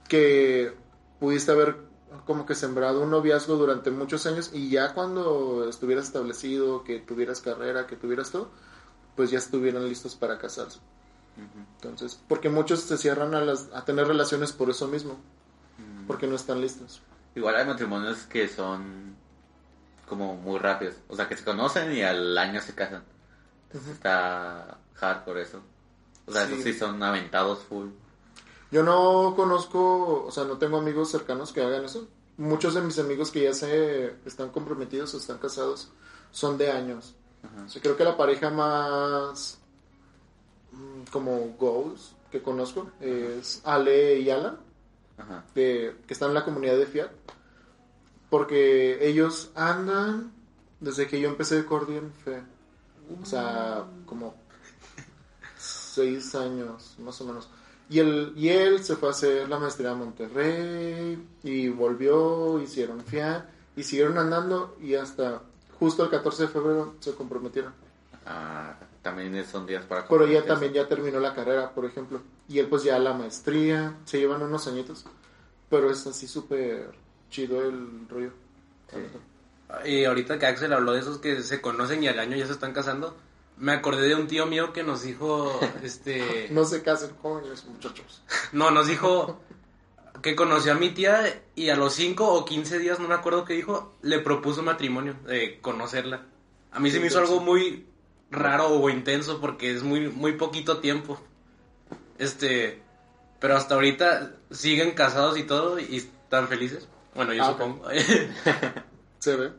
que 0.10 0.74
pudiste 1.20 1.52
haber 1.52 1.78
como 2.26 2.46
que 2.46 2.56
sembrado 2.56 3.02
un 3.02 3.10
noviazgo 3.12 3.56
durante 3.56 3.90
muchos 3.92 4.26
años 4.26 4.52
y 4.54 4.70
ya 4.70 4.94
cuando 4.94 5.68
estuvieras 5.70 6.06
establecido, 6.06 6.84
que 6.84 7.00
tuvieras 7.00 7.42
carrera, 7.42 7.88
que 7.88 7.96
tuvieras 7.96 8.32
todo, 8.32 8.50
pues 9.16 9.32
ya 9.32 9.38
estuvieran 9.38 9.88
listos 9.88 10.16
para 10.16 10.38
casarse. 10.38 10.80
Entonces, 11.78 12.20
porque 12.28 12.50
muchos 12.50 12.82
se 12.82 12.98
cierran 12.98 13.34
a, 13.34 13.42
las, 13.42 13.70
a 13.74 13.86
tener 13.86 14.06
relaciones 14.08 14.52
por 14.52 14.70
eso 14.70 14.88
mismo, 14.88 15.18
porque 16.08 16.28
no 16.28 16.36
están 16.36 16.62
listos. 16.62 17.02
Igual 17.36 17.56
hay 17.56 17.66
matrimonios 17.66 18.24
que 18.24 18.48
son 18.50 19.16
como 20.08 20.36
muy 20.36 20.60
rápidos, 20.60 20.96
o 21.08 21.16
sea, 21.16 21.28
que 21.30 21.38
se 21.38 21.44
conocen 21.46 21.94
y 21.94 22.02
al 22.02 22.38
año 22.38 22.62
se 22.62 22.76
casan. 22.76 23.04
Entonces 23.68 23.94
está 23.94 24.78
hardcore 24.96 25.42
eso. 25.44 25.62
O 26.26 26.32
sea, 26.34 26.46
Sí. 26.46 26.54
esos 26.54 26.64
sí 26.66 26.74
son 26.74 27.02
aventados 27.02 27.60
full. 27.64 27.88
Yo 28.72 28.84
no 28.84 29.34
conozco, 29.36 30.26
o 30.26 30.32
sea, 30.32 30.46
no 30.46 30.58
tengo 30.58 30.78
amigos 30.78 31.12
cercanos 31.12 31.52
que 31.52 31.62
hagan 31.62 31.86
eso. 31.86 32.08
Muchos 32.38 32.74
de 32.74 32.82
mis 32.82 32.98
amigos 33.00 33.30
que 33.30 33.44
ya 33.44 33.54
se 33.54 34.16
están 34.26 34.50
comprometidos 34.50 35.14
o 35.14 35.18
están 35.18 35.38
casados 35.38 35.92
son 36.32 36.58
de 36.58 36.72
años. 36.72 37.14
Ajá. 37.44 37.66
O 37.66 37.70
sea, 37.70 37.82
creo 37.82 37.98
que 37.98 38.04
la 38.04 38.16
pareja 38.16 38.50
más 38.50 39.60
mm, 40.72 41.12
como 41.12 41.56
goals 41.60 42.16
que 42.32 42.42
conozco 42.42 42.90
es 43.02 43.62
Ale 43.66 44.20
y 44.20 44.30
Alan, 44.30 44.58
Ajá. 45.18 45.44
que, 45.54 45.98
que 46.08 46.14
están 46.14 46.30
en 46.30 46.36
la 46.36 46.46
comunidad 46.46 46.78
de 46.78 46.86
Fiat. 46.86 47.12
Porque 48.30 49.06
ellos 49.06 49.52
andan 49.56 50.32
desde 50.80 51.08
que 51.08 51.20
yo 51.20 51.28
empecé 51.28 51.66
Cordy 51.66 51.98
en 51.98 52.12
Fe. 52.14 52.42
O 53.22 53.26
sea, 53.26 53.86
como 54.06 54.36
seis 55.58 56.34
años, 56.36 56.96
más 57.00 57.20
o 57.20 57.26
menos. 57.26 57.50
Y 57.92 58.00
él, 58.00 58.32
y 58.38 58.48
él 58.48 58.82
se 58.86 58.96
fue 58.96 59.10
a 59.10 59.12
hacer 59.12 59.50
la 59.50 59.60
maestría 59.60 59.92
a 59.92 59.96
Monterrey 59.96 61.22
y 61.44 61.68
volvió, 61.68 62.62
hicieron 62.62 63.02
Fiat 63.02 63.44
y 63.76 63.84
siguieron 63.84 64.18
andando 64.18 64.78
y 64.82 64.96
hasta 64.96 65.42
justo 65.78 66.06
el 66.06 66.10
14 66.10 66.44
de 66.44 66.48
febrero 66.48 66.96
se 67.02 67.14
comprometieron. 67.14 67.74
Ah, 68.26 68.76
también 69.02 69.44
son 69.46 69.66
días 69.66 69.84
para 69.84 70.08
Pero 70.08 70.26
ella 70.26 70.46
también 70.46 70.72
ya 70.72 70.88
terminó 70.88 71.20
la 71.20 71.36
carrera, 71.36 71.74
por 71.74 71.84
ejemplo. 71.84 72.22
Y 72.48 72.60
él 72.60 72.68
pues 72.68 72.84
ya 72.84 72.98
la 72.98 73.14
maestría, 73.14 73.98
se 74.06 74.20
llevan 74.20 74.42
unos 74.42 74.68
añitos. 74.68 75.06
Pero 75.70 75.92
es 75.92 76.08
así 76.08 76.28
súper 76.28 76.92
chido 77.30 77.62
el 77.62 78.08
rollo. 78.08 78.32
Y 79.84 80.06
ahorita 80.06 80.40
que 80.40 80.46
Axel 80.46 80.72
habló 80.72 80.94
de 80.94 81.02
esos 81.02 81.18
que 81.18 81.42
se 81.42 81.60
conocen 81.60 82.02
y 82.02 82.08
al 82.08 82.20
año 82.20 82.38
ya 82.38 82.46
se 82.46 82.54
están 82.54 82.72
casando, 82.72 83.18
me 83.62 83.72
acordé 83.74 84.08
de 84.08 84.16
un 84.16 84.28
tío 84.28 84.46
mío 84.48 84.74
que 84.74 84.84
nos 84.84 85.04
dijo, 85.04 85.58
este, 85.84 86.48
No 86.52 86.66
se 86.66 86.82
casen 86.84 87.16
jóvenes 87.22 87.64
muchachos. 87.66 88.24
no, 88.52 88.72
nos 88.72 88.88
dijo 88.88 89.40
que 90.22 90.36
conoció 90.36 90.74
a 90.74 90.76
mi 90.76 90.90
tía 90.90 91.42
y 91.56 91.70
a 91.70 91.76
los 91.76 91.94
5 91.94 92.28
o 92.28 92.44
15 92.46 92.80
días, 92.80 93.00
no 93.00 93.08
me 93.08 93.14
acuerdo 93.16 93.46
qué 93.46 93.54
dijo, 93.54 93.94
le 94.02 94.20
propuso 94.20 94.62
matrimonio, 94.64 95.16
de 95.26 95.60
conocerla. 95.62 96.26
A 96.72 96.80
mí 96.80 96.92
se 96.92 97.00
me 97.00 97.08
hizo 97.08 97.20
algo 97.20 97.40
muy 97.40 97.86
raro 98.30 98.68
o 98.70 98.90
intenso 98.90 99.40
porque 99.42 99.72
es 99.74 99.84
muy, 99.84 100.10
muy 100.10 100.34
poquito 100.34 100.78
tiempo. 100.80 101.20
Este, 102.20 102.82
pero 103.40 103.56
hasta 103.56 103.76
ahorita 103.76 104.36
siguen 104.52 104.92
casados 104.92 105.38
y 105.38 105.44
todo 105.44 105.80
y 105.80 105.98
están 105.98 106.48
felices. 106.48 106.88
Bueno, 107.16 107.34
yo 107.34 107.44
Ah, 107.44 107.48
supongo. 107.52 107.88
Se 109.20 109.36
ve. 109.36 109.52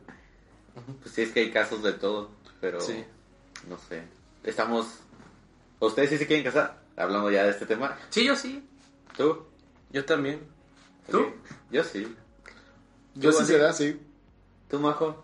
Pues 1.01 1.13
sí, 1.13 1.21
es 1.23 1.31
que 1.31 1.41
hay 1.41 1.51
casos 1.51 1.83
de 1.83 1.93
todo, 1.93 2.31
pero 2.61 2.79
Sí. 2.81 3.03
No 3.67 3.77
sé. 3.77 4.03
Estamos... 4.43 4.87
¿Ustedes 5.79 6.09
sí 6.09 6.17
se 6.17 6.27
quieren 6.27 6.45
casar? 6.45 6.81
Hablando 6.95 7.29
ya 7.31 7.43
de 7.43 7.49
este 7.51 7.65
tema. 7.65 7.97
Sí, 8.09 8.25
yo 8.25 8.35
sí. 8.35 8.63
¿Tú? 9.17 9.45
yo 9.91 10.05
también. 10.05 10.41
¿Tú? 11.09 11.25
Yo 11.71 11.83
sí. 11.83 12.15
Yo 13.15 13.31
sí 13.31 13.39
Andy. 13.41 13.51
se 13.51 13.57
da 13.59 13.69
así. 13.69 14.01
¿Tú, 14.69 14.79
Majo? 14.79 15.23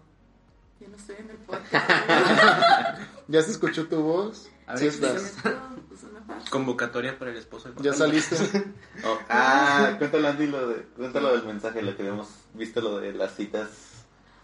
Yo 0.79 0.87
no 0.89 0.95
estoy 0.95 1.15
en 1.17 1.29
el 1.29 1.37
podcast. 1.37 1.73
Ya 3.27 3.43
se 3.43 3.51
escuchó 3.51 3.87
tu 3.87 4.01
voz. 4.01 4.49
A 4.65 4.75
Sí 4.75 4.85
ver, 4.85 4.93
estás. 4.93 5.15
explícame. 5.15 5.81
Pues. 6.25 6.49
Convocatoria 6.49 7.17
para 7.19 7.31
el 7.31 7.37
esposo. 7.37 7.71
Ya 7.81 7.93
saliste. 7.93 8.35
Oh, 9.05 9.17
ah, 9.29 9.95
cuéntalo, 9.97 10.27
Andy, 10.27 10.47
lo, 10.47 10.67
de, 10.67 10.83
cuéntalo 10.97 11.31
del 11.33 11.45
mensaje, 11.45 11.81
lo 11.81 11.95
que 11.95 12.01
habíamos 12.01 12.27
visto, 12.53 12.81
lo 12.81 12.99
de 12.99 13.13
las 13.13 13.33
citas. 13.35 13.69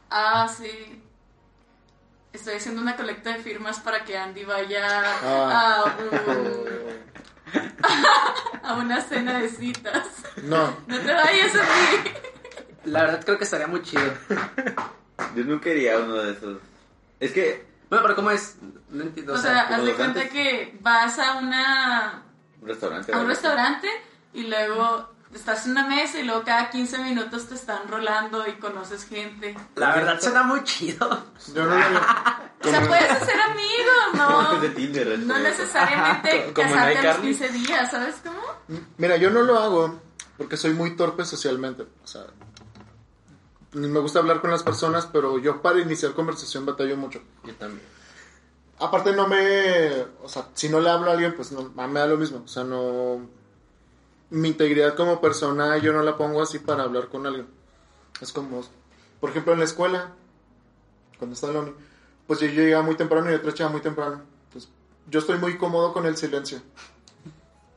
Ah, 0.09 0.47
sí. 0.47 1.01
Estoy 2.35 2.55
haciendo 2.55 2.81
una 2.81 2.95
colecta 2.95 3.31
de 3.31 3.39
firmas 3.41 3.79
para 3.79 4.03
que 4.03 4.17
Andy 4.17 4.43
vaya 4.43 4.85
Ah. 5.23 5.83
a, 5.85 5.95
un- 6.01 7.05
a 8.63 8.73
una 8.75 9.01
cena 9.01 9.39
de 9.39 9.49
citas. 9.49 10.07
No. 10.43 10.75
No 10.87 10.99
te 10.99 11.13
vayas, 11.13 11.51
Andy. 11.55 12.11
La 12.85 13.03
verdad 13.03 13.23
creo 13.23 13.37
que 13.37 13.45
estaría 13.45 13.67
muy 13.67 13.81
chido. 13.83 14.03
Yo 15.35 15.43
nunca 15.45 15.69
iría 15.69 15.95
a 15.95 15.99
uno 15.99 16.15
de 16.15 16.33
esos. 16.33 16.57
Es 17.19 17.31
que 17.31 17.65
Bueno, 17.89 18.03
pero 18.03 18.15
¿cómo 18.15 18.31
es? 18.31 18.57
No 18.89 19.03
entiendo. 19.03 19.33
O 19.33 19.37
sea, 19.37 19.61
haz 19.61 19.83
de 19.83 19.93
cuenta 19.93 20.19
antes. 20.21 20.31
que 20.33 20.77
vas 20.81 21.17
a 21.19 21.37
una 21.37 22.23
un 22.61 22.67
restaurante. 22.67 23.13
a 23.13 23.17
un 23.19 23.27
restaurante 23.27 23.87
y 24.33 24.43
luego 24.47 25.14
estás 25.35 25.65
en 25.65 25.71
una 25.71 25.87
mesa 25.87 26.19
y 26.19 26.23
luego 26.23 26.43
cada 26.43 26.69
15 26.69 26.99
minutos 26.99 27.47
te 27.47 27.55
están 27.55 27.87
rolando 27.87 28.47
y 28.47 28.53
conoces 28.53 29.05
gente. 29.05 29.55
la 29.75 29.95
verdad 29.95 30.19
suena 30.19 30.43
muy 30.43 30.63
chido. 30.63 31.25
Yo 31.53 31.65
no 31.65 31.75
lo 31.75 31.99
O 32.65 32.67
sea, 32.67 32.87
puedes 32.87 33.11
hacer 33.11 33.35
amigos, 33.39 33.95
no, 34.15 34.39
antes 34.39 34.61
de 34.61 34.69
Tinder. 34.69 35.19
no 35.19 35.37
necesariamente 35.37 36.51
casarte 36.55 36.79
a 36.79 36.89
los 36.89 36.99
iCarly. 36.99 37.35
15 37.35 37.49
días, 37.49 37.91
¿sabes 37.91 38.15
cómo? 38.23 38.79
Mira, 38.97 39.17
yo 39.17 39.29
no 39.29 39.43
lo 39.43 39.59
hago 39.59 39.99
porque 40.37 40.57
soy 40.57 40.73
muy 40.73 40.95
torpe 40.95 41.25
socialmente. 41.25 41.83
O 41.83 42.07
sea, 42.07 42.25
me 43.73 43.99
gusta 43.99 44.19
hablar 44.19 44.41
con 44.41 44.51
las 44.51 44.63
personas, 44.63 45.05
pero 45.05 45.37
yo 45.37 45.61
para 45.61 45.79
iniciar 45.79 46.13
conversación 46.13 46.65
batallo 46.65 46.97
mucho. 46.97 47.21
Yo 47.43 47.53
también. 47.55 47.85
Aparte 48.79 49.13
no 49.13 49.27
me... 49.27 50.05
O 50.23 50.27
sea, 50.27 50.47
si 50.53 50.67
no 50.69 50.79
le 50.79 50.89
hablo 50.89 51.09
a 51.09 51.13
alguien, 51.13 51.35
pues 51.35 51.51
no, 51.51 51.69
me 51.69 51.99
da 51.99 52.07
lo 52.07 52.17
mismo. 52.17 52.41
O 52.43 52.47
sea, 52.47 52.63
no... 52.63 53.44
Mi 54.35 54.49
integridad 54.49 54.95
como 54.95 55.21
persona 55.21 55.77
yo 55.77 55.93
no 55.93 56.03
la 56.03 56.17
pongo 56.17 56.41
así 56.41 56.59
para 56.59 56.83
hablar 56.83 57.07
con 57.07 57.25
alguien. 57.25 57.47
Es 58.21 58.31
como... 58.33 58.61
Por 59.19 59.29
ejemplo, 59.29 59.53
en 59.53 59.59
la 59.59 59.65
escuela, 59.65 60.11
cuando 61.17 61.33
estaba 61.35 61.53
en 61.53 61.57
la 61.59 61.63
uni, 61.65 61.73
pues 62.27 62.39
yo 62.41 62.47
llegaba 62.47 62.83
muy 62.83 62.95
temprano 62.95 63.31
y 63.31 63.35
otra 63.35 63.53
chava 63.53 63.71
muy 63.71 63.81
temprano. 63.81 64.21
Entonces, 64.47 64.69
yo 65.09 65.19
estoy 65.19 65.37
muy 65.37 65.57
cómodo 65.57 65.93
con 65.93 66.05
el 66.05 66.17
silencio. 66.17 66.61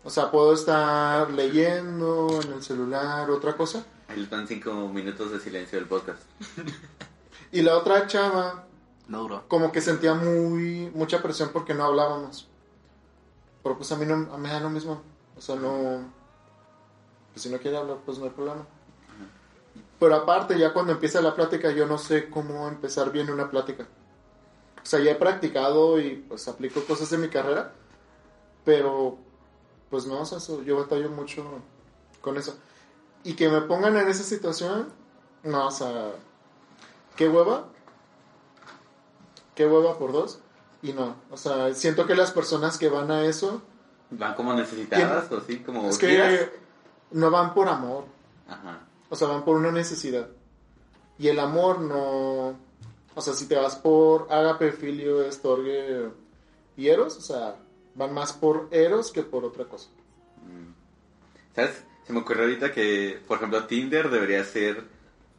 O 0.04 0.10
sea, 0.10 0.30
puedo 0.30 0.52
estar 0.52 1.30
leyendo 1.30 2.40
en 2.42 2.52
el 2.54 2.62
celular, 2.62 3.30
otra 3.30 3.56
cosa. 3.56 3.84
Ahí 4.08 4.18
les 4.18 4.30
dan 4.30 4.48
cinco 4.48 4.72
minutos 4.88 5.30
de 5.30 5.38
silencio 5.40 5.78
del 5.78 5.88
podcast. 5.88 6.22
Y 7.50 7.62
la 7.62 7.78
otra 7.78 8.06
chava, 8.06 8.66
No 9.06 9.20
duró. 9.22 9.44
como 9.48 9.72
que 9.72 9.80
sentía 9.80 10.12
muy 10.12 10.90
mucha 10.94 11.22
presión 11.22 11.48
porque 11.50 11.72
no 11.72 11.84
hablábamos. 11.84 12.46
Pero 13.62 13.76
pues 13.78 13.90
a 13.92 13.96
mí 13.96 14.04
no 14.04 14.14
a 14.14 14.36
mí 14.36 14.42
me 14.42 14.50
da 14.50 14.60
lo 14.60 14.68
mismo. 14.68 15.00
O 15.36 15.40
sea, 15.40 15.56
no... 15.56 16.17
Pues 17.38 17.44
si 17.44 17.50
no 17.50 17.58
quiere 17.58 17.76
hablar, 17.76 17.98
pues 18.04 18.18
no 18.18 18.24
hay 18.24 18.30
problema. 18.32 18.66
Pero 20.00 20.16
aparte, 20.16 20.58
ya 20.58 20.72
cuando 20.72 20.90
empieza 20.90 21.20
la 21.20 21.36
plática, 21.36 21.70
yo 21.70 21.86
no 21.86 21.96
sé 21.96 22.28
cómo 22.28 22.66
empezar 22.66 23.12
bien 23.12 23.30
una 23.30 23.48
plática. 23.48 23.86
O 24.82 24.84
sea, 24.84 24.98
ya 24.98 25.12
he 25.12 25.14
practicado 25.14 26.00
y 26.00 26.16
pues 26.28 26.48
aplico 26.48 26.82
cosas 26.82 27.10
de 27.10 27.18
mi 27.18 27.28
carrera. 27.28 27.74
Pero, 28.64 29.18
pues 29.88 30.04
no, 30.06 30.20
o 30.22 30.24
sea, 30.24 30.38
eso- 30.38 30.64
yo 30.64 30.78
batallo 30.78 31.10
mucho 31.10 31.44
con 32.22 32.36
eso. 32.38 32.58
Y 33.22 33.34
que 33.34 33.48
me 33.48 33.60
pongan 33.60 33.96
en 33.96 34.08
esa 34.08 34.24
situación, 34.24 34.88
no, 35.44 35.68
o 35.68 35.70
sea, 35.70 36.10
qué 37.14 37.28
hueva. 37.28 37.68
Qué 39.54 39.64
hueva 39.64 39.96
por 39.96 40.10
dos. 40.10 40.40
Y 40.82 40.92
no, 40.92 41.14
o 41.30 41.36
sea, 41.36 41.72
siento 41.72 42.04
que 42.04 42.16
las 42.16 42.32
personas 42.32 42.78
que 42.78 42.88
van 42.88 43.12
a 43.12 43.22
eso 43.26 43.62
¿Van 44.10 44.34
como 44.34 44.54
necesitadas 44.54 45.30
o 45.30 45.36
así? 45.38 45.58
Como 45.60 45.88
es 45.88 45.98
que 45.98 46.50
no 47.12 47.30
van 47.30 47.54
por 47.54 47.68
amor, 47.68 48.04
Ajá. 48.48 48.80
o 49.08 49.16
sea, 49.16 49.28
van 49.28 49.44
por 49.44 49.56
una 49.56 49.70
necesidad. 49.72 50.28
Y 51.18 51.28
el 51.28 51.40
amor 51.40 51.80
no, 51.80 52.56
o 53.14 53.20
sea, 53.20 53.34
si 53.34 53.46
te 53.46 53.56
vas 53.56 53.76
por 53.76 54.32
agape, 54.32 54.72
filio, 54.72 55.22
estorgue 55.24 56.08
y 56.76 56.88
eros, 56.88 57.16
o 57.16 57.20
sea, 57.20 57.56
van 57.94 58.14
más 58.14 58.32
por 58.32 58.68
eros 58.70 59.10
que 59.10 59.22
por 59.22 59.44
otra 59.44 59.64
cosa. 59.64 59.88
¿Sabes? 61.54 61.82
Se 62.06 62.12
me 62.12 62.20
ocurrió 62.20 62.44
ahorita 62.44 62.72
que, 62.72 63.20
por 63.26 63.36
ejemplo, 63.38 63.64
Tinder 63.66 64.10
debería 64.10 64.44
ser 64.44 64.84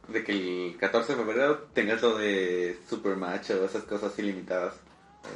de 0.08 0.22
que 0.24 0.32
el 0.32 0.76
14 0.76 1.14
de 1.14 1.18
febrero 1.24 1.58
tengas 1.72 2.02
lo 2.02 2.16
de 2.18 2.78
Supermatch 2.88 3.50
o 3.50 3.64
esas 3.64 3.84
cosas 3.84 4.16
ilimitadas. 4.18 4.74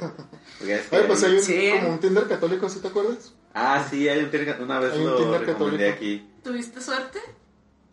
Oye, 0.61 0.79
pues 1.07 1.23
hay- 1.23 1.31
hay 1.31 1.37
un, 1.37 1.43
Sí. 1.43 1.71
como 1.73 1.89
un 1.93 1.99
Tinder 1.99 2.27
católico, 2.27 2.69
¿sí 2.69 2.79
te 2.79 2.87
acuerdas? 2.89 3.33
Ah, 3.57 3.87
sí, 3.89 4.07
hay 4.09 4.19
un 4.23 4.29
Tinder, 4.29 4.61
una 4.61 4.79
vez 4.79 4.93
un 4.97 5.05
lo 5.05 5.17
recomendé 5.37 5.45
católico. 5.53 5.95
aquí. 5.95 6.29
¿Tuviste 6.43 6.81
suerte? 6.81 7.19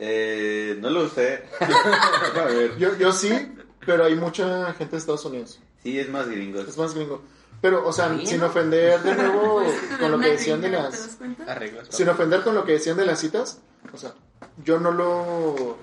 Eh, 0.01 0.77
no 0.81 0.91
lo 0.91 1.05
usé. 1.05 1.45
A 1.61 2.45
ver. 2.47 2.77
Yo, 2.79 2.97
yo 2.99 3.13
sí, 3.13 3.55
pero 3.87 4.05
hay 4.05 4.17
mucha 4.17 4.75
gente 4.75 4.93
de 4.93 4.99
Estados 4.99 5.25
Unidos. 5.25 5.61
Sí, 5.85 5.99
es 5.99 6.09
más 6.11 6.29
gringo. 6.29 6.61
Es 6.61 6.77
más 6.77 6.95
gringo. 6.95 7.23
Pero, 7.61 7.87
o 7.87 7.93
sea, 7.93 8.19
sin 8.27 8.43
ofender 8.43 9.01
de 9.03 9.15
nuevo 9.15 9.63
tener 9.63 9.99
con 10.01 10.11
lo 10.11 10.19
que 10.19 10.31
decían 10.31 10.61
de 10.61 10.69
gringa, 10.69 10.91
¿te 10.91 10.97
las... 10.99 11.49
Arreglas. 11.49 11.89
Sin 11.91 12.09
ofender 12.09 12.43
con 12.43 12.57
lo 12.57 12.65
que 12.65 12.73
decían 12.73 12.97
de 12.97 13.07
las 13.07 13.21
citas, 13.21 13.61
o 13.93 13.97
sea, 13.97 14.13
yo 14.65 14.81
no 14.81 14.91
lo... 14.91 15.79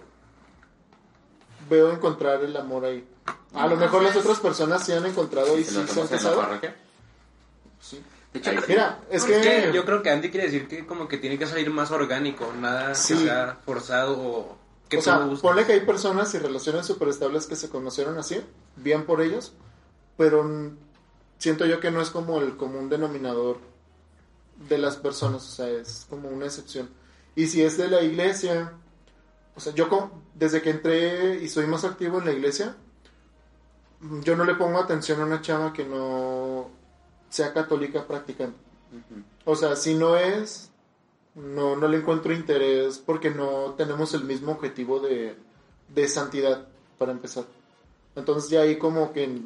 veo 1.70 1.94
encontrar 1.94 2.44
el 2.44 2.58
amor 2.58 2.84
ahí. 2.84 3.08
A 3.54 3.66
lo 3.68 3.78
mejor 3.78 4.04
las 4.04 4.16
otras 4.18 4.40
personas 4.42 4.86
sí 4.86 4.92
han 4.92 5.06
encontrado 5.06 5.58
y 5.58 5.64
¿Se 5.64 5.70
sí 5.70 5.76
se 5.76 5.80
han 5.80 5.86
hacemos 5.86 6.06
en 6.12 6.12
la 6.12 6.18
casado. 6.18 6.42
parroquia? 6.42 6.76
Sí. 7.80 8.02
De 8.34 8.40
hecho. 8.40 8.52
Mira, 8.68 9.00
es 9.10 9.24
Es 9.24 9.28
que, 9.28 9.42
que 9.42 9.72
yo 9.74 9.86
creo 9.86 10.04
que 10.04 10.10
Andy 10.12 10.30
quiere 10.30 10.46
decir 10.48 10.68
que 10.68 10.86
como 10.86 11.08
que 11.08 11.18
tiene 11.18 11.40
que 11.40 11.48
salir 11.48 11.70
más 11.72 11.92
orgánico, 11.92 12.54
nada 12.60 12.94
Sí. 12.94 13.16
que 13.16 13.22
sea 13.22 13.60
forzado 13.66 14.20
o 14.20 14.58
que 14.88 14.98
o 14.98 15.02
sea, 15.02 15.28
ponle 15.42 15.66
que 15.66 15.74
hay 15.74 15.82
personas 15.82 16.34
y 16.34 16.40
relaciones 16.40 16.86
súper 16.86 17.10
estables 17.10 17.46
que 17.46 17.56
se 17.56 17.70
conocieron 17.70 18.18
así, 18.18 18.42
bien 18.76 19.06
por 19.06 19.22
ellos, 19.22 19.54
pero 20.18 20.44
siento 21.38 21.66
yo 21.68 21.80
que 21.80 21.92
no 21.92 22.02
es 22.02 22.10
como 22.10 22.40
el 22.42 22.58
común 22.58 22.90
denominador 22.90 23.60
de 24.68 24.78
las 24.80 24.98
personas, 24.98 25.44
o 25.48 25.52
sea, 25.52 25.70
es 25.70 26.08
como 26.10 26.30
una 26.30 26.46
excepción. 26.46 26.90
Y 27.36 27.48
si 27.48 27.62
es 27.62 27.78
de 27.78 27.88
la 27.88 28.02
iglesia, 28.02 28.74
o 29.56 29.60
sea, 29.60 29.74
yo 29.74 30.12
desde 30.34 30.62
que 30.62 30.72
entré 30.72 31.36
y 31.42 31.50
soy 31.50 31.68
más 31.68 31.84
activo 31.86 32.18
en 32.18 32.26
la 32.26 32.32
iglesia, 32.32 32.76
yo 34.24 34.36
no 34.36 34.44
le 34.44 34.56
pongo 34.56 34.80
atención 34.80 35.22
a 35.22 35.26
una 35.26 35.42
chava 35.42 35.72
que 35.72 35.86
no 35.86 36.72
sea 37.30 37.54
católica 37.54 38.06
practicante. 38.06 38.58
O 39.46 39.56
sea, 39.56 39.76
si 39.76 39.94
no 39.94 40.18
es, 40.18 40.72
no, 41.36 41.76
no 41.76 41.88
le 41.88 41.98
encuentro 41.98 42.34
interés 42.34 42.98
porque 42.98 43.30
no 43.30 43.76
tenemos 43.78 44.14
el 44.14 44.24
mismo 44.24 44.52
objetivo 44.52 45.00
de, 45.00 45.36
de 45.90 46.08
santidad, 46.08 46.68
para 46.98 47.12
empezar. 47.12 47.46
Entonces 48.16 48.50
ya 48.50 48.62
ahí 48.62 48.78
como 48.78 49.14
que 49.14 49.42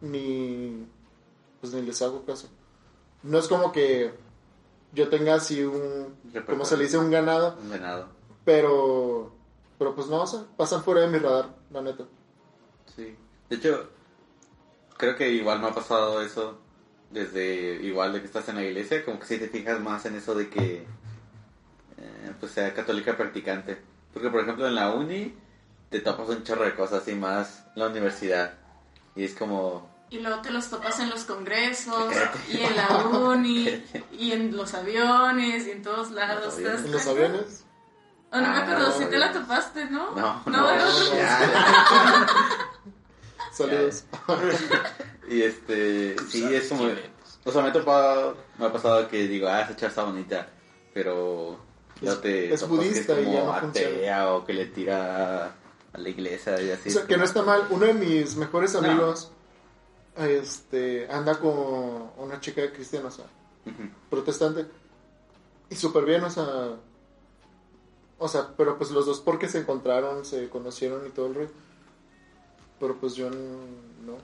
ni, 0.00 0.86
pues 1.60 1.72
ni 1.72 1.82
les 1.82 2.00
hago 2.02 2.24
caso. 2.24 2.48
No 3.22 3.38
es 3.38 3.46
como 3.48 3.72
que 3.72 4.12
yo 4.92 5.08
tenga 5.08 5.34
así 5.34 5.62
un, 5.62 6.16
como 6.46 6.64
se 6.64 6.76
le 6.76 6.84
dice, 6.84 6.98
un 6.98 7.10
ganado, 7.10 7.56
Un 7.60 8.08
pero, 8.44 9.32
pero 9.78 9.94
pues 9.94 10.06
no, 10.08 10.22
o 10.22 10.26
sea, 10.26 10.44
pasan 10.56 10.82
fuera 10.82 11.02
de 11.02 11.08
mi 11.08 11.18
radar, 11.18 11.54
la 11.70 11.82
neta. 11.82 12.04
Sí. 12.96 13.14
De 13.50 13.56
hecho, 13.56 13.88
creo 14.96 15.16
que 15.16 15.30
igual 15.30 15.60
me 15.60 15.68
ha 15.68 15.74
pasado 15.74 16.22
eso 16.22 16.58
desde 17.10 17.80
igual 17.82 18.12
de 18.12 18.20
que 18.20 18.26
estás 18.26 18.48
en 18.48 18.56
la 18.56 18.64
iglesia, 18.64 19.04
como 19.04 19.18
que 19.18 19.26
si 19.26 19.38
te 19.38 19.48
fijas 19.48 19.80
más 19.80 20.04
en 20.06 20.16
eso 20.16 20.34
de 20.34 20.48
que 20.48 20.86
eh, 21.96 22.32
pues 22.38 22.52
sea 22.52 22.74
católica 22.74 23.16
practicante. 23.16 23.78
Porque 24.12 24.30
por 24.30 24.40
ejemplo 24.40 24.66
en 24.66 24.74
la 24.74 24.90
uni 24.92 25.34
te 25.90 26.00
topas 26.00 26.28
un 26.28 26.44
chorro 26.44 26.64
de 26.64 26.74
cosas 26.74 27.02
así 27.02 27.14
más 27.14 27.64
en 27.74 27.82
la 27.82 27.88
universidad. 27.88 28.54
Y 29.16 29.24
es 29.24 29.34
como, 29.34 29.90
Y 30.10 30.20
luego 30.20 30.40
te 30.42 30.50
los 30.50 30.68
topas 30.68 31.00
en 31.00 31.10
los 31.10 31.24
congresos, 31.24 32.14
y 32.50 32.60
en 32.60 32.76
la 32.76 32.88
uni, 33.08 33.84
y 34.12 34.32
en 34.32 34.56
los 34.56 34.74
aviones, 34.74 35.66
y 35.66 35.70
en 35.72 35.82
todos 35.82 36.10
lados. 36.10 36.44
Los 36.44 36.56
¿te 36.56 36.62
das 36.62 36.74
aviones. 36.74 36.86
En 36.86 36.92
los 36.92 37.06
aviones. 37.06 37.64
Oh, 38.30 38.40
no 38.40 38.50
me 38.50 38.58
acuerdo, 38.58 38.88
no, 38.88 38.92
si 38.92 39.04
te 39.06 39.12
no. 39.12 39.18
la 39.18 39.32
topaste, 39.32 39.86
¿no? 39.86 40.14
no, 40.14 40.42
no, 40.44 40.76
no, 40.76 40.76
no. 40.76 40.84
Saludos. 43.66 44.04
Y 45.30 45.42
este, 45.42 46.16
sí, 46.30 46.42
es 46.54 46.68
como, 46.70 46.84
o 47.44 47.52
sea, 47.52 47.60
me 47.62 47.68
ha 47.68 47.72
topado, 47.72 48.34
me 48.58 48.64
ha 48.64 48.72
pasado 48.72 49.06
que 49.08 49.28
digo, 49.28 49.46
ah, 49.46 49.60
esa 49.60 49.76
chava 49.76 49.90
está 49.90 50.04
bonita, 50.04 50.48
pero 50.94 51.58
ya 52.00 52.12
Es- 52.12 52.20
te 52.22 52.54
es 52.54 52.66
budista 52.66 53.14
que 53.14 53.22
y 53.24 53.32
ya 53.32 53.44
no 53.44 53.60
funciona. 53.60 54.32
o 54.32 54.46
que 54.46 54.54
le 54.54 54.64
tira 54.66 55.54
a 55.92 55.98
la 55.98 56.08
iglesia 56.08 56.58
y 56.62 56.70
así. 56.70 56.88
O 56.88 56.92
sea, 56.92 57.06
que 57.06 57.18
no 57.18 57.24
está 57.24 57.42
mal. 57.42 57.66
Uno 57.68 57.84
de 57.84 57.92
mis 57.92 58.36
mejores 58.36 58.72
No. 58.72 58.78
amigos 58.80 59.30
este, 60.16 61.06
anda 61.10 61.38
con 61.38 62.10
una 62.16 62.40
chica 62.40 62.72
cristiana, 62.72 63.08
o 63.08 63.10
sea, 63.10 63.26
protestante. 64.08 64.64
Y 65.68 65.74
súper 65.76 66.06
bien, 66.06 66.24
o 66.24 66.30
sea. 66.30 66.70
O 68.18 68.28
sea, 68.28 68.48
pero 68.56 68.78
pues 68.78 68.90
los 68.92 69.04
dos 69.04 69.20
porque 69.20 69.46
se 69.48 69.58
encontraron, 69.58 70.24
se 70.24 70.48
conocieron 70.48 71.06
y 71.06 71.10
todo 71.10 71.26
el 71.26 71.34
rollo. 71.34 71.50
Pero 72.80 72.96
pues 72.96 73.14
yo 73.14 73.30
no. 73.30 74.18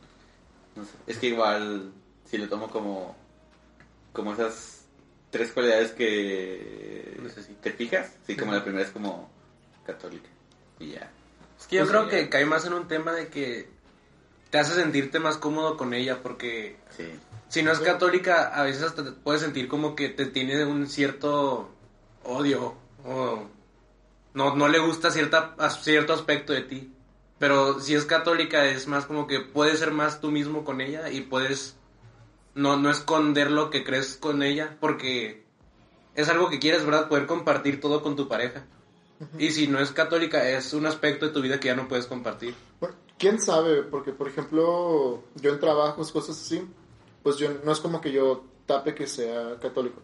No 0.77 0.85
sé, 0.85 0.91
Es 1.07 1.19
que 1.19 1.29
igual, 1.29 1.93
si 2.25 2.39
lo 2.39 2.49
tomo 2.49 2.69
como, 2.71 3.17
como 4.13 4.33
esas 4.33 4.83
tres 5.31 5.53
cualidades 5.53 5.93
que 5.93 7.21
te 7.63 7.73
fijas, 7.73 8.13
sí, 8.27 8.37
como 8.37 8.53
la 8.53 8.63
primera 8.63 8.85
es 8.85 8.91
como 8.93 9.31
católica. 9.87 10.29
Y 10.79 10.93
ya. 10.93 11.11
Es 11.59 11.67
que 11.67 11.77
yo 11.77 11.83
Pues, 11.83 11.91
creo 11.91 12.09
que 12.09 12.29
cae 12.29 12.45
más 12.47 12.65
en 12.67 12.73
un 12.75 12.89
tema 12.89 13.13
de 13.13 13.29
que 13.29 13.69
te 14.51 14.59
hace 14.59 14.75
sentirte 14.75 15.19
más 15.19 15.37
cómodo 15.37 15.77
con 15.77 15.95
ella 15.95 16.23
porque 16.23 16.77
Sí. 16.97 17.05
si 17.49 17.63
no 17.63 17.73
es 17.73 17.81
católica 17.81 18.49
a 18.55 18.63
veces 18.65 18.83
hasta 18.83 19.05
te 19.05 19.13
puedes 19.13 19.43
sentir 19.43 19.67
como 19.69 19.95
que 19.97 20.09
te 20.09 20.27
tiene 20.27 20.65
un 20.65 20.87
cierto 20.89 21.71
odio 22.25 22.75
o 23.05 23.45
no, 24.35 24.55
no 24.57 24.69
le 24.69 24.79
gusta 24.79 25.11
cierta, 25.11 25.55
a 25.59 25.71
cierto 25.71 26.13
aspecto 26.13 26.53
de 26.53 26.63
ti. 26.63 26.93
Pero 27.39 27.81
si 27.81 27.95
es 27.95 28.05
católica 28.05 28.67
es 28.67 28.87
más 28.87 29.07
como 29.07 29.27
que 29.27 29.41
puedes 29.41 29.81
ser 29.81 29.91
más 29.91 30.21
tú 30.21 30.31
mismo 30.31 30.65
con 30.65 30.81
ella 30.81 31.11
y 31.11 31.21
puedes 31.23 31.77
no, 32.55 32.77
no 32.77 32.91
esconder 32.91 33.51
lo 33.51 33.71
que 33.71 33.85
crees 33.85 34.17
con 34.17 34.43
ella 34.43 34.77
porque 34.81 35.45
es 36.15 36.29
algo 36.29 36.49
que 36.49 36.61
quieres, 36.61 36.85
¿verdad? 36.85 37.09
Poder 37.09 37.27
compartir 37.27 37.81
todo 37.81 38.03
con 38.03 38.17
tu 38.17 38.29
pareja. 38.29 38.65
Y 39.39 39.51
si 39.51 39.69
no 39.69 39.79
es 39.79 39.93
católica 39.93 40.49
es 40.49 40.73
un 40.75 40.87
aspecto 40.87 41.27
de 41.27 41.33
tu 41.33 41.41
vida 41.41 41.59
que 41.59 41.69
ya 41.69 41.77
no 41.77 41.89
puedes 41.89 42.07
compartir. 42.07 42.55
Quién 43.19 43.41
sabe, 43.41 43.83
porque 43.83 44.13
por 44.13 44.29
ejemplo, 44.29 45.23
yo 45.37 45.53
en 45.53 45.61
trabajos, 45.61 46.13
cosas 46.13 46.41
así, 46.41 46.67
pues 47.23 47.37
yo 47.37 47.49
no 47.65 47.73
es 47.73 47.81
como 47.81 48.01
que 48.01 48.13
yo 48.13 48.45
tape 48.67 48.95
que 48.95 49.07
sea 49.07 49.59
católico. 49.61 50.03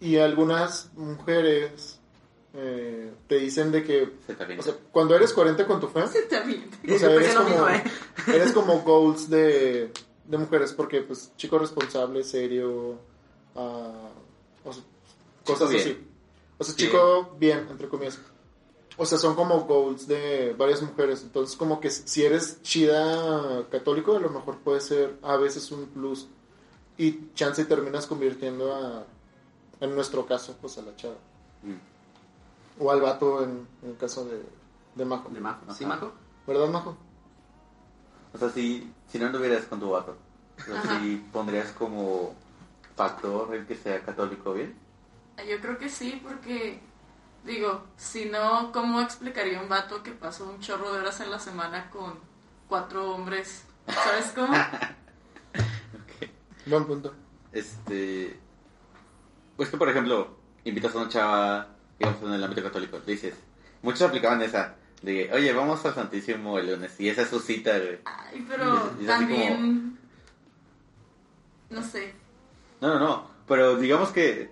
Y 0.00 0.16
algunas 0.16 0.90
mujeres 0.94 1.99
eh, 2.54 3.12
te 3.28 3.38
dicen 3.38 3.70
de 3.70 3.84
que, 3.84 4.12
Se 4.26 4.34
te 4.34 4.58
o 4.58 4.62
sea, 4.62 4.74
cuando 4.90 5.14
eres 5.14 5.32
coherente 5.32 5.64
con 5.66 5.80
tu 5.80 5.88
fe, 5.88 6.02
o 6.02 6.08
sea, 6.08 7.12
eres 7.12 7.34
como, 7.34 7.48
mismo, 7.48 7.68
¿eh? 7.68 7.84
eres 8.26 8.52
como 8.52 8.80
goals 8.84 9.30
de, 9.30 9.92
de 10.24 10.38
mujeres, 10.38 10.72
porque 10.72 11.02
pues 11.02 11.32
chico 11.36 11.58
responsable, 11.58 12.24
serio, 12.24 12.98
o 13.54 14.72
sea, 14.72 14.82
Chico 15.44 15.52
cosas 15.58 15.70
bien. 15.70 15.80
así. 15.82 16.06
O 16.58 16.64
sea, 16.64 16.76
chico 16.76 17.36
bien, 17.38 17.66
entre 17.70 17.88
comillas. 17.88 18.18
O 18.96 19.06
sea, 19.06 19.16
son 19.16 19.34
como 19.34 19.60
goals 19.60 20.06
de 20.06 20.54
varias 20.58 20.82
mujeres. 20.82 21.22
Entonces, 21.22 21.56
como 21.56 21.80
que 21.80 21.90
si 21.90 22.22
eres 22.24 22.60
chida 22.62 23.66
católico, 23.70 24.14
a 24.14 24.20
lo 24.20 24.28
mejor 24.28 24.58
puede 24.58 24.80
ser 24.80 25.16
a 25.22 25.36
veces 25.36 25.70
un 25.72 25.86
plus. 25.86 26.28
Y 26.98 27.32
chance 27.34 27.62
y 27.62 27.64
terminas 27.64 28.06
convirtiendo 28.06 28.74
a, 28.74 29.06
en 29.80 29.94
nuestro 29.94 30.26
caso, 30.26 30.56
pues 30.60 30.76
a 30.76 30.82
la 30.82 30.94
chava. 30.96 31.14
Mm. 31.62 31.89
O 32.80 32.90
al 32.90 33.00
vato 33.00 33.44
en, 33.44 33.66
en 33.82 33.90
el 33.90 33.96
caso 33.96 34.24
de, 34.24 34.42
de 34.96 35.04
Majo. 35.04 35.28
De 35.28 35.40
Majo. 35.40 35.60
¿Sí, 35.72 35.84
Ajá. 35.84 35.94
Majo? 35.94 36.12
¿Verdad, 36.46 36.68
Majo? 36.68 36.96
O 38.32 38.38
sea, 38.38 38.50
si, 38.50 38.92
si 39.08 39.18
no 39.18 39.26
anduvieras 39.26 39.64
con 39.66 39.78
tu 39.78 39.90
vato, 39.90 40.16
o 40.58 40.62
sea, 40.62 40.80
Ajá. 40.80 41.00
si 41.00 41.16
pondrías 41.32 41.70
como 41.72 42.34
factor 42.96 43.54
el 43.54 43.66
que 43.66 43.76
sea 43.76 44.02
católico 44.02 44.54
bien. 44.54 44.74
Yo 45.48 45.60
creo 45.60 45.78
que 45.78 45.88
sí, 45.88 46.20
porque, 46.22 46.80
digo, 47.44 47.82
si 47.96 48.26
no, 48.26 48.70
¿cómo 48.72 49.00
explicaría 49.00 49.60
un 49.60 49.68
vato 49.68 50.02
que 50.02 50.12
pasó 50.12 50.48
un 50.48 50.60
chorro 50.60 50.92
de 50.92 51.00
horas 51.00 51.20
en 51.20 51.30
la 51.30 51.38
semana 51.38 51.90
con 51.90 52.18
cuatro 52.68 53.12
hombres? 53.12 53.64
¿Sabes 53.88 54.32
cómo? 54.34 54.54
Buen 56.66 56.86
punto. 56.86 57.12
Este. 57.52 58.38
Pues 59.56 59.70
que, 59.70 59.76
por 59.76 59.88
ejemplo, 59.88 60.36
invitas 60.64 60.94
a 60.94 60.98
una 60.98 61.08
chava, 61.08 61.68
digamos, 62.00 62.22
en 62.22 62.32
el 62.32 62.42
ámbito 62.42 62.62
católico, 62.62 62.98
dices. 63.00 63.34
Muchos 63.82 64.02
aplicaban 64.02 64.42
esa, 64.42 64.74
de, 65.02 65.30
oye, 65.32 65.52
vamos 65.52 65.84
al 65.86 65.94
Santísimo 65.94 66.58
el 66.58 66.72
lunes, 66.72 66.98
y 66.98 67.08
esa 67.08 67.22
es 67.22 67.28
su 67.28 67.38
cita, 67.38 67.78
güey. 67.78 67.98
Ay, 68.04 68.44
pero 68.48 68.92
Y 68.98 69.04
es 69.04 69.10
así 69.10 69.20
también, 69.20 69.98
no 71.70 71.82
sé, 71.82 72.12
No, 72.80 72.88
no, 72.88 72.98
no, 72.98 73.30
pero 73.46 73.76
digamos 73.76 74.10
que, 74.10 74.50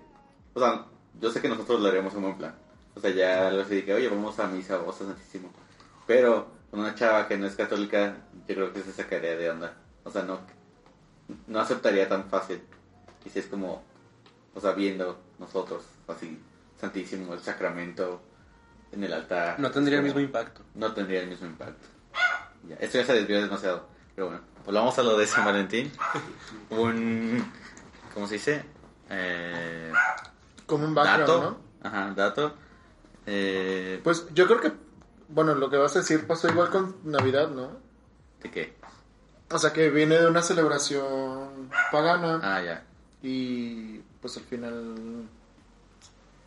o 0.53 0.59
sea, 0.59 0.85
yo 1.19 1.31
sé 1.31 1.41
que 1.41 1.49
nosotros 1.49 1.81
lo 1.81 1.89
haríamos 1.89 2.13
en 2.13 2.21
buen 2.21 2.37
plan. 2.37 2.55
O 2.95 2.99
sea, 2.99 3.11
ya 3.11 3.49
así 3.49 3.75
de 3.75 3.85
que, 3.85 3.93
oye, 3.93 4.07
vamos 4.07 4.39
a 4.39 4.47
misa, 4.47 4.77
vamos 4.77 4.99
al 5.01 5.07
Santísimo. 5.07 5.51
Pero 6.07 6.47
con 6.71 6.79
una 6.79 6.95
chava 6.95 7.27
que 7.27 7.37
no 7.37 7.45
es 7.45 7.55
católica, 7.55 8.17
yo 8.47 8.55
creo 8.55 8.73
que 8.73 8.81
se 8.81 8.93
sacaría 8.93 9.35
de 9.35 9.49
onda. 9.49 9.73
O 10.03 10.11
sea, 10.11 10.23
no, 10.23 10.39
no 11.47 11.59
aceptaría 11.59 12.07
tan 12.07 12.29
fácil. 12.29 12.61
Y 13.25 13.29
si 13.29 13.39
es 13.39 13.47
como, 13.47 13.83
o 14.55 14.61
sea, 14.61 14.71
viendo 14.71 15.19
nosotros, 15.39 15.83
así, 16.07 16.39
Santísimo, 16.79 17.33
el 17.33 17.39
sacramento 17.41 18.21
en 18.91 19.03
el 19.03 19.13
altar. 19.13 19.59
No 19.59 19.69
tendría 19.71 19.97
el 19.99 20.03
mismo 20.03 20.19
impacto. 20.19 20.61
No 20.75 20.93
tendría 20.93 21.21
el 21.21 21.27
mismo 21.29 21.47
impacto. 21.47 21.87
Ya, 22.67 22.75
esto 22.75 22.97
ya 22.99 23.05
se 23.05 23.13
desvió 23.13 23.41
demasiado. 23.41 23.87
Pero 24.15 24.27
bueno, 24.27 24.41
volvamos 24.65 24.97
a 24.99 25.03
lo 25.03 25.17
de 25.17 25.27
San 25.27 25.45
Valentín. 25.45 25.91
Un, 26.69 27.43
¿cómo 28.13 28.27
se 28.27 28.35
dice? 28.35 28.63
Eh, 29.09 29.91
Como 30.65 30.85
un 30.85 30.93
background, 30.93 31.21
dato. 31.27 31.41
¿no? 31.81 31.87
Ajá, 31.89 32.13
dato. 32.15 32.53
Eh, 33.25 33.99
Pues 34.03 34.27
yo 34.33 34.45
creo 34.47 34.59
que, 34.61 34.71
bueno, 35.29 35.55
lo 35.55 35.69
que 35.69 35.77
vas 35.77 35.95
a 35.95 35.99
decir 35.99 36.27
pasó 36.27 36.47
igual 36.49 36.69
con 36.69 36.95
Navidad, 37.03 37.49
¿no? 37.49 37.71
¿De 38.41 38.51
qué? 38.51 38.73
O 39.51 39.57
sea, 39.57 39.73
que 39.73 39.89
viene 39.89 40.17
de 40.17 40.27
una 40.27 40.41
celebración 40.41 41.69
pagana 41.91 42.39
Ah, 42.43 42.61
ya. 42.61 42.83
y 43.23 43.99
pues 44.21 44.37
al 44.37 44.43
final 44.43 45.27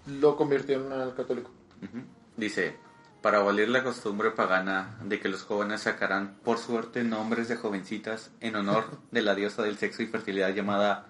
lo 0.06 0.36
convirtieron 0.36 0.92
al 0.92 1.14
católico. 1.14 1.50
Dice, 2.36 2.76
para 3.20 3.38
abolir 3.38 3.68
la 3.68 3.84
costumbre 3.84 4.30
pagana 4.30 4.98
de 5.04 5.20
que 5.20 5.28
los 5.28 5.42
jóvenes 5.42 5.82
sacarán 5.82 6.36
por 6.42 6.58
suerte 6.58 7.04
nombres 7.04 7.48
de 7.48 7.56
jovencitas 7.56 8.30
en 8.40 8.56
honor 8.56 8.84
de 9.10 9.22
la 9.22 9.34
diosa 9.34 9.62
del 9.62 9.78
sexo 9.78 10.02
y 10.02 10.06
fertilidad 10.06 10.54
llamada 10.54 11.06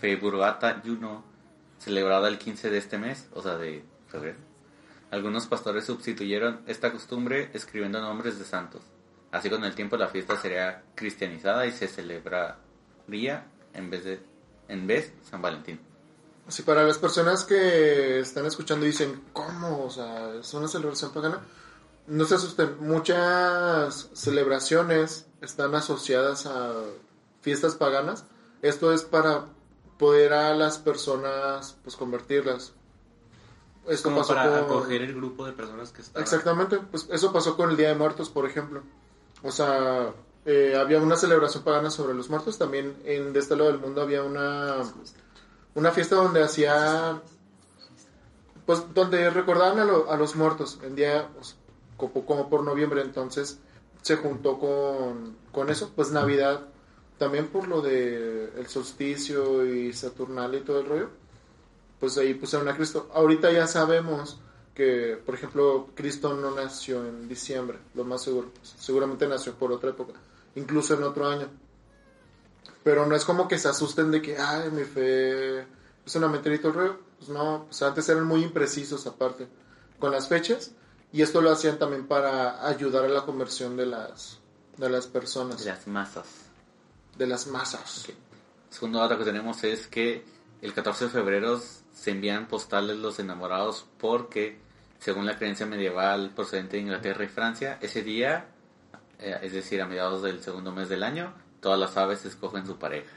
Feiburgata 0.00 0.82
Juno, 0.84 1.24
celebrada 1.78 2.28
el 2.28 2.38
15 2.38 2.70
de 2.70 2.78
este 2.78 2.98
mes, 2.98 3.28
o 3.34 3.42
sea, 3.42 3.56
de 3.56 3.84
febrero. 4.08 4.38
Algunos 5.10 5.46
pastores 5.46 5.84
sustituyeron 5.84 6.60
esta 6.66 6.92
costumbre 6.92 7.50
escribiendo 7.52 8.00
nombres 8.00 8.38
de 8.38 8.44
santos. 8.44 8.82
Así 9.32 9.50
con 9.50 9.64
el 9.64 9.74
tiempo 9.74 9.96
la 9.96 10.08
fiesta 10.08 10.36
sería 10.36 10.82
cristianizada 10.94 11.66
y 11.66 11.72
se 11.72 11.88
celebraría 11.88 13.46
en 13.74 13.90
vez 13.90 14.04
de 14.04 14.20
en 14.68 14.86
vez 14.86 15.12
San 15.22 15.42
Valentín. 15.42 15.80
Así 16.48 16.62
para 16.62 16.84
las 16.84 16.98
personas 16.98 17.44
que 17.44 18.20
están 18.20 18.46
escuchando 18.46 18.86
y 18.86 18.90
dicen, 18.90 19.20
¿cómo? 19.32 19.84
O 19.84 19.90
sea, 19.90 20.34
es 20.34 20.52
una 20.54 20.68
celebración 20.68 21.10
pagana. 21.12 21.40
No 22.06 22.24
se 22.24 22.36
asusten, 22.36 22.76
muchas 22.80 24.10
celebraciones 24.12 25.26
están 25.40 25.74
asociadas 25.74 26.46
a 26.46 26.72
fiestas 27.40 27.74
paganas. 27.74 28.24
Esto 28.62 28.92
es 28.92 29.02
para 29.02 29.46
poder 29.98 30.32
a 30.34 30.54
las 30.54 30.78
personas 30.78 31.76
pues 31.82 31.96
convertirlas. 31.96 32.72
Esto 33.88 34.08
Como 34.10 34.20
pasó 34.20 34.34
para 34.34 34.50
con- 34.50 34.78
acoger 34.78 35.02
el 35.02 35.14
grupo 35.14 35.44
de 35.46 35.52
personas 35.52 35.90
que 35.90 36.02
están. 36.02 36.22
Exactamente, 36.22 36.78
pues 36.78 37.08
eso 37.10 37.32
pasó 37.32 37.56
con 37.56 37.70
el 37.70 37.76
Día 37.76 37.88
de 37.88 37.94
Muertos, 37.96 38.28
por 38.30 38.46
ejemplo. 38.46 38.82
O 39.42 39.50
sea, 39.52 40.12
eh, 40.44 40.76
había 40.78 41.00
una 41.00 41.16
celebración 41.16 41.64
pagana 41.64 41.90
sobre 41.90 42.14
los 42.14 42.28
muertos. 42.30 42.56
También 42.58 42.96
en, 43.04 43.32
de 43.32 43.40
este 43.40 43.56
lado 43.56 43.70
del 43.70 43.80
mundo 43.80 44.02
había 44.02 44.22
una, 44.22 44.76
una 45.76 45.92
fiesta 45.92 46.16
donde 46.16 46.42
hacían, 46.42 47.22
pues 48.66 48.82
donde 48.94 49.30
recordaban 49.30 49.78
a, 49.78 49.84
lo- 49.84 50.10
a 50.10 50.16
los 50.16 50.34
muertos 50.34 50.80
en 50.82 50.96
día, 50.96 51.28
pues, 51.34 51.54
como, 51.96 52.26
como 52.26 52.50
por 52.50 52.64
noviembre. 52.64 53.02
Entonces 53.02 53.58
se 54.02 54.16
juntó 54.16 54.58
con, 54.58 55.36
con 55.52 55.70
eso, 55.70 55.92
pues 55.94 56.10
Navidad, 56.10 56.62
también 57.18 57.46
por 57.48 57.68
lo 57.68 57.80
de 57.80 58.50
el 58.56 58.66
solsticio 58.66 59.64
y 59.64 59.92
Saturnal 59.92 60.54
y 60.54 60.60
todo 60.60 60.80
el 60.80 60.86
rollo. 60.88 61.10
Pues 62.00 62.18
ahí 62.18 62.34
pusieron 62.34 62.68
a 62.68 62.76
Cristo. 62.76 63.08
Ahorita 63.14 63.50
ya 63.52 63.66
sabemos 63.66 64.38
que, 64.74 65.18
por 65.24 65.34
ejemplo, 65.34 65.88
Cristo 65.94 66.34
no 66.34 66.50
nació 66.50 67.06
en 67.06 67.28
diciembre, 67.28 67.78
lo 67.94 68.04
más 68.04 68.22
seguro. 68.22 68.48
Seguramente 68.62 69.26
nació 69.26 69.54
por 69.54 69.72
otra 69.72 69.90
época, 69.90 70.12
incluso 70.56 70.92
en 70.94 71.04
otro 71.04 71.26
año. 71.26 71.48
Pero 72.86 73.04
no 73.04 73.16
es 73.16 73.24
como 73.24 73.48
que 73.48 73.58
se 73.58 73.66
asusten 73.66 74.12
de 74.12 74.22
que, 74.22 74.38
ay, 74.38 74.70
mi 74.70 74.84
fe 74.84 75.58
es 75.58 76.14
una 76.14 76.28
mentirita 76.28 76.68
rollo. 76.68 77.00
Pues 77.18 77.28
no, 77.28 77.64
pues 77.64 77.82
antes 77.82 78.08
eran 78.08 78.24
muy 78.24 78.44
imprecisos 78.44 79.08
aparte 79.08 79.48
con 79.98 80.12
las 80.12 80.28
fechas. 80.28 80.70
Y 81.12 81.20
esto 81.20 81.40
lo 81.40 81.50
hacían 81.50 81.80
también 81.80 82.06
para 82.06 82.64
ayudar 82.64 83.06
a 83.06 83.08
la 83.08 83.22
conversión 83.22 83.76
de 83.76 83.86
las, 83.86 84.38
de 84.76 84.88
las 84.88 85.08
personas, 85.08 85.64
De 85.64 85.72
las 85.72 85.88
masas. 85.88 86.26
de 87.18 87.26
las 87.26 87.48
masas. 87.48 88.06
Segundo 88.70 89.00
dato 89.00 89.18
que 89.18 89.24
tenemos 89.24 89.64
es 89.64 89.88
que 89.88 90.24
el 90.62 90.72
14 90.72 91.06
de 91.06 91.10
febrero 91.10 91.60
se 91.92 92.10
envían 92.12 92.46
postales 92.46 92.98
los 92.98 93.18
enamorados 93.18 93.84
porque, 93.98 94.60
según 95.00 95.26
la 95.26 95.36
creencia 95.36 95.66
medieval 95.66 96.30
procedente 96.36 96.76
de 96.76 96.82
Inglaterra 96.84 97.24
y 97.24 97.28
Francia, 97.28 97.78
ese 97.80 98.04
día, 98.04 98.46
eh, 99.18 99.40
es 99.42 99.54
decir, 99.54 99.82
a 99.82 99.88
mediados 99.88 100.22
del 100.22 100.40
segundo 100.40 100.70
mes 100.70 100.88
del 100.88 101.02
año, 101.02 101.34
todas 101.66 101.80
las 101.80 101.96
aves 101.96 102.24
escogen 102.24 102.64
su 102.64 102.76
pareja. 102.76 103.10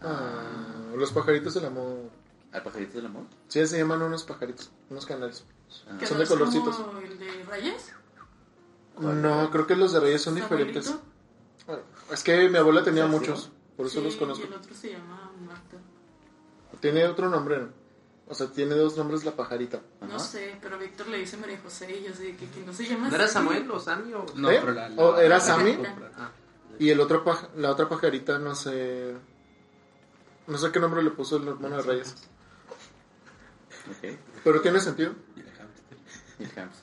Ah, 0.00 0.94
los 0.96 1.12
pajaritos 1.12 1.52
del 1.52 1.66
amor. 1.66 2.08
¿Hay 2.50 2.62
pajaritos 2.62 2.94
del 2.94 3.04
amor? 3.04 3.24
Sí, 3.48 3.66
se 3.66 3.76
llaman 3.76 4.00
unos 4.00 4.24
pajaritos, 4.24 4.70
unos 4.88 5.04
canarios. 5.04 5.44
¿Que 5.98 6.06
Son 6.06 6.16
de 6.16 6.24
es 6.24 6.30
como 6.30 6.46
colorcitos. 6.46 6.80
el 7.04 7.18
de 7.18 7.42
Reyes? 7.44 7.92
No, 8.98 9.50
creo 9.50 9.66
que 9.66 9.76
los 9.76 9.92
de 9.92 10.00
Reyes 10.00 10.22
son 10.22 10.34
diferentes. 10.34 10.94
Bueno, 11.66 11.82
Es 12.10 12.22
que 12.22 12.48
mi 12.48 12.56
abuela 12.56 12.82
tenía 12.82 13.06
muchos, 13.06 13.50
por 13.76 13.84
eso 13.84 13.98
Sí, 13.98 14.04
los 14.06 14.16
conozco. 14.16 14.44
Y 14.44 14.46
el 14.48 14.54
otro 14.54 14.74
se 14.74 14.92
llama 14.92 15.30
Marta. 15.46 15.76
Tiene 16.80 17.04
otro 17.06 17.28
nombre, 17.28 17.58
¿no? 17.58 17.68
o 18.26 18.34
sea, 18.34 18.46
tiene 18.46 18.74
dos 18.76 18.96
nombres 18.96 19.26
la 19.26 19.32
pajarita. 19.36 19.82
No 20.00 20.06
Ajá. 20.16 20.18
sé, 20.20 20.56
pero 20.62 20.78
Víctor 20.78 21.08
le 21.08 21.18
dice 21.18 21.36
María 21.36 21.60
José 21.62 21.98
y 22.00 22.04
yo 22.08 22.14
sé 22.14 22.34
que, 22.34 22.48
que 22.48 22.60
no 22.64 22.72
se 22.72 22.86
llama 22.86 23.10
¿No 23.10 23.16
era. 23.16 23.28
Samuel 23.28 23.70
o 23.70 23.78
Sammy 23.78 24.14
o...? 24.14 24.24
No, 24.36 24.50
¿Eh? 24.50 24.56
pero 24.62 24.72
la, 24.72 24.88
la- 24.88 25.02
¿O 25.02 25.18
era 25.18 25.36
la- 25.36 25.40
Sammy? 25.40 25.78
Ah, 26.16 26.30
Y 26.78 26.90
el 26.90 27.00
otro 27.00 27.24
paj- 27.24 27.48
la 27.56 27.70
otra 27.70 27.88
pajarita, 27.88 28.38
no 28.38 28.54
sé. 28.54 29.14
No 30.46 30.58
sé 30.58 30.70
qué 30.72 30.80
nombre 30.80 31.02
le 31.02 31.10
puso 31.10 31.36
el 31.38 31.48
hermano 31.48 31.76
de 31.76 31.82
Reyes. 31.82 32.14
Ok. 33.90 34.18
Pero 34.42 34.60
tiene 34.60 34.80
sentido. 34.80 35.12
Y 36.38 36.44
dejamos. 36.44 36.76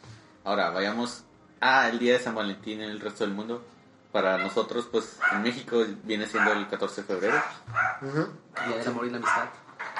Ahora, 0.43 0.69
vayamos 0.71 1.23
al 1.59 1.99
día 1.99 2.13
de 2.13 2.19
San 2.19 2.35
Valentín 2.35 2.81
en 2.81 2.89
el 2.89 2.99
resto 2.99 3.23
del 3.23 3.33
mundo. 3.33 3.63
Para 4.11 4.37
nosotros, 4.37 4.87
pues, 4.91 5.19
en 5.31 5.43
México 5.43 5.83
viene 6.03 6.25
siendo 6.27 6.51
el 6.51 6.67
14 6.67 7.01
de 7.01 7.07
febrero. 7.07 7.41
Día 8.67 8.77
del 8.77 8.87
amor 8.87 9.05
y 9.05 9.09
la 9.09 9.17
amistad. 9.17 9.49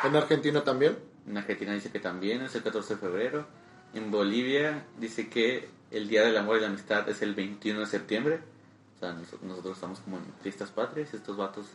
En 0.03 0.15
Argentina 0.15 0.63
también. 0.63 0.97
En 1.27 1.37
Argentina 1.37 1.73
dice 1.73 1.91
que 1.91 1.99
también 1.99 2.41
es 2.41 2.53
el 2.55 2.63
14 2.63 2.95
de 2.95 2.99
febrero. 2.99 3.45
En 3.93 4.09
Bolivia 4.11 4.85
dice 4.97 5.29
que 5.29 5.69
el 5.91 6.07
Día 6.07 6.23
del 6.23 6.35
Amor 6.37 6.57
y 6.57 6.61
la 6.61 6.67
Amistad 6.67 7.07
es 7.09 7.21
el 7.21 7.35
21 7.35 7.81
de 7.81 7.85
septiembre. 7.85 8.39
Sea, 9.01 9.13
nosotros 9.41 9.73
estamos 9.75 9.99
como 9.99 10.17
en 10.17 10.23
fiestas 10.43 10.69
patrias, 10.69 11.13
estos 11.13 11.35
vatos 11.35 11.65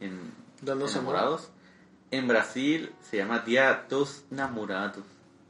en 0.00 0.32
Dándose 0.60 0.98
amor. 0.98 1.14
enamorados. 1.14 1.50
En 2.10 2.26
Brasil 2.28 2.92
se 3.00 3.16
llama 3.18 3.38
Día 3.40 3.86
dos 3.88 4.24
Namorados. 4.30 5.04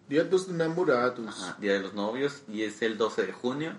Día 0.09 0.25
dos 0.25 0.49
enamorados. 0.49 1.27
Ajá, 1.27 1.57
Día 1.61 1.73
de 1.73 1.81
los 1.81 1.95
Novios 1.95 2.43
y 2.47 2.63
es 2.63 2.81
el 2.83 2.97
12 2.99 3.27
de 3.27 3.33
junio. 3.33 3.73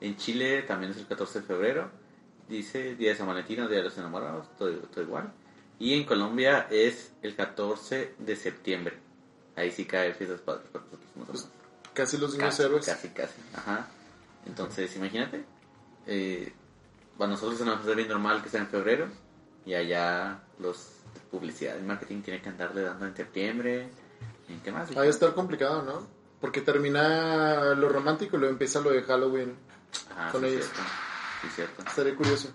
En 0.00 0.16
Chile 0.18 0.62
también 0.62 0.92
es 0.92 0.98
el 0.98 1.06
14 1.06 1.40
de 1.40 1.46
febrero. 1.46 1.90
Dice 2.48 2.94
Día 2.96 3.10
de 3.10 3.16
San 3.16 3.26
Valentín, 3.26 3.60
o 3.60 3.68
Día 3.68 3.78
de 3.78 3.84
los 3.84 3.96
Enamorados, 3.96 4.46
todo, 4.58 4.70
todo 4.70 5.02
igual. 5.02 5.32
Y 5.78 5.94
en 5.94 6.04
Colombia 6.04 6.66
es 6.70 7.12
el 7.22 7.34
14 7.34 8.14
de 8.18 8.36
septiembre. 8.36 8.98
Ahí 9.56 9.70
sí 9.70 9.86
cae 9.86 10.12
fiestas 10.12 10.40
patrias 10.42 10.70
para 10.70 10.84
nosotros. 11.16 11.48
Pues. 11.82 11.92
Casi 11.94 12.18
los 12.18 12.32
niños 12.32 12.50
Casi, 12.50 12.62
héroes. 12.62 12.84
casi, 12.86 13.08
casi. 13.08 13.40
Ajá. 13.54 13.88
Entonces, 14.46 14.94
imagínate. 14.96 15.44
eh, 16.06 16.52
para 17.18 17.30
nosotros 17.30 17.58
se 17.58 17.64
nos 17.64 17.80
hace 17.80 17.94
bien 17.94 18.08
normal 18.08 18.42
que 18.42 18.48
sea 18.48 18.60
en 18.60 18.68
febrero. 18.68 19.08
Y 19.66 19.74
allá 19.74 20.40
los 20.58 20.90
publicidad 21.30 21.76
y 21.78 21.82
marketing 21.82 22.22
tienen 22.22 22.42
que 22.42 22.48
andarle 22.50 22.82
dando 22.82 23.06
en 23.06 23.16
septiembre. 23.16 23.88
¿En 24.48 24.60
qué 24.60 24.70
más? 24.72 24.96
Va 24.96 25.02
a 25.02 25.06
estar 25.06 25.34
complicado, 25.34 25.82
¿no? 25.82 26.06
Porque 26.40 26.60
termina 26.60 27.74
lo 27.74 27.88
romántico 27.88 28.36
y 28.36 28.40
luego 28.40 28.52
empieza 28.52 28.80
lo 28.80 28.90
de 28.90 29.02
Halloween. 29.02 29.56
Ajá, 30.16 30.32
con 30.32 30.42
sí, 30.42 30.48
ellos. 30.48 30.64
cierto. 30.66 30.82
Sí, 31.42 31.48
cierto. 31.54 31.82
Estaré 31.82 32.14
curioso. 32.14 32.48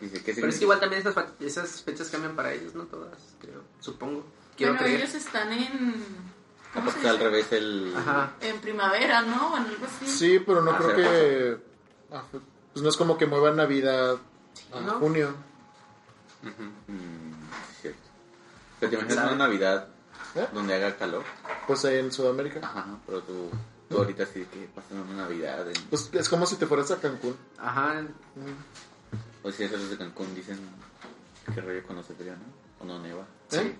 Dice, 0.00 0.22
¿qué 0.22 0.34
Pero 0.34 0.48
es 0.48 0.56
que 0.58 0.64
igual 0.64 0.80
también 0.80 1.00
esas, 1.00 1.14
fa- 1.14 1.28
esas 1.40 1.82
fechas 1.82 2.08
cambian 2.10 2.34
para 2.36 2.52
ellos, 2.52 2.74
¿no? 2.74 2.84
Todas, 2.84 3.18
creo. 3.40 3.62
Supongo. 3.80 4.24
Quiero 4.56 4.72
Bueno, 4.74 4.84
creer. 4.86 5.00
ellos 5.02 5.14
están 5.14 5.52
en... 5.52 6.04
¿Cómo 6.74 6.84
pues 6.86 6.96
se 6.96 7.02
que 7.02 7.08
al 7.08 7.16
dice? 7.18 7.28
revés 7.28 7.52
el... 7.52 7.92
Ajá. 7.96 8.32
En 8.40 8.60
primavera, 8.60 9.22
¿no? 9.22 9.52
O 9.52 9.56
en 9.56 9.64
algo 9.64 9.86
así. 9.86 10.06
Sí, 10.06 10.38
pero 10.44 10.62
no 10.62 10.70
Ah, 10.72 10.78
creo 10.78 10.96
que. 10.96 11.58
ah, 12.12 12.22
Pues 12.72 12.82
no 12.82 12.88
es 12.88 12.96
como 12.96 13.18
que 13.18 13.26
muevan 13.26 13.56
Navidad 13.56 14.16
a 14.72 14.80
¿no? 14.80 14.92
junio. 14.98 15.34
Mm, 16.42 17.32
cierto. 17.80 18.00
Te 18.80 18.86
imaginas 18.86 19.16
una 19.26 19.36
Navidad 19.36 19.88
¿Eh? 20.34 20.46
donde 20.52 20.74
haga 20.74 20.96
calor. 20.96 21.24
Pues 21.66 21.84
ahí 21.84 21.98
en 21.98 22.10
Sudamérica. 22.10 22.60
Ajá, 22.62 22.98
pero 23.06 23.20
tú, 23.22 23.50
tú 23.88 23.98
ahorita 23.98 24.26
sí 24.26 24.46
que 24.46 24.68
pasan 24.74 25.00
una 25.00 25.24
Navidad. 25.24 25.68
En, 25.68 25.74
Pues 25.90 26.10
es 26.12 26.28
como 26.28 26.46
si 26.46 26.56
te 26.56 26.66
fueras 26.66 26.90
a 26.90 27.00
Cancún. 27.00 27.36
Ajá. 27.58 28.02
Mm. 28.02 29.46
o 29.46 29.52
si 29.52 29.64
esos 29.64 29.80
los 29.80 29.90
de 29.90 29.98
Cancún 29.98 30.34
dicen 30.34 30.58
que 31.54 31.60
rollo 31.60 31.86
con 31.86 31.96
los 31.96 32.08
¿no? 32.08 32.16
O 32.80 32.84
no 32.84 32.98
neva. 33.00 33.26
¿Eh? 33.52 33.76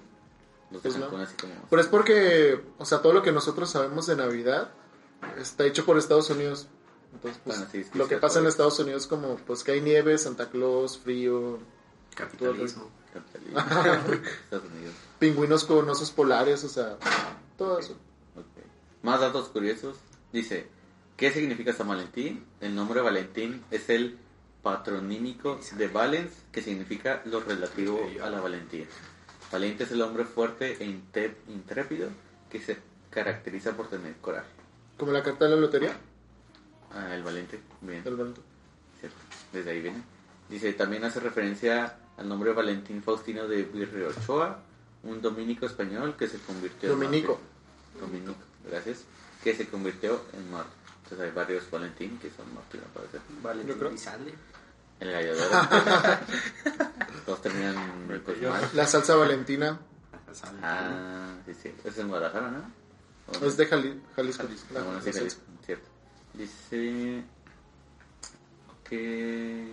Los 0.70 0.82
de 0.82 0.90
Pues 0.90 1.01
no. 1.01 1.07
Cancún 1.07 1.20
así 1.22 1.34
como... 1.36 1.55
Pero 1.70 1.82
es 1.82 1.88
porque, 1.88 2.62
o 2.78 2.84
sea, 2.84 3.01
todo 3.01 3.14
lo 3.14 3.22
que 3.22 3.32
nosotros 3.32 3.70
sabemos 3.70 4.07
de 4.07 4.16
Navidad 4.16 4.70
está 5.38 5.64
hecho 5.64 5.86
por 5.86 5.97
Estados 5.97 6.28
Unidos. 6.30 6.68
Entonces, 7.12 7.40
pues, 7.44 7.56
Bueno, 7.58 7.70
sí, 7.70 7.84
sí, 7.84 7.90
lo 7.98 8.08
que 8.08 8.16
pasa 8.16 8.40
en 8.40 8.46
Estados 8.46 8.78
Unidos 8.78 9.06
como, 9.06 9.36
pues 9.36 9.62
que 9.64 9.72
hay 9.72 9.80
nieve, 9.80 10.16
Santa 10.18 10.50
Claus, 10.50 10.98
frío, 10.98 11.58
Capitalismo. 12.14 12.90
capitalismo. 13.12 13.60
Estados 14.44 14.64
Unidos. 14.72 14.94
pingüinos 15.18 15.64
con 15.64 15.88
osos 15.88 16.10
polares, 16.10 16.64
o 16.64 16.68
sea, 16.68 16.96
todo 17.56 17.78
eso. 17.78 17.92
Ok. 18.36 18.64
Más 19.02 19.20
datos 19.20 19.48
curiosos. 19.48 19.96
Dice, 20.32 20.66
¿qué 21.16 21.30
significa 21.30 21.72
San 21.72 21.88
Valentín? 21.88 22.44
El 22.60 22.74
nombre 22.74 23.00
Valentín 23.02 23.62
es 23.70 23.88
el 23.90 24.18
patronímico 24.62 25.58
de 25.76 25.88
Valens, 25.88 26.32
que 26.52 26.62
significa 26.62 27.22
lo 27.26 27.40
relativo 27.40 28.00
a 28.22 28.30
la 28.30 28.40
valentía. 28.40 28.86
Valiente 29.50 29.84
es 29.84 29.90
el 29.90 30.00
hombre 30.00 30.24
fuerte 30.24 30.76
e 30.82 30.84
intrépido 31.48 32.08
que 32.48 32.60
se 32.60 32.78
caracteriza 33.10 33.72
por 33.76 33.88
tener 33.88 34.14
coraje. 34.16 34.48
Como 34.96 35.12
la 35.12 35.22
carta 35.22 35.44
de 35.46 35.50
la 35.50 35.56
lotería. 35.60 35.96
Ah, 36.95 37.14
el 37.14 37.22
valiente, 37.22 37.61
bien, 37.80 38.05
del 38.05 38.16
Valentón. 38.16 38.45
cierto. 39.01 39.16
Desde 39.53 39.70
ahí 39.70 39.80
viene. 39.80 40.03
Dice, 40.49 40.72
también 40.74 41.05
hace 41.05 41.20
referencia 41.20 41.97
al 42.16 42.28
nombre 42.28 42.53
Valentín 42.53 43.03
Faustino 43.03 43.49
de 43.49 43.62
Virreochoa, 43.62 44.61
un 45.05 45.22
dominico 45.22 45.66
español 45.66 46.14
que 46.16 46.28
se 46.28 46.38
convirtió 46.38 46.93
en 46.93 47.01
Dominico. 47.01 47.40
Dominico, 47.99 48.34
gracias. 48.68 49.05
Que 49.43 49.55
se 49.55 49.68
convirtió 49.68 50.20
en 50.34 50.51
mártir. 50.51 50.72
Pues 51.09 51.20
hay 51.20 51.30
varios 51.30 51.70
Valentín 51.70 52.18
que 52.18 52.30
son 52.30 52.47
para 52.95 53.11
ser. 53.11 53.20
Valentín. 53.43 53.86
Elizalde. 53.86 54.34
El 55.01 55.11
gallo 55.12 55.34
de 55.34 55.43
oro. 55.47 55.59
Todos 57.26 57.43
terminan 57.43 57.74
pues, 58.24 58.40
mal. 58.43 58.70
La 58.74 58.86
salsa 58.86 59.16
valentina 59.16 59.78
Ah, 60.62 61.34
sí, 61.45 61.53
sí. 61.55 61.74
Es 61.84 61.99
en 61.99 62.09
Guadalajara, 62.09 62.51
¿no? 62.51 62.62
¿O 63.40 63.45
es 63.45 63.57
de 63.57 63.66
Jali- 63.66 64.01
Jalisco. 64.16 64.45
Ah, 64.49 64.72
La- 64.74 64.82
bueno, 64.82 65.03
sí. 65.03 65.12
Jalisco, 65.12 65.43
cierto. 65.66 65.88
Dice 66.35 67.22
que... 68.89 69.64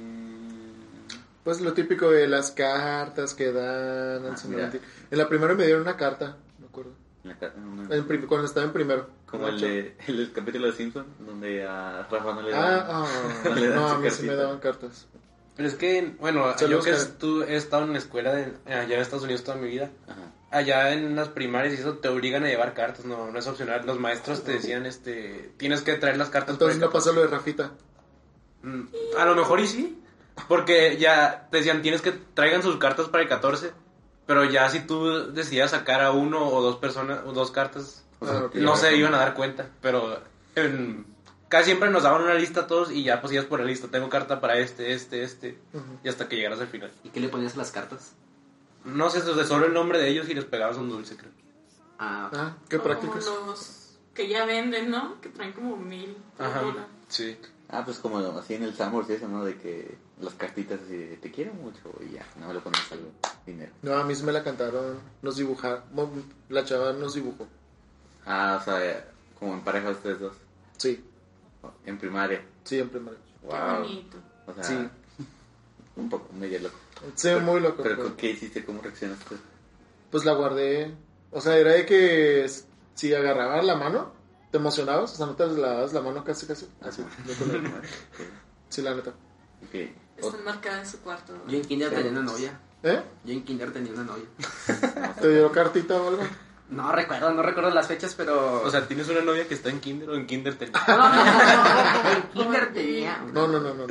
Pues 1.43 1.62
lo 1.62 1.74
típico 1.74 2.12
de 2.12 2.28
las 2.28 2.51
cartas 2.51 3.34
que 3.34 3.51
dan 3.51 4.26
en 4.26 4.34
Ah. 4.34 4.72
En 5.10 5.18
la 5.18 5.28
primera 5.30 5.55
me 5.55 5.66
dieron 5.66 5.82
una 5.84 5.97
carta, 5.97 6.38
me 6.60 6.68
acuerdo. 6.68 6.91
la 7.24 7.38
ca- 7.38 7.53
una- 7.57 7.95
En 7.95 8.05
prim- 8.05 8.28
cuando 8.28 8.45
estaba 8.45 8.66
en 8.66 8.74
primero. 8.74 9.07
Como 9.26 9.47
el, 9.47 9.60
de, 9.60 9.95
el 10.07 10.18
del 10.18 10.32
capítulo 10.32 10.68
de 10.68 10.74
Simpson, 10.74 11.05
donde 11.20 11.66
a 11.66 12.07
Rafa 12.10 12.34
no 12.34 12.41
le 12.41 12.53
Ah, 12.53 12.60
dan... 12.60 12.86
ah, 12.89 13.07
no 13.49 13.55
le 13.55 13.68
dan 13.70 13.76
no, 13.76 13.89
su 13.89 13.95
a 13.95 13.99
mí 13.99 14.10
sí 14.12 14.24
me 14.26 14.36
daban 14.36 14.60
cartas. 14.60 15.07
Pero 15.55 15.68
es 15.68 15.76
que, 15.76 16.16
bueno, 16.20 16.55
yo 16.57 16.82
que 16.82 16.93
estu- 16.93 17.45
he 17.45 17.55
estado 17.55 17.84
en 17.84 17.93
la 17.93 17.97
escuela 17.99 18.34
de, 18.34 18.53
allá 18.68 18.95
en 18.95 19.01
Estados 19.01 19.24
Unidos 19.24 19.43
toda 19.43 19.57
mi 19.57 19.68
vida, 19.70 19.89
Ajá. 20.07 20.22
Allá 20.51 20.91
en 20.93 21.15
las 21.15 21.29
primarias 21.29 21.73
y 21.73 21.77
eso 21.77 21.97
te 21.97 22.07
obligan 22.09 22.43
a 22.43 22.47
llevar 22.47 22.73
cartas, 22.73 23.05
no, 23.05 23.31
no 23.31 23.39
es 23.39 23.47
opcional. 23.47 23.85
Los 23.85 23.99
maestros 23.99 24.43
te 24.43 24.53
decían, 24.53 24.85
este, 24.85 25.51
tienes 25.57 25.81
que 25.81 25.93
traer 25.95 26.17
las 26.17 26.29
cartas. 26.29 26.53
Entonces 26.55 26.77
para 26.77 26.87
no 26.87 26.91
que- 26.91 26.97
pasó 26.97 27.13
lo 27.13 27.21
de 27.21 27.27
Rafita. 27.27 27.71
Mm, 28.63 28.83
A 29.17 29.25
lo 29.25 29.35
mejor 29.35 29.59
y 29.59 29.67
sí, 29.67 30.01
porque 30.47 30.97
ya 30.97 31.47
te 31.51 31.57
decían, 31.57 31.81
tienes 31.81 32.01
que 32.01 32.11
traigan 32.11 32.63
sus 32.63 32.77
cartas 32.77 33.07
para 33.09 33.23
el 33.23 33.29
14, 33.29 33.71
pero 34.25 34.43
ya 34.45 34.69
si 34.69 34.81
tú 34.81 35.31
decidías 35.33 35.71
sacar 35.71 36.01
a 36.01 36.11
uno 36.11 36.47
o 36.47 36.61
dos 36.61 36.77
personas, 36.77 37.19
o 37.25 37.31
dos 37.31 37.51
cartas, 37.51 38.05
O 38.19 38.25
sea, 38.27 38.39
que 38.51 38.59
no 38.59 38.75
lleva 38.75 38.77
se 38.77 38.95
iban 38.97 39.13
a 39.15 39.17
dar 39.19 39.33
cuenta, 39.33 39.67
pero 39.81 40.19
en- 40.55 41.05
casi 41.47 41.65
siempre 41.65 41.89
nos 41.89 42.03
daban 42.03 42.21
una 42.23 42.33
lista 42.33 42.61
a 42.61 42.67
todos 42.67 42.91
y 42.91 43.03
ya 43.03 43.21
pues 43.21 43.33
ibas 43.33 43.45
por 43.45 43.59
la 43.59 43.65
lista, 43.65 43.87
tengo 43.89 44.09
carta 44.09 44.39
para 44.41 44.57
este, 44.57 44.93
este, 44.93 45.23
este, 45.23 45.57
y 46.03 46.09
hasta 46.09 46.27
que 46.27 46.35
llegaras 46.35 46.59
al 46.59 46.67
final. 46.67 46.91
¿Y 47.03 47.09
qué 47.09 47.19
le 47.19 47.29
ponías 47.29 47.55
a 47.55 47.57
las 47.57 47.71
cartas? 47.71 48.13
No 48.86 49.09
sé, 49.09 49.21
de 49.21 49.45
solo 49.45 49.65
el 49.65 49.73
nombre 49.73 49.99
de 49.99 50.09
ellos 50.09 50.30
y 50.30 50.34
les 50.34 50.45
pegabas 50.45 50.77
un 50.77 50.89
dulce, 50.89 51.15
creo. 51.17 51.32
Ah, 51.99 52.27
ok. 52.32 52.38
Ah, 52.39 52.57
qué 52.69 52.77
Como 52.77 52.88
prácticos. 52.89 53.25
los 53.25 53.97
que 54.13 54.27
ya 54.30 54.45
venden, 54.45 54.89
¿no? 54.89 55.19
Que 55.21 55.30
traen 55.30 55.53
como 55.53 55.75
mil. 55.77 56.15
Ajá, 56.38 56.63
sí. 57.07 57.38
Ah, 57.71 57.84
pues 57.86 57.99
como 57.99 58.17
así 58.19 58.55
en 58.55 58.63
el 58.63 58.73
Summers 58.75 59.09
y 59.09 59.13
eso, 59.13 59.27
¿no? 59.27 59.45
De 59.45 59.55
que 59.57 59.95
las 60.19 60.34
cartitas 60.34 60.80
así 60.84 60.95
de 60.97 61.17
te 61.17 61.32
quiero 61.32 61.53
mucho 61.53 61.80
y 62.01 62.13
ya, 62.13 62.25
no 62.39 62.51
le 62.51 62.59
pones 62.61 62.91
algo, 62.91 63.11
dinero. 63.45 63.71
No, 63.84 63.93
a 63.93 64.03
mí 64.03 64.15
sí 64.15 64.23
me 64.23 64.32
la 64.32 64.43
cantaron, 64.43 64.99
nos 65.21 65.36
dibujaron. 65.36 65.84
La 66.49 66.65
chava 66.65 66.93
nos 66.93 67.13
dibujó. 67.13 67.47
Ah, 68.25 68.57
o 68.59 68.63
sea, 68.65 69.05
como 69.38 69.53
en 69.53 69.61
pareja 69.61 69.91
ustedes 69.91 70.19
dos, 70.19 70.34
Sí, 70.77 71.03
en 71.86 71.97
primaria. 71.99 72.41
sí, 72.63 72.80
en 72.80 72.89
primaria. 72.89 73.19
Qué 73.41 73.47
bonito. 73.82 74.17
O 74.47 74.53
sea, 74.53 74.63
Sí. 74.63 74.89
un 75.95 76.09
poco 76.09 76.34
medio 76.34 76.59
loco. 76.59 76.77
Sí, 77.15 77.29
muy 77.41 77.59
loco. 77.59 77.83
Pero 77.83 77.97
¿con 77.97 78.13
¿qué 78.15 78.31
hiciste? 78.31 78.65
¿Cómo 78.65 78.81
reaccionaste? 78.81 79.35
Pues 80.11 80.25
la 80.25 80.33
guardé. 80.33 80.95
O 81.31 81.41
sea, 81.41 81.57
era 81.57 81.73
de 81.73 81.85
que 81.85 82.49
si 82.95 83.13
agarrabas 83.13 83.63
la 83.65 83.75
mano, 83.75 84.13
te 84.51 84.57
emocionabas. 84.57 85.13
O 85.13 85.15
sea, 85.15 85.25
no 85.25 85.35
te 85.35 85.47
lavabas 85.47 85.93
la 85.93 86.01
mano 86.01 86.23
casi, 86.23 86.45
casi. 86.45 86.67
Así. 86.81 87.03
Sí, 88.69 88.81
la 88.81 88.95
neta. 88.95 89.11
Ok. 89.67 89.75
Está 90.17 90.37
enmarcada 90.37 90.79
en 90.79 90.87
su 90.87 90.99
cuarto. 90.99 91.33
Yo 91.47 91.57
en 91.57 91.63
kinder 91.63 91.89
tenía 91.89 92.11
una 92.11 92.21
novia. 92.21 92.59
¿Eh? 92.83 93.01
Yo 93.23 93.33
en 93.33 93.43
kinder 93.43 93.71
tenía 93.71 93.93
una 93.93 94.03
novia. 94.03 94.25
¿Te 95.21 95.29
dio 95.29 95.51
cartita 95.51 95.95
o 96.01 96.07
algo? 96.09 96.23
No 96.69 96.91
recuerdo, 96.91 97.33
no 97.33 97.41
recuerdo 97.41 97.71
las 97.71 97.87
fechas, 97.87 98.13
pero... 98.15 98.61
O 98.61 98.69
sea, 98.69 98.87
¿tienes 98.87 99.09
una 99.09 99.21
novia 99.21 99.47
que 99.47 99.55
está 99.55 99.69
en 99.69 99.79
kinder 99.79 100.09
o 100.09 100.15
en 100.15 100.27
kinder 100.27 100.55
te... 100.55 100.67
No, 100.67 100.79
no, 100.87 101.09
no, 101.09 102.11
en 102.11 102.23
kinder 102.31 102.73
tenía... 102.73 103.17
No, 103.33 103.47
no, 103.47 103.59
no, 103.59 103.73
no. 103.73 103.87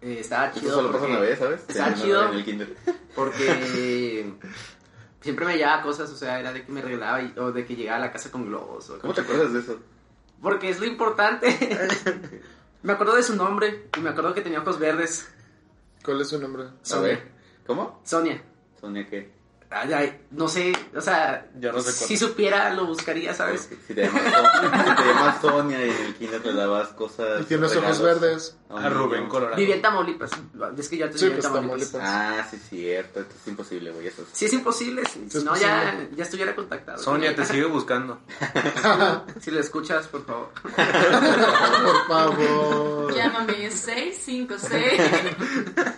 Eh, 0.00 0.18
estaba 0.20 0.46
Eso 0.48 0.60
chido 0.60 0.74
solo 0.74 0.88
pasa 0.88 0.98
porque- 1.00 1.12
una 1.12 1.20
vez, 1.20 1.38
¿sabes? 1.38 1.64
Estaba 1.68 1.94
chido 1.94 2.22
novia 2.22 2.32
En 2.32 2.38
el 2.38 2.44
kinder. 2.44 2.76
porque 3.16 4.32
siempre 5.20 5.44
me 5.46 5.56
llevaba 5.56 5.82
cosas, 5.82 6.10
o 6.10 6.16
sea, 6.16 6.38
era 6.38 6.52
de 6.52 6.64
que 6.64 6.70
me 6.72 6.80
regalaba 6.82 7.20
y- 7.22 7.34
o 7.38 7.50
de 7.52 7.64
que 7.66 7.74
llegaba 7.76 7.98
a 7.98 8.00
la 8.06 8.12
casa 8.12 8.30
con 8.30 8.46
globos. 8.46 8.88
O 8.90 8.98
¿Cómo 9.00 9.12
te 9.14 9.22
acuerdas 9.22 9.52
de 9.52 9.60
eso? 9.60 9.78
Porque 10.40 10.70
es 10.70 10.78
lo 10.78 10.86
importante. 10.86 11.48
me 12.82 12.92
acuerdo 12.92 13.16
de 13.16 13.22
su 13.24 13.34
nombre 13.34 13.88
y 13.96 14.00
me 14.00 14.10
acuerdo 14.10 14.34
que 14.34 14.40
tenía 14.40 14.60
ojos 14.60 14.78
verdes. 14.78 15.28
¿Cuál 16.04 16.20
es 16.20 16.28
su 16.28 16.40
nombre? 16.40 16.62
A 16.64 16.72
Sonia. 16.82 17.08
ver, 17.08 17.28
¿cómo? 17.66 18.00
Sonia. 18.04 18.40
Sonia, 18.80 19.04
¿qué? 19.08 19.32
Ay, 19.70 19.92
ay, 19.92 20.20
no 20.30 20.48
sé, 20.48 20.72
o 20.96 21.00
sea, 21.02 21.46
no 21.54 21.80
si 21.82 22.16
supiera 22.16 22.72
lo 22.72 22.86
buscaría, 22.86 23.34
¿sabes? 23.34 23.68
Si 23.86 23.92
te 23.94 24.00
llamas, 24.06 24.22
Son- 24.22 24.44
si 24.86 24.94
te 25.02 25.08
llamas 25.08 25.40
Sonia 25.42 25.86
y 25.86 25.90
en 25.90 25.96
el 26.06 26.14
kinder 26.14 26.46
le 26.46 26.54
dabas 26.54 26.88
cosas. 26.88 27.42
Y 27.42 27.44
tienes 27.44 27.76
ojos 27.76 28.00
verdes. 28.00 28.56
A 28.70 28.88
Rubén. 28.88 29.28
Colorado. 29.28 29.56
Vivía 29.56 29.74
en 29.76 29.82
Tamaulipas. 29.82 30.30
Es 30.78 30.88
que 30.88 30.96
yo 30.96 31.04
antes 31.06 31.20
Sí, 31.20 31.26
vivía 31.26 31.36
en 31.36 31.42
pues, 31.42 31.52
Tamaulipas. 31.52 32.00
Ah, 32.02 32.46
sí, 32.50 32.56
cierto. 32.68 33.20
Esto 33.20 33.34
es 33.42 33.48
imposible, 33.48 33.90
güey. 33.92 34.06
Eso 34.06 34.22
es- 34.22 34.28
Si 34.32 34.44
es 34.46 34.52
imposible, 34.54 35.04
si, 35.04 35.20
Sí, 35.30 35.38
es 35.38 35.44
no 35.44 35.54
ya, 35.56 36.06
ya 36.16 36.24
estuviera 36.24 36.54
contactado. 36.54 36.98
Sonia, 37.02 37.34
te 37.36 37.44
sigue 37.44 37.66
buscando. 37.66 38.20
Si 39.40 39.50
lo 39.50 39.60
escuchas, 39.60 40.06
por 40.08 40.24
favor. 40.24 40.48
Por 40.72 42.06
favor. 42.08 43.14
Llámame 43.14 43.70
656. 43.70 45.00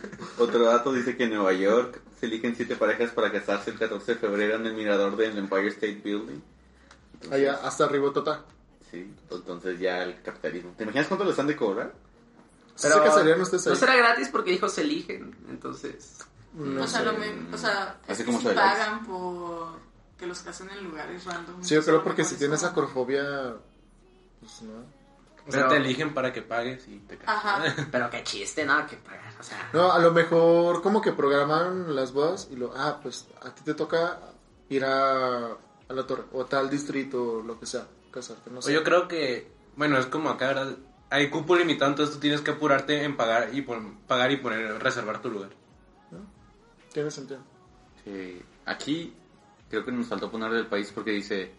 Otro 0.40 0.64
dato 0.64 0.92
dice 0.92 1.16
que 1.16 1.24
en 1.24 1.30
Nueva 1.34 1.52
York 1.52 2.00
se 2.18 2.26
eligen 2.26 2.54
siete 2.56 2.76
parejas 2.76 3.10
para 3.10 3.30
casarse 3.32 3.70
el 3.70 3.78
14 3.78 4.14
de 4.14 4.18
febrero 4.18 4.56
en 4.56 4.66
el 4.66 4.74
mirador 4.74 5.16
del 5.16 5.36
Empire 5.38 5.68
State 5.68 6.00
Building. 6.04 6.40
Entonces, 7.14 7.32
Allá, 7.32 7.60
hasta 7.62 7.84
arriba, 7.84 8.12
tota. 8.12 8.44
Sí, 8.90 9.12
entonces 9.30 9.78
ya 9.78 10.02
el 10.02 10.20
capitalismo. 10.22 10.72
¿Te 10.76 10.82
imaginas 10.84 11.06
cuánto 11.06 11.24
les 11.24 11.38
han 11.38 11.46
de 11.46 11.56
cobrar? 11.56 11.92
¿Se 12.74 12.88
casarían 12.88 13.40
ustedes 13.40 13.66
ahí? 13.66 13.72
No 13.74 13.78
será 13.78 13.94
gratis 13.96 14.28
porque 14.30 14.52
hijos 14.52 14.72
se 14.72 14.80
eligen, 14.80 15.36
entonces... 15.50 16.18
No 16.54 16.82
o 16.82 16.86
sea, 16.88 17.02
lo 17.02 17.12
me- 17.12 17.54
o 17.54 17.58
sea, 17.58 17.98
Así 18.08 18.22
es 18.22 18.26
como 18.26 18.38
likes. 18.40 18.54
pagan 18.54 19.06
por 19.06 19.68
que 20.18 20.26
los 20.26 20.40
casen 20.40 20.68
en 20.70 20.82
lugares 20.84 21.24
random. 21.24 21.62
Sí, 21.62 21.74
yo 21.76 21.84
creo 21.84 22.02
porque 22.02 22.24
si 22.24 22.34
tienes 22.36 22.64
acrofobia, 22.64 23.54
pues 24.40 24.62
no. 24.62 24.72
O 25.46 25.52
sea, 25.52 25.60
Pero- 25.62 25.68
te 25.68 25.76
eligen 25.76 26.12
para 26.12 26.32
que 26.32 26.42
pagues 26.42 26.88
y 26.88 26.98
te 27.00 27.16
casas. 27.18 27.36
Ajá. 27.44 27.86
Pero 27.92 28.10
qué 28.10 28.24
chiste, 28.24 28.64
¿no? 28.64 28.84
Que 28.86 28.96
pagar, 28.96 29.29
o 29.40 29.42
sea... 29.42 29.70
No, 29.72 29.90
a 29.92 29.98
lo 29.98 30.12
mejor 30.12 30.82
como 30.82 31.00
que 31.02 31.12
programan 31.12 31.94
las 31.96 32.12
bodas 32.12 32.48
y 32.50 32.56
lo, 32.56 32.72
ah, 32.76 33.00
pues 33.02 33.26
a 33.42 33.50
ti 33.54 33.62
te 33.64 33.74
toca 33.74 34.18
ir 34.68 34.84
a, 34.84 35.46
a 35.46 35.92
la 35.92 36.06
torre 36.06 36.24
o 36.32 36.42
a 36.42 36.46
tal 36.48 36.70
distrito 36.70 37.38
o 37.38 37.42
lo 37.42 37.58
que 37.58 37.66
sea, 37.66 37.86
casarte, 38.12 38.50
no 38.50 38.60
O 38.60 38.70
yo 38.70 38.84
creo 38.84 39.08
que, 39.08 39.50
bueno, 39.76 39.98
es 39.98 40.06
como 40.06 40.30
acá, 40.30 40.48
¿verdad? 40.48 40.76
Hay 41.10 41.28
cupo 41.28 41.56
limitado, 41.56 41.90
entonces 41.90 42.14
tú 42.14 42.20
tienes 42.20 42.40
que 42.40 42.52
apurarte 42.52 43.02
en 43.02 43.16
pagar 43.16 43.50
y 43.52 43.62
pon- 43.62 43.98
pagar 44.06 44.30
y 44.30 44.36
poner, 44.36 44.80
reservar 44.80 45.20
tu 45.20 45.30
lugar. 45.30 45.50
Tiene 46.92 47.10
sentido. 47.10 47.40
Sí, 48.04 48.42
aquí 48.66 49.14
creo 49.68 49.84
que 49.84 49.92
nos 49.92 50.06
faltó 50.08 50.30
poner 50.30 50.50
del 50.52 50.66
país 50.66 50.90
porque 50.94 51.12
dice, 51.12 51.52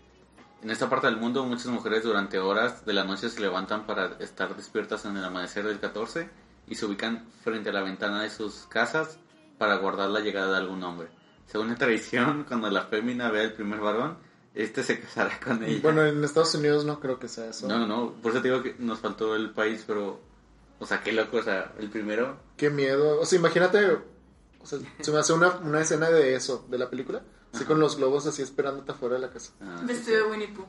en 0.62 0.70
esta 0.70 0.90
parte 0.90 1.08
del 1.08 1.18
mundo 1.18 1.46
muchas 1.46 1.68
mujeres 1.68 2.04
durante 2.04 2.40
horas 2.40 2.86
de 2.86 2.94
la 2.94 3.04
noche 3.04 3.30
se 3.30 3.40
levantan 3.40 3.86
para 3.86 4.18
estar 4.20 4.56
despiertas 4.56 5.06
en 5.06 5.16
el 5.18 5.24
amanecer 5.24 5.66
del 5.66 5.80
14 5.80 6.30
y 6.72 6.76
se 6.76 6.86
ubican 6.86 7.28
frente 7.44 7.70
a 7.70 7.74
la 7.74 7.82
ventana 7.84 8.24
de 8.24 8.30
sus 8.30 8.66
casas 8.68 9.18
para 9.58 9.76
guardar 9.76 10.10
la 10.10 10.22
llegada 10.22 10.52
de 10.54 10.58
algún 10.58 10.82
hombre. 10.84 11.10
Según 11.46 11.68
la 11.68 11.76
tradición, 11.76 12.46
cuando 12.48 12.70
la 12.70 12.84
fémina 12.86 13.30
ve 13.30 13.42
al 13.42 13.54
primer 13.54 13.80
varón, 13.80 14.18
este 14.56 14.82
se 14.84 15.00
casará 15.02 15.38
con 15.40 15.64
ella. 15.64 15.80
Bueno, 15.84 16.04
en 16.06 16.24
Estados 16.24 16.56
Unidos 16.56 16.86
no 16.86 17.00
creo 17.00 17.20
que 17.20 17.28
sea 17.28 17.50
eso. 17.50 17.68
no, 17.68 17.78
no, 17.78 17.88
no, 17.88 18.14
por 18.22 18.32
eso 18.32 18.42
te 18.42 18.48
digo 18.50 18.64
que 18.64 18.76
nos 18.80 19.00
faltó 19.00 19.36
el 19.36 19.52
país, 19.52 19.84
pero, 19.86 20.20
o 20.80 20.86
sea, 20.86 21.02
qué 21.04 21.12
loco, 21.12 21.38
o 21.38 21.44
sea, 21.44 21.74
el 21.78 21.90
primero, 21.90 22.38
Qué 22.58 22.70
miedo. 22.70 23.20
O 23.20 23.26
sea, 23.26 23.38
imagínate, 23.38 23.86
o 23.92 24.66
sea, 24.66 24.80
se 25.02 25.12
me 25.12 25.20
hace 25.20 25.34
una, 25.34 25.50
una 25.58 25.82
escena 25.82 26.10
de 26.10 26.36
eso, 26.36 26.66
de 26.70 26.78
la 26.78 26.90
película, 26.90 27.22
así 27.54 27.66
con 27.66 27.80
los 27.80 27.98
globos 27.98 28.26
así 28.28 28.42
esperándote 28.42 28.92
afuera 28.94 29.16
de 29.16 29.22
la 29.22 29.30
casa. 29.30 29.52
ah, 29.62 29.76
sí, 29.82 29.86
Vestido 29.88 30.18
de 30.26 30.32
Winnie 30.32 30.48
Pooh. 30.50 30.66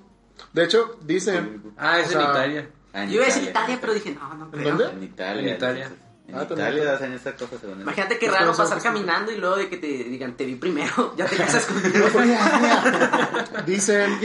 De 0.53 0.65
hecho, 0.65 0.99
dicen, 1.05 1.75
Ah, 1.77 2.01
es 2.01 2.09
O 2.09 2.13
en 2.13 2.19
sea, 2.19 2.31
Italia. 2.31 2.71
Ah, 2.93 3.05
Yo 3.05 3.13
iba 3.15 3.25
a 3.25 3.27
decir 3.27 3.45
Italia, 3.45 3.79
pero 3.81 3.95
dije, 3.95 4.15
no, 4.15 4.35
no 4.35 4.45
¿En 4.47 4.51
creo. 4.51 4.77
dónde? 4.77 4.85
En 4.93 5.03
Italia. 5.03 5.51
En 5.51 5.57
Italia. 5.57 5.93
En 6.29 6.37
Ah. 6.37 6.47
Italia 6.49 6.95
hacen 6.95 7.13
estas 7.13 7.35
cosas. 7.35 7.59
según 7.61 7.75
eso. 7.75 7.83
Imagínate 7.83 8.19
qué 8.19 8.31
raro 8.31 8.55
pasar 8.55 8.81
caminando 8.83 9.33
y 9.33 9.37
luego 9.39 9.57
de 9.57 9.69
que 9.69 9.77
te 9.77 9.87
digan, 9.87 10.37
te 10.37 10.45
vi 10.47 10.55
primero, 10.55 11.15
ya 11.17 11.27
te 11.27 11.37
casas 11.39 11.67
conmigo. 11.67 12.07
dicen, 13.67 14.19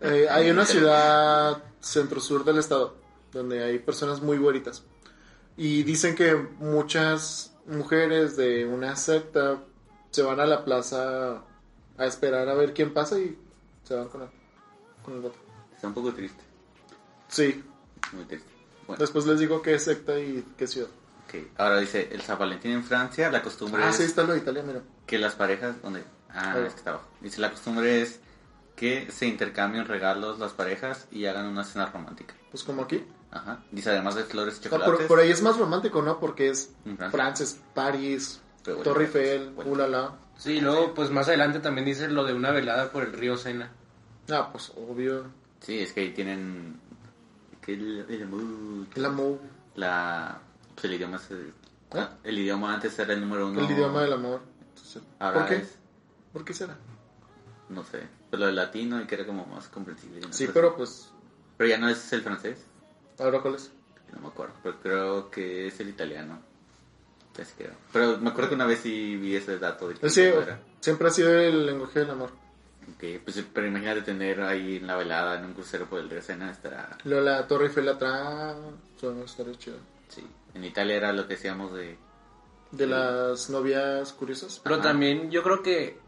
eh, 0.00 0.26
hay 0.30 0.50
una 0.50 0.64
ciudad 0.64 1.62
centro-sur 1.80 2.44
del 2.44 2.58
estado 2.58 2.96
donde 3.32 3.62
hay 3.64 3.78
personas 3.78 4.20
muy 4.22 4.38
güeritas. 4.38 4.82
Y 5.56 5.82
dicen 5.82 6.14
que 6.14 6.34
muchas 6.34 7.54
mujeres 7.66 8.36
de 8.36 8.64
una 8.66 8.96
secta 8.96 9.58
se 10.10 10.22
van 10.22 10.40
a 10.40 10.46
la 10.46 10.64
plaza 10.64 11.42
a 11.98 12.06
esperar 12.06 12.48
a 12.48 12.54
ver 12.54 12.72
quién 12.72 12.94
pasa 12.94 13.18
y 13.18 13.36
se 13.84 13.94
van 13.94 14.08
con 14.08 14.22
él, 14.22 14.28
con 15.04 15.14
el 15.14 15.20
vato. 15.20 15.36
Está 15.74 15.88
un 15.88 15.94
poco 15.94 16.12
triste. 16.14 16.42
Sí, 17.28 17.62
Muy 18.12 18.24
triste. 18.24 18.48
Bueno, 18.86 19.00
después 19.00 19.26
les 19.26 19.38
digo 19.38 19.62
qué 19.62 19.78
secta 19.78 20.18
y 20.18 20.44
qué 20.56 20.66
ciudad. 20.66 20.88
ok. 21.28 21.34
Ahora 21.58 21.78
dice, 21.78 22.08
el 22.12 22.20
San 22.22 22.38
Valentín 22.38 22.72
en 22.72 22.84
Francia, 22.84 23.30
la 23.30 23.42
costumbre 23.42 23.82
Ah, 23.84 23.90
es 23.90 23.96
sí, 23.96 24.02
está 24.04 24.22
lo 24.24 24.32
de 24.32 24.38
Italia, 24.40 24.62
mira. 24.66 24.80
que 25.06 25.18
las 25.18 25.34
parejas... 25.34 25.80
¿Dónde? 25.82 26.02
Ah, 26.30 26.56
es 26.58 26.72
que 26.72 26.78
está 26.78 26.90
abajo. 26.90 27.06
Dice, 27.20 27.40
la 27.40 27.50
costumbre 27.50 28.02
es 28.02 28.20
que 28.76 29.10
se 29.10 29.26
intercambien 29.26 29.84
regalos 29.86 30.38
las 30.38 30.52
parejas 30.52 31.06
y 31.10 31.26
hagan 31.26 31.46
una 31.46 31.64
cena 31.64 31.86
romántica. 31.86 32.34
Pues 32.50 32.64
como 32.64 32.82
aquí. 32.82 33.04
Ajá. 33.30 33.60
Dice 33.70 33.90
además 33.90 34.14
de 34.16 34.24
flores 34.24 34.56
y 34.58 34.62
chocolates. 34.62 34.96
por, 34.96 35.06
por 35.06 35.18
ahí 35.20 35.30
es 35.30 35.42
más 35.42 35.56
romántico, 35.56 36.02
¿no? 36.02 36.18
Porque 36.18 36.48
es 36.48 36.70
Francia. 36.84 37.10
Francia, 37.10 37.44
es 37.44 37.60
París, 37.74 38.40
bueno, 38.64 38.82
Torre 38.82 39.04
Eiffel, 39.04 39.50
bueno. 39.50 39.70
ulala. 39.70 40.16
Sí, 40.36 40.54
y 40.54 40.60
luego, 40.60 40.94
pues 40.94 41.10
más 41.10 41.28
adelante 41.28 41.60
también 41.60 41.84
dice 41.84 42.08
lo 42.08 42.24
de 42.24 42.32
una 42.34 42.50
velada 42.50 42.90
por 42.90 43.02
el 43.04 43.12
río 43.12 43.36
Sena. 43.36 43.70
Ah, 44.30 44.48
pues 44.50 44.72
obvio. 44.76 45.26
Sí, 45.60 45.78
es 45.80 45.92
que 45.92 46.00
ahí 46.00 46.10
tienen... 46.12 46.80
Que 47.62 47.74
el, 47.74 48.06
el 48.08 48.22
amor, 48.22 48.86
El 48.94 49.04
amor, 49.04 49.38
la... 49.74 50.40
pues 50.74 50.84
el 50.86 50.94
idioma 50.94 51.20
ah, 51.92 52.10
El 52.24 52.38
idioma 52.38 52.74
antes 52.74 52.98
era 52.98 53.12
el 53.12 53.20
número 53.20 53.48
uno. 53.48 53.60
el 53.60 53.70
idioma 53.70 54.02
del 54.02 54.12
amor. 54.14 54.40
Entonces, 54.68 55.02
Ahora 55.18 55.40
¿Por 55.40 55.48
qué? 55.48 55.56
es... 55.56 55.78
¿Por 56.32 56.44
qué 56.44 56.54
será? 56.54 56.76
No 57.68 57.84
sé. 57.84 58.02
Pero 58.30 58.48
el 58.48 58.56
latino 58.56 59.00
y 59.00 59.06
que 59.06 59.14
era 59.16 59.26
como 59.26 59.46
más 59.46 59.68
comprensible. 59.68 60.20
¿no? 60.20 60.32
Sí, 60.32 60.48
pero 60.52 60.76
pues, 60.76 61.10
Pero 61.56 61.68
ya 61.70 61.78
no 61.78 61.88
es 61.88 62.12
el 62.12 62.22
francés. 62.22 62.64
¿ahora 63.18 63.40
cuál 63.40 63.56
es? 63.56 63.70
No 64.14 64.20
me 64.20 64.28
acuerdo. 64.28 64.54
Pero 64.62 64.80
creo 64.80 65.30
que 65.30 65.66
es 65.68 65.78
el 65.80 65.88
italiano. 65.88 66.40
Pero 67.92 68.18
me 68.18 68.30
acuerdo 68.30 68.50
que 68.50 68.54
una 68.54 68.66
vez 68.66 68.80
sí 68.80 69.16
vi 69.16 69.36
ese 69.36 69.58
dato. 69.58 69.88
De 69.88 69.94
que 69.94 70.10
Sí, 70.10 70.30
siempre 70.80 71.08
ha 71.08 71.10
sido 71.10 71.32
el 71.32 71.66
lenguaje 71.66 72.00
del 72.00 72.10
amor. 72.10 72.30
Ok, 72.94 73.22
pues, 73.24 73.44
pero 73.52 73.66
imagínate 73.66 74.02
tener 74.02 74.40
ahí 74.42 74.76
en 74.76 74.86
la 74.86 74.96
velada 74.96 75.38
en 75.38 75.44
un 75.46 75.54
crucero 75.54 75.86
por 75.86 76.00
el 76.00 76.08
río 76.10 76.22
Sena. 76.22 76.50
Estará... 76.50 76.96
Luego 77.04 77.22
la 77.24 77.46
Torre 77.46 77.66
Eiffel 77.66 77.88
atrás, 77.88 78.56
son 79.00 79.22
estaría 79.22 79.54
chido. 79.56 79.76
Sí. 80.08 80.26
En 80.54 80.64
Italia 80.64 80.96
era 80.96 81.12
lo 81.12 81.26
que 81.26 81.34
decíamos 81.34 81.72
de... 81.74 81.98
De 82.72 82.86
las 82.86 83.50
novias 83.50 84.12
curiosas. 84.12 84.60
Pero 84.62 84.76
Ajá. 84.76 84.84
también 84.84 85.30
yo 85.30 85.42
creo 85.42 85.62
que 85.62 85.98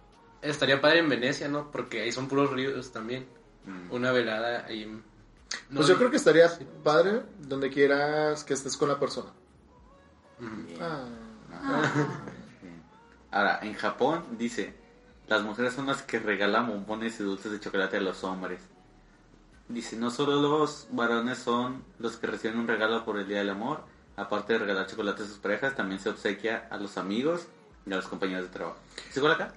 estaría 0.43 0.81
padre 0.81 1.01
en 1.01 1.09
Venecia, 1.09 1.49
¿no? 1.49 1.71
Porque 1.71 2.03
ahí 2.03 2.13
son 2.13 2.29
puros 2.29 2.51
ríos 2.51 2.93
también. 2.93 3.27
mm, 3.65 3.93
Una 3.93 4.13
velada 4.13 4.65
ahí. 4.67 4.85
Pues 4.87 5.71
No, 5.71 5.83
yo 5.87 5.97
creo 5.99 6.11
que 6.11 6.17
estaría 6.17 6.51
padre 6.83 7.23
donde 7.41 7.69
quieras 7.71 8.45
que 8.45 8.55
estés 8.55 8.77
con 8.77 8.89
la 8.89 8.99
persona. 8.99 9.31
Bien. 10.39 10.79
Ah, 10.81 11.05
Bien. 12.63 12.83
Ahora, 13.31 13.61
en 13.63 13.75
Japón 13.75 14.25
dice, 14.39 14.75
las 15.33 15.43
mujeres 15.45 15.73
son 15.73 15.87
las 15.87 16.03
que 16.03 16.19
regalan 16.19 16.67
bombones 16.67 17.19
y 17.19 17.23
dulces 17.23 17.51
de 17.51 17.59
chocolate 17.59 17.97
a 17.97 18.01
los 18.01 18.23
hombres. 18.23 18.61
Dice, 19.69 19.97
no 19.97 20.11
solo 20.11 20.43
los 20.43 20.89
varones 20.91 21.39
son 21.39 21.83
los 21.99 22.19
que 22.19 22.27
reciben 22.27 22.59
un 22.59 22.69
regalo 22.69 23.03
por 23.07 23.19
el 23.19 23.27
Día 23.27 23.39
del 23.39 23.49
Amor, 23.49 23.81
aparte 24.17 24.53
de 24.53 24.59
regalar 24.59 24.87
chocolate 24.87 25.23
a 25.23 25.27
sus 25.27 25.39
parejas, 25.39 25.75
también 25.75 26.01
se 26.01 26.11
obsequia 26.11 26.69
a 26.71 26.77
los 26.77 26.99
amigos 26.99 27.47
y 27.87 27.93
a 27.93 27.97
los 27.97 28.09
compañeros 28.09 28.45
de 28.45 28.51
trabajo. 28.51 28.77
¿Es 29.09 29.17
igual 29.17 29.33
acá? 29.33 29.55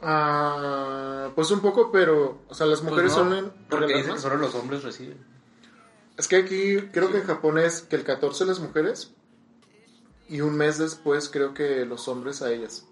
Ah, 0.00 1.30
pues 1.34 1.50
un 1.50 1.60
poco, 1.60 1.90
pero, 1.90 2.42
o 2.48 2.54
sea, 2.54 2.66
las 2.66 2.80
Pues 2.80 2.92
mujeres 2.92 3.16
no, 3.16 3.24
suelen 3.24 3.52
Porque 3.68 4.04
que 4.04 4.18
solo 4.18 4.36
los 4.36 4.54
hombres 4.54 4.84
reciben. 4.84 5.18
Es 6.16 6.28
que 6.28 6.36
aquí 6.36 6.76
creo 6.92 7.10
que 7.10 7.18
en 7.18 7.24
Japón 7.24 7.58
es 7.58 7.82
que 7.82 7.96
el 7.96 8.04
14 8.04 8.44
las 8.44 8.60
mujeres 8.60 9.12
y 10.28 10.42
un 10.42 10.56
mes 10.56 10.78
después 10.78 11.28
creo 11.28 11.54
que 11.54 11.84
los 11.86 12.06
hombres 12.06 12.40
a 12.42 12.52
ellas. 12.52 12.86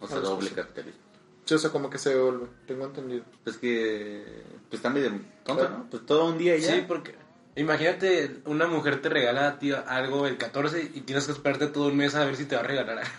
O 0.00 0.06
sea, 0.06 0.20
doble 0.20 0.50
capitalismo. 0.50 1.07
Sí, 1.48 1.54
o 1.54 1.58
sea, 1.58 1.70
como 1.70 1.88
que 1.88 1.96
se 1.96 2.10
devuelve, 2.14 2.46
tengo 2.66 2.84
entendido. 2.84 3.24
Pues 3.42 3.56
que, 3.56 4.42
pues 4.68 4.74
está 4.80 4.90
medio 4.90 5.12
tonto, 5.44 5.66
¿no? 5.66 5.86
Pues 5.90 6.04
todo 6.04 6.26
un 6.26 6.36
día 6.36 6.54
y 6.56 6.60
ya. 6.60 6.74
Sí, 6.74 6.84
porque 6.86 7.14
imagínate, 7.56 8.42
una 8.44 8.66
mujer 8.66 9.00
te 9.00 9.08
regala 9.08 9.48
a 9.48 9.58
ti 9.58 9.72
algo 9.72 10.26
el 10.26 10.36
14 10.36 10.90
y 10.94 11.00
tienes 11.00 11.24
que 11.24 11.32
esperarte 11.32 11.68
todo 11.68 11.86
un 11.88 11.96
mes 11.96 12.14
a 12.14 12.24
ver 12.26 12.36
si 12.36 12.44
te 12.44 12.54
va 12.54 12.60
a 12.60 12.64
regalar 12.64 12.98
algo. 12.98 13.10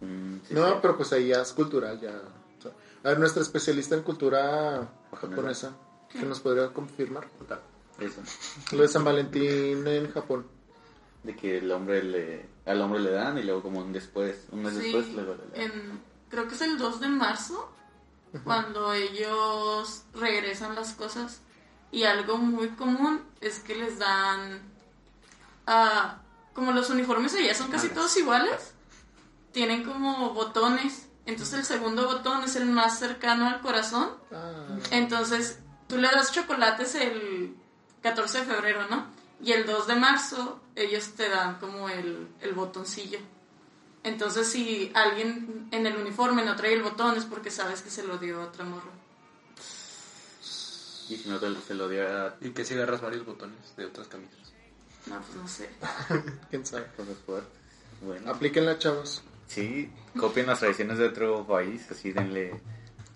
Mm, 0.00 0.34
sí, 0.46 0.52
no, 0.54 0.68
sí. 0.68 0.74
pero 0.82 0.98
pues 0.98 1.12
ahí 1.14 1.28
ya 1.28 1.40
es 1.40 1.52
cultural, 1.54 1.98
ya. 1.98 2.10
o 2.10 2.62
sea, 2.62 2.72
a 3.04 3.08
ver, 3.08 3.18
nuestra 3.18 3.40
especialista 3.40 3.94
en 3.94 4.02
cultura 4.02 4.86
Japonesa. 5.18 5.74
que 6.10 6.26
nos 6.26 6.40
podría 6.40 6.68
confirmar. 6.74 7.26
Eso. 7.98 8.20
Lo 8.76 8.82
de 8.82 8.88
San 8.88 9.02
Valentín 9.04 9.86
en 9.86 10.10
Japón. 10.12 10.46
De 11.22 11.34
que 11.36 11.56
el 11.56 11.70
hombre 11.70 12.02
le, 12.02 12.46
al 12.66 12.82
hombre 12.82 13.00
le 13.00 13.12
dan 13.12 13.38
y 13.38 13.44
luego 13.44 13.62
como 13.62 13.80
un 13.80 13.92
después, 13.94 14.46
un 14.50 14.62
mes 14.64 14.74
Sí, 14.74 14.82
después 14.92 15.08
luego 15.14 15.36
le 15.54 15.58
dan. 15.58 15.70
en- 15.72 16.11
creo 16.32 16.48
que 16.48 16.54
es 16.56 16.62
el 16.62 16.78
2 16.78 16.98
de 17.00 17.08
marzo 17.08 17.70
cuando 18.44 18.94
ellos 18.94 20.04
regresan 20.14 20.74
las 20.74 20.94
cosas 20.94 21.40
y 21.90 22.04
algo 22.04 22.38
muy 22.38 22.70
común 22.70 23.22
es 23.42 23.58
que 23.60 23.74
les 23.74 23.98
dan 23.98 24.62
ah, 25.66 26.18
como 26.54 26.72
los 26.72 26.88
uniformes 26.90 27.34
allá 27.34 27.54
son 27.54 27.68
casi 27.70 27.88
Malas. 27.88 27.98
todos 27.98 28.16
iguales 28.16 28.72
tienen 29.52 29.84
como 29.84 30.32
botones 30.32 31.08
entonces 31.26 31.58
el 31.58 31.64
segundo 31.66 32.06
botón 32.06 32.42
es 32.44 32.56
el 32.56 32.64
más 32.66 32.98
cercano 32.98 33.46
al 33.48 33.60
corazón 33.60 34.08
Ah, 34.32 34.78
entonces, 34.90 35.58
tú 35.86 35.98
le 35.98 36.08
das 36.08 36.32
chocolates 36.32 36.94
el 36.94 37.54
14 38.02 38.38
de 38.38 38.44
febrero, 38.44 38.86
¿no? 38.88 39.06
Y 39.42 39.52
el 39.52 39.66
2 39.66 39.86
de 39.86 39.94
marzo 39.96 40.60
ellos 40.74 41.10
te 41.16 41.28
dan 41.28 41.58
como 41.58 41.88
el, 41.90 42.28
el 42.40 42.52
botoncillo. 42.54 43.18
Entonces, 44.04 44.48
si 44.48 44.90
alguien 44.94 45.68
en 45.70 45.86
el 45.86 45.96
uniforme 45.96 46.44
no 46.44 46.56
trae 46.56 46.72
el 46.74 46.82
botón 46.82 47.16
es 47.16 47.24
porque 47.24 47.50
sabes 47.50 47.82
que 47.82 47.90
se 47.90 48.04
lo 48.04 48.18
dio 48.18 48.40
a 48.40 48.46
otra 48.46 48.64
morra. 48.64 48.90
Y 51.08 51.16
si 51.16 51.28
no 51.28 51.38
te, 51.38 51.54
se 51.66 51.74
lo 51.74 51.88
dio 51.88 52.08
a 52.08 52.36
Y 52.40 52.50
que 52.50 52.64
si 52.64 52.74
agarras 52.74 53.00
varios 53.00 53.24
botones 53.26 53.76
de 53.76 53.86
otras 53.86 54.08
camisas. 54.08 54.52
No, 55.06 55.20
pues 55.20 55.36
no 55.36 55.48
sé. 55.48 55.68
quién 56.50 56.64
sabe. 56.64 56.86
Bueno. 58.00 58.30
Aplíquenla, 58.30 58.78
chavos. 58.78 59.22
Sí, 59.46 59.90
copien 60.18 60.46
las 60.46 60.60
tradiciones 60.60 60.98
de 60.98 61.08
otro 61.08 61.46
país, 61.46 61.86
así 61.90 62.12
denle... 62.12 62.60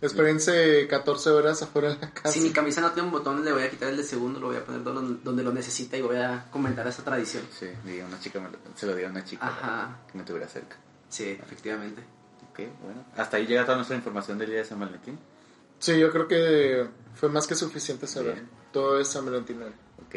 Espérense 0.06 0.86
14 0.88 1.30
horas 1.30 1.62
afuera 1.62 1.88
de 1.94 1.98
la 2.00 2.10
casa. 2.10 2.30
Si 2.30 2.40
mi 2.40 2.50
camisa 2.50 2.80
no 2.80 2.92
tiene 2.92 3.06
un 3.08 3.12
botón, 3.12 3.44
le 3.44 3.52
voy 3.52 3.62
a 3.62 3.70
quitar 3.70 3.88
el 3.88 3.96
de 3.96 4.02
segundo, 4.04 4.40
lo 4.40 4.46
voy 4.48 4.56
a 4.56 4.64
poner 4.64 4.82
donde, 4.82 5.20
donde 5.22 5.42
lo 5.42 5.52
necesita 5.52 5.96
y 5.96 6.02
voy 6.02 6.16
a 6.16 6.46
comentar 6.50 6.86
esa 6.86 7.02
tradición. 7.04 7.44
Sí, 7.50 7.66
diga, 7.84 8.06
una 8.06 8.18
chica 8.20 8.40
me 8.40 8.48
lo- 8.50 8.58
se 8.74 8.86
lo 8.86 8.94
dio 8.94 9.06
a 9.06 9.10
una 9.10 9.24
chica 9.24 9.46
Ajá. 9.46 9.98
que 10.10 10.18
me 10.18 10.24
tuviera 10.24 10.48
cerca. 10.48 10.76
Sí, 11.08 11.38
efectivamente. 11.40 12.02
Ok, 12.50 12.60
bueno. 12.82 13.04
Hasta 13.16 13.36
ahí 13.36 13.46
llega 13.46 13.64
toda 13.64 13.76
nuestra 13.76 13.96
información 13.96 14.38
del 14.38 14.50
día 14.50 14.58
de 14.60 14.64
San 14.64 14.80
Valentín. 14.80 15.18
Sí, 15.78 15.98
yo 15.98 16.10
creo 16.10 16.26
que 16.26 16.86
fue 17.14 17.28
más 17.28 17.46
que 17.46 17.54
suficiente 17.54 18.06
saber. 18.06 18.34
Bien. 18.34 18.48
Todo 18.72 18.98
es 18.98 19.08
San 19.08 19.24
Valentín. 19.26 19.62
Ok, 19.62 20.14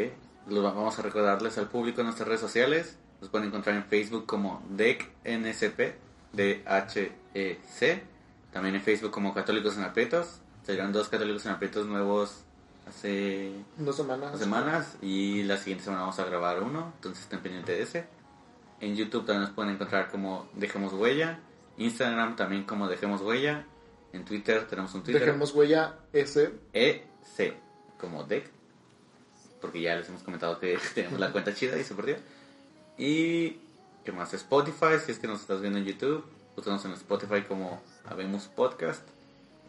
los 0.48 0.64
va- 0.64 0.72
vamos 0.72 0.98
a 0.98 1.02
recordarles 1.02 1.58
al 1.58 1.68
público 1.70 2.00
en 2.02 2.06
nuestras 2.08 2.28
redes 2.28 2.42
sociales. 2.42 2.96
Los 3.22 3.30
pueden 3.30 3.48
encontrar 3.50 3.76
en 3.76 3.84
Facebook 3.86 4.26
como 4.26 4.64
DECNSP, 4.70 5.96
D-H-E-C. 6.32 8.04
También 8.52 8.76
en 8.76 8.82
Facebook 8.82 9.12
como 9.12 9.34
Católicos 9.34 9.78
en 9.78 9.84
Aprietos. 9.84 10.40
Salieron 10.66 10.92
dos 10.92 11.10
Católicos 11.10 11.46
en 11.46 11.52
Aprietos 11.54 11.88
nuevos 11.88 12.44
hace 12.88 13.52
Dos 13.78 13.96
semanas. 13.96 14.32
dos 14.32 14.40
semanas 14.42 14.98
y 15.02 15.44
la 15.44 15.58
siguiente 15.58 15.84
semana 15.84 16.02
vamos 16.02 16.20
a 16.20 16.26
grabar 16.26 16.62
uno, 16.64 16.92
entonces 16.96 17.24
estén 17.24 17.40
pendientes 17.42 17.78
de 17.78 17.84
ese. 17.84 18.08
En 18.82 18.96
YouTube 18.96 19.26
también 19.26 19.42
nos 19.42 19.52
pueden 19.52 19.74
encontrar 19.74 20.10
como 20.10 20.50
Dejemos 20.54 20.94
Huella, 20.94 21.40
Instagram 21.78 22.36
también 22.36 22.64
como 22.64 22.88
Dejemos 22.88 23.22
Huella, 23.22 23.66
en 24.14 24.26
Twitter 24.26 24.68
tenemos 24.68 24.94
un 24.96 25.04
Twitter 25.04 25.22
Dejemos 25.22 25.54
huella 25.54 25.98
S. 26.14 26.52
EC 26.74 27.58
como 28.00 28.24
DEC, 28.24 28.50
porque 29.62 29.82
ya 29.82 29.96
les 29.96 30.08
hemos 30.10 30.24
comentado 30.24 30.60
que 30.60 30.80
tenemos 30.96 31.20
la 31.20 31.32
cuenta 31.32 31.54
chida 31.54 31.78
y 31.78 31.84
se 31.84 31.94
perdió. 31.94 32.16
Y 32.98 33.60
qué 34.04 34.12
más, 34.12 34.34
Spotify, 34.34 34.98
si 35.06 35.12
es 35.12 35.20
que 35.20 35.28
nos 35.28 35.42
estás 35.42 35.62
viendo 35.62 35.78
en 35.80 35.86
YouTube, 35.86 36.26
búscanos 36.56 36.84
en 36.86 36.94
Spotify 36.94 37.44
como 37.48 37.82
Habemos 38.10 38.48
Podcast 38.48 39.02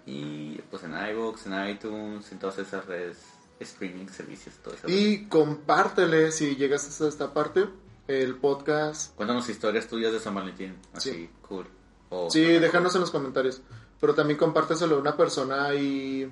y 0.07 0.57
pues 0.70 0.82
en 0.84 0.93
iVoox, 0.95 1.47
en 1.47 1.68
iTunes, 1.68 2.32
en 2.32 2.38
todas 2.38 2.59
esas 2.59 2.86
redes, 2.86 3.18
streaming, 3.61 4.07
servicios, 4.09 4.57
todo 4.62 4.74
eso. 4.74 4.88
Y 4.88 5.26
compártele 5.28 6.32
si 6.32 6.57
llegaste 6.57 6.88
hasta 6.88 7.09
esta 7.09 7.32
parte. 7.34 7.66
El 8.09 8.34
podcast. 8.36 9.14
Cuéntanos 9.14 9.49
historias 9.49 9.86
tuyas 9.86 10.12
de 10.12 10.18
San 10.18 10.34
Valentín, 10.34 10.76
así, 10.93 11.11
Sí. 11.12 11.30
cool. 11.47 11.66
O- 12.09 12.28
Sí, 12.28 12.43
déjanos 12.45 12.95
en 12.97 13.03
los 13.03 13.11
comentarios. 13.12 13.61
Pero 14.01 14.14
también 14.14 14.38
compárteselo 14.38 14.97
a 14.97 14.99
una 14.99 15.16
persona 15.16 15.66
ahí 15.66 16.28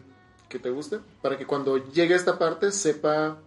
que 0.48 0.58
te 0.58 0.70
guste. 0.70 0.98
Para 1.22 1.36
que 1.38 1.46
cuando 1.46 1.76
llegue 1.76 2.14
a 2.14 2.16
esta 2.16 2.36
parte 2.38 2.72
sepa 2.72 3.38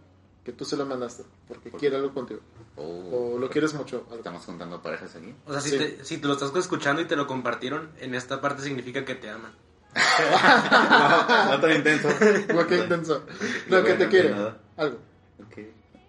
que 0.43 0.51
tú 0.53 0.65
se 0.65 0.75
lo 0.77 0.85
mandaste. 0.85 1.23
Porque 1.47 1.71
quiere 1.71 1.97
algo 1.97 2.13
contigo. 2.13 2.41
o- 2.77 3.33
O 3.35 3.39
lo 3.39 3.49
quieres 3.49 3.73
mucho. 3.73 4.03
algo. 4.07 4.15
Estamos 4.15 4.43
contando 4.43 4.81
parejas 4.81 5.15
aquí. 5.15 5.35
O 5.45 5.51
sea, 5.51 5.61
si, 5.61 5.69
Sí. 5.71 5.77
te, 5.77 6.05
si 6.05 6.17
te 6.17 6.27
lo 6.27 6.33
estás 6.33 6.55
escuchando 6.55 7.01
y 7.01 7.05
te 7.05 7.15
lo 7.15 7.27
compartieron, 7.27 7.91
en 7.99 8.15
esta 8.15 8.41
parte 8.41 8.61
significa 8.63 9.03
que 9.05 9.15
te 9.15 9.29
aman. 9.29 9.53
no, 11.51 11.59
tan 11.59 11.71
intenso. 11.71 12.07
Lo 12.53 12.65
que 12.65 12.77
intenso. 12.77 13.23
Lo 13.67 13.79
Lo 13.79 13.83
que 13.83 13.93
te 13.95 14.07
quiere. 14.07 14.29
nada. 14.31 14.57
Algo. 14.77 14.97
Ok. 15.45 15.57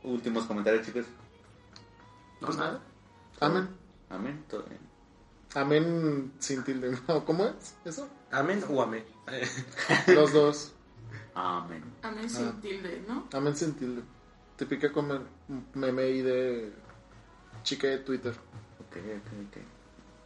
Últimos 0.05 0.45
comentarios, 0.45 0.87
chicos. 0.87 1.05
No, 2.41 2.47
Pues 2.47 2.59
nada. 2.59 2.81
Amén. 3.41 3.69
Amén. 4.09 4.45
Todo 4.49 4.63
bien. 4.65 4.79
Amén 5.55 6.33
sin 6.39 6.63
tilde. 6.65 6.97
No, 7.09 7.25
¿Cómo 7.25 7.45
es 7.47 7.75
eso? 7.85 8.09
¿Amen 8.31 8.65
o 8.71 8.81
amén? 8.83 9.05
Los 10.07 10.33
dos. 10.33 10.73
Amén. 11.35 11.83
Amén 12.03 12.31
sin 12.31 12.47
Ah. 12.49 12.59
tilde, 12.63 13.05
¿no? 13.09 13.27
Amén 13.33 13.55
sin 13.57 13.75
tilde. 13.75 14.03
Te 14.63 14.67
pica 14.67 14.93
como 14.93 15.19
meme 15.75 16.03
ahí 16.03 16.23
de 16.23 16.71
chica 17.65 17.89
de 17.89 17.99
Twitter. 17.99 18.31
Ok, 18.31 18.97
ok, 18.97 19.33
ok. 19.49 19.57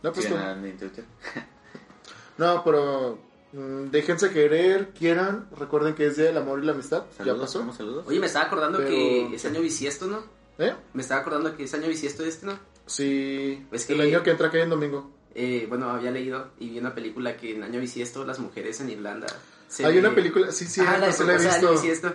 No, 0.02 0.12
pues 0.12 0.26
como- 0.26 0.42
en 0.46 0.76
Twitter. 0.76 1.04
No, 2.36 2.62
pero 2.62 3.18
Mm, 3.52 3.90
déjense 3.90 4.30
querer, 4.30 4.90
quieran. 4.90 5.48
Recuerden 5.56 5.94
que 5.94 6.06
es 6.08 6.16
Día 6.16 6.26
del 6.26 6.36
Amor 6.36 6.62
y 6.62 6.66
la 6.66 6.72
Amistad. 6.72 7.04
ya 7.12 7.16
Saludos, 7.24 7.40
pasó. 7.40 7.52
¿tenemos 7.60 7.76
saludos? 7.78 8.04
Oye, 8.06 8.20
me 8.20 8.26
estaba 8.26 8.44
acordando 8.44 8.76
Pero- 8.76 8.90
que 8.90 9.34
es 9.36 9.44
año 9.46 9.60
bisiesto, 9.62 10.06
¿no? 10.06 10.22
¿Eh? 10.58 10.74
Me 10.92 11.00
estaba 11.00 11.22
acordando 11.22 11.56
que 11.56 11.64
es 11.64 11.72
año 11.72 11.88
bisiesto 11.88 12.22
este, 12.24 12.44
¿no? 12.44 12.58
Sí. 12.84 13.66
Es 13.72 13.88
el 13.88 14.00
año 14.02 14.22
que 14.22 14.32
entra 14.32 14.50
cae 14.50 14.62
en 14.64 14.68
domingo. 14.70 15.10
Eh, 15.34 15.64
bueno, 15.66 15.88
había 15.88 16.10
leído 16.10 16.50
y 16.58 16.68
vi 16.68 16.78
una 16.78 16.94
película 16.94 17.38
que 17.38 17.54
en 17.56 17.62
año 17.62 17.80
bisiesto 17.80 18.26
las 18.26 18.38
mujeres 18.38 18.78
en 18.82 18.90
Irlanda... 18.90 19.28
se 19.68 19.86
Hay 19.86 19.94
le- 19.94 20.00
una 20.00 20.14
película, 20.14 20.52
sí, 20.52 20.66
sí, 20.66 20.82
Ajá, 20.82 20.98
la 20.98 21.10
sí 21.12 21.24
la 21.24 21.32
he 21.32 21.36
año 21.36 21.48
visto. 21.48 21.72
bisiesto. 21.72 22.12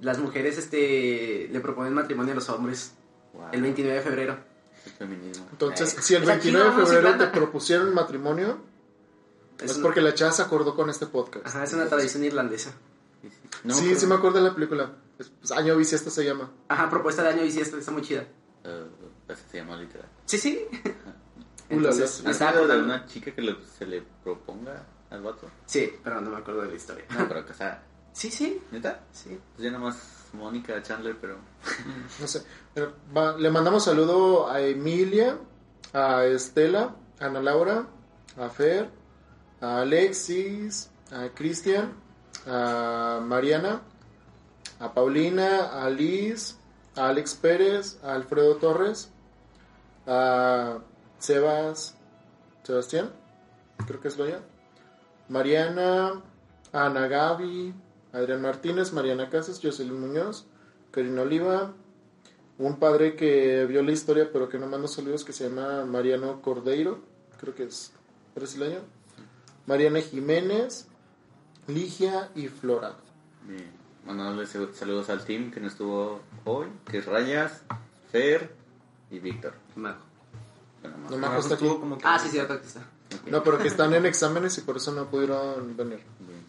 Las 0.00 0.18
mujeres 0.18 0.58
este, 0.58 1.48
le 1.50 1.60
proponen 1.60 1.94
matrimonio 1.94 2.32
a 2.32 2.34
los 2.36 2.48
hombres 2.48 2.92
Wow, 3.32 3.48
el 3.52 3.62
29 3.62 3.96
de 3.96 4.02
febrero. 4.02 4.38
el 4.86 4.92
feminismo. 4.92 5.46
Entonces, 5.50 5.94
Eh, 5.98 6.02
si 6.02 6.14
el 6.14 6.22
es 6.24 6.28
aquí, 6.28 6.50
29 6.50 6.80
de 6.80 6.86
febrero 6.86 7.18
te 7.18 7.26
propusieron 7.28 7.94
matrimonio, 7.94 8.58
es, 9.58 9.74
una- 9.76 9.82
porque 9.82 10.00
la 10.00 10.14
chava 10.14 10.30
se 10.32 10.42
acordó 10.42 10.74
con 10.74 10.90
este 10.90 11.06
podcast. 11.06 11.46
Ajá, 11.46 11.64
es 11.64 11.72
una 11.72 11.86
tradición 11.86 12.22
irlandesa. 12.24 12.70
Sí, 13.22 13.30
sí. 13.30 13.36
No, 13.64 13.74
sí, 13.74 13.84
pero- 13.88 14.00
sí 14.00 14.06
me 14.06 14.14
acuerdo 14.16 14.38
de 14.38 14.44
la 14.44 14.54
película. 14.54 14.92
Es- 15.18 15.30
pues, 15.40 15.52
año 15.52 15.76
bisiesto 15.76 16.10
se 16.10 16.24
llama. 16.24 16.50
Ajá, 16.68 16.90
propuesta 16.90 17.22
de 17.22 17.30
año 17.30 17.42
bisiesto, 17.42 17.78
está 17.78 17.90
muy 17.90 18.02
chida. 18.02 18.24
Eh, 18.64 18.86
así 19.28 19.42
se 19.50 19.56
llama 19.58 19.76
literal. 19.76 20.08
Sí, 20.26 20.38
sí. 20.38 20.66
Entonces, 21.70 22.22
¿Has 22.26 22.38
de 22.38 22.78
una 22.82 23.06
chica 23.06 23.30
que 23.34 23.40
le- 23.40 23.56
se 23.78 23.86
le 23.86 24.02
proponga 24.22 24.84
al 25.10 25.22
vato? 25.22 25.50
Sí, 25.66 25.92
pero 26.02 26.20
no 26.20 26.30
me 26.30 26.36
acuerdo 26.36 26.62
de 26.62 26.68
la 26.68 26.74
historia. 26.74 27.04
No, 27.16 27.26
pero 27.26 27.46
casada. 27.46 27.82
Sí, 28.14 28.30
sí, 28.30 28.62
¿Neta? 28.70 29.00
sí. 29.12 29.38
Pues 29.54 29.64
ya 29.64 29.70
nomás 29.70 30.28
Mónica 30.32 30.80
Chandler, 30.82 31.16
pero... 31.20 31.36
No 32.20 32.26
sé. 32.26 32.42
Pero 32.72 32.94
va- 33.14 33.36
le 33.36 33.50
mandamos 33.50 33.84
saludo 33.84 34.48
a 34.48 34.60
Emilia, 34.60 35.36
a 35.92 36.24
Estela, 36.24 36.94
a 37.20 37.24
Ana 37.26 37.42
Laura, 37.42 37.86
a 38.38 38.48
Fer, 38.48 38.88
a 39.60 39.80
Alexis, 39.82 40.90
a 41.12 41.28
Cristian, 41.34 41.92
a 42.46 43.20
Mariana, 43.22 43.82
a 44.80 44.92
Paulina, 44.94 45.82
a 45.84 45.90
Liz, 45.90 46.56
a 46.96 47.08
Alex 47.08 47.34
Pérez, 47.34 47.98
a 48.04 48.14
Alfredo 48.14 48.56
Torres, 48.56 49.10
a 50.06 50.78
Sebas, 51.18 51.96
Sebastián, 52.62 53.12
creo 53.86 54.00
que 54.00 54.08
es 54.08 54.16
lo 54.16 54.26
ya, 54.28 54.40
Mariana, 55.28 56.22
a 56.72 56.86
Ana 56.86 57.06
Gaby, 57.08 57.74
Adrián 58.14 58.40
Martínez, 58.40 58.92
Mariana 58.92 59.28
Casas, 59.28 59.60
Jocelyn 59.62 60.00
Muñoz, 60.00 60.46
Karina 60.90 61.22
Oliva, 61.22 61.72
un 62.58 62.78
padre 62.78 63.16
que 63.16 63.66
vio 63.66 63.82
la 63.82 63.92
historia 63.92 64.30
pero 64.32 64.48
que 64.48 64.58
no 64.58 64.66
mandó 64.66 64.86
saludos 64.88 65.24
que 65.24 65.32
se 65.32 65.48
llama 65.48 65.84
Mariano 65.84 66.40
Cordeiro, 66.40 67.00
creo 67.38 67.54
que 67.54 67.64
es 67.64 67.92
brasileño, 68.34 68.78
Mariana 69.66 70.00
Jiménez, 70.00 70.86
Ligia 71.66 72.30
y 72.34 72.48
Flora. 72.48 72.94
Bien. 73.46 73.70
Mandándole 74.06 74.46
saludos 74.46 75.08
al 75.08 75.24
team 75.24 75.50
que 75.50 75.60
no 75.60 75.68
estuvo 75.68 76.20
hoy, 76.44 76.66
que 76.90 76.98
es 76.98 77.06
Rayas, 77.06 77.62
Fer 78.12 78.54
y 79.10 79.18
Víctor. 79.18 79.54
Majo. 79.76 79.98
Bueno, 80.82 80.98
más. 80.98 81.10
No 81.10 81.16
me 81.16 81.38
está 81.38 81.54
aquí. 81.54 81.64
Estuvo 81.64 81.80
como 81.80 81.96
que- 81.98 82.04
Ah, 82.06 82.18
sí, 82.18 82.36
está. 82.38 82.54
Ok. 82.54 83.28
No, 83.30 83.42
pero 83.42 83.58
que 83.58 83.68
están 83.68 83.94
en 83.94 84.04
exámenes 84.04 84.58
y 84.58 84.60
por 84.60 84.76
eso 84.76 84.92
no 84.92 85.06
pudieron 85.10 85.74
venir. 85.74 86.00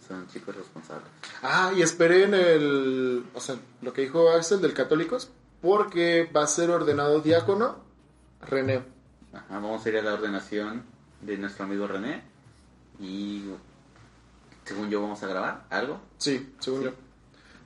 Son 0.08 0.28
chicos 0.28 0.56
responsables. 0.56 1.08
Ah, 1.42 1.72
y 1.76 1.82
esperen 1.82 2.34
el, 2.34 3.26
o 3.34 3.40
sea, 3.40 3.56
lo 3.82 3.92
que 3.94 4.02
dijo 4.02 4.30
Axel 4.30 4.62
del 4.62 4.74
Católicos, 4.74 5.30
porque 5.62 6.30
va 6.36 6.44
a 6.44 6.48
ser 6.48 6.70
ordenado 6.70 7.22
diácono 7.22 7.78
René. 8.42 8.84
Ajá, 9.34 9.46
vamos 9.50 9.84
a 9.86 9.90
ir 9.90 9.98
a 9.98 10.02
la 10.04 10.14
ordenación 10.14 10.84
de 11.22 11.38
nuestro 11.38 11.66
amigo 11.66 11.88
René 11.88 12.24
y 13.00 13.46
según 14.64 14.90
yo 14.90 15.02
vamos 15.02 15.22
a 15.24 15.28
grabar 15.28 15.66
algo. 15.70 16.00
Sí, 16.18 16.54
según 16.60 16.80
Sí. 16.82 16.86
yo. 16.86 16.92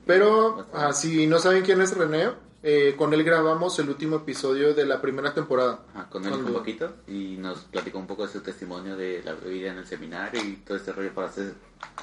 Pero, 0.06 0.66
ah, 0.72 0.92
si 0.94 1.26
no 1.26 1.38
saben 1.38 1.62
quién 1.62 1.80
es 1.82 1.94
René, 1.96 2.30
eh, 2.62 2.94
con 2.96 3.12
él 3.14 3.24
grabamos 3.24 3.78
el 3.78 3.88
último 3.88 4.16
episodio 4.16 4.74
de 4.74 4.84
la 4.86 5.00
primera 5.00 5.32
temporada. 5.34 5.80
Ajá, 5.94 6.08
con 6.10 6.24
él 6.24 6.30
Cuando- 6.30 6.48
un 6.48 6.54
poquito 6.54 6.94
y 7.06 7.36
nos 7.38 7.60
platicó 7.60 7.98
un 7.98 8.06
poco 8.06 8.26
de 8.26 8.32
su 8.32 8.40
testimonio 8.42 8.96
de 8.96 9.22
la 9.24 9.32
vida 9.34 9.72
en 9.72 9.78
el 9.78 9.86
seminario 9.86 10.40
y 10.42 10.56
todo 10.56 10.76
este 10.76 10.92
rollo 10.92 11.12
para 11.14 11.30
ser, 11.32 11.54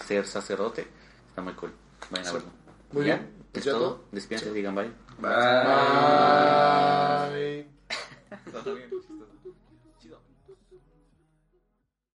ser 0.06 0.26
sacerdote. 0.26 0.88
Está 1.30 1.42
muy 1.42 1.54
cool. 1.54 1.72
Vayan 2.10 2.28
a 2.28 2.32
verlo. 2.34 2.50
Muy 2.92 3.06
¿Ya? 3.06 3.16
bien. 3.18 3.30
¿Es 3.54 3.64
¿Ya 3.66 3.72
todo? 3.72 3.82
todo? 3.96 4.04
Despídense, 4.12 4.52
digan 4.54 4.76
bye. 4.76 4.92
Bye. 5.20 5.30
Está 8.46 8.62
bien 8.74 8.90
chistoso. 8.90 9.14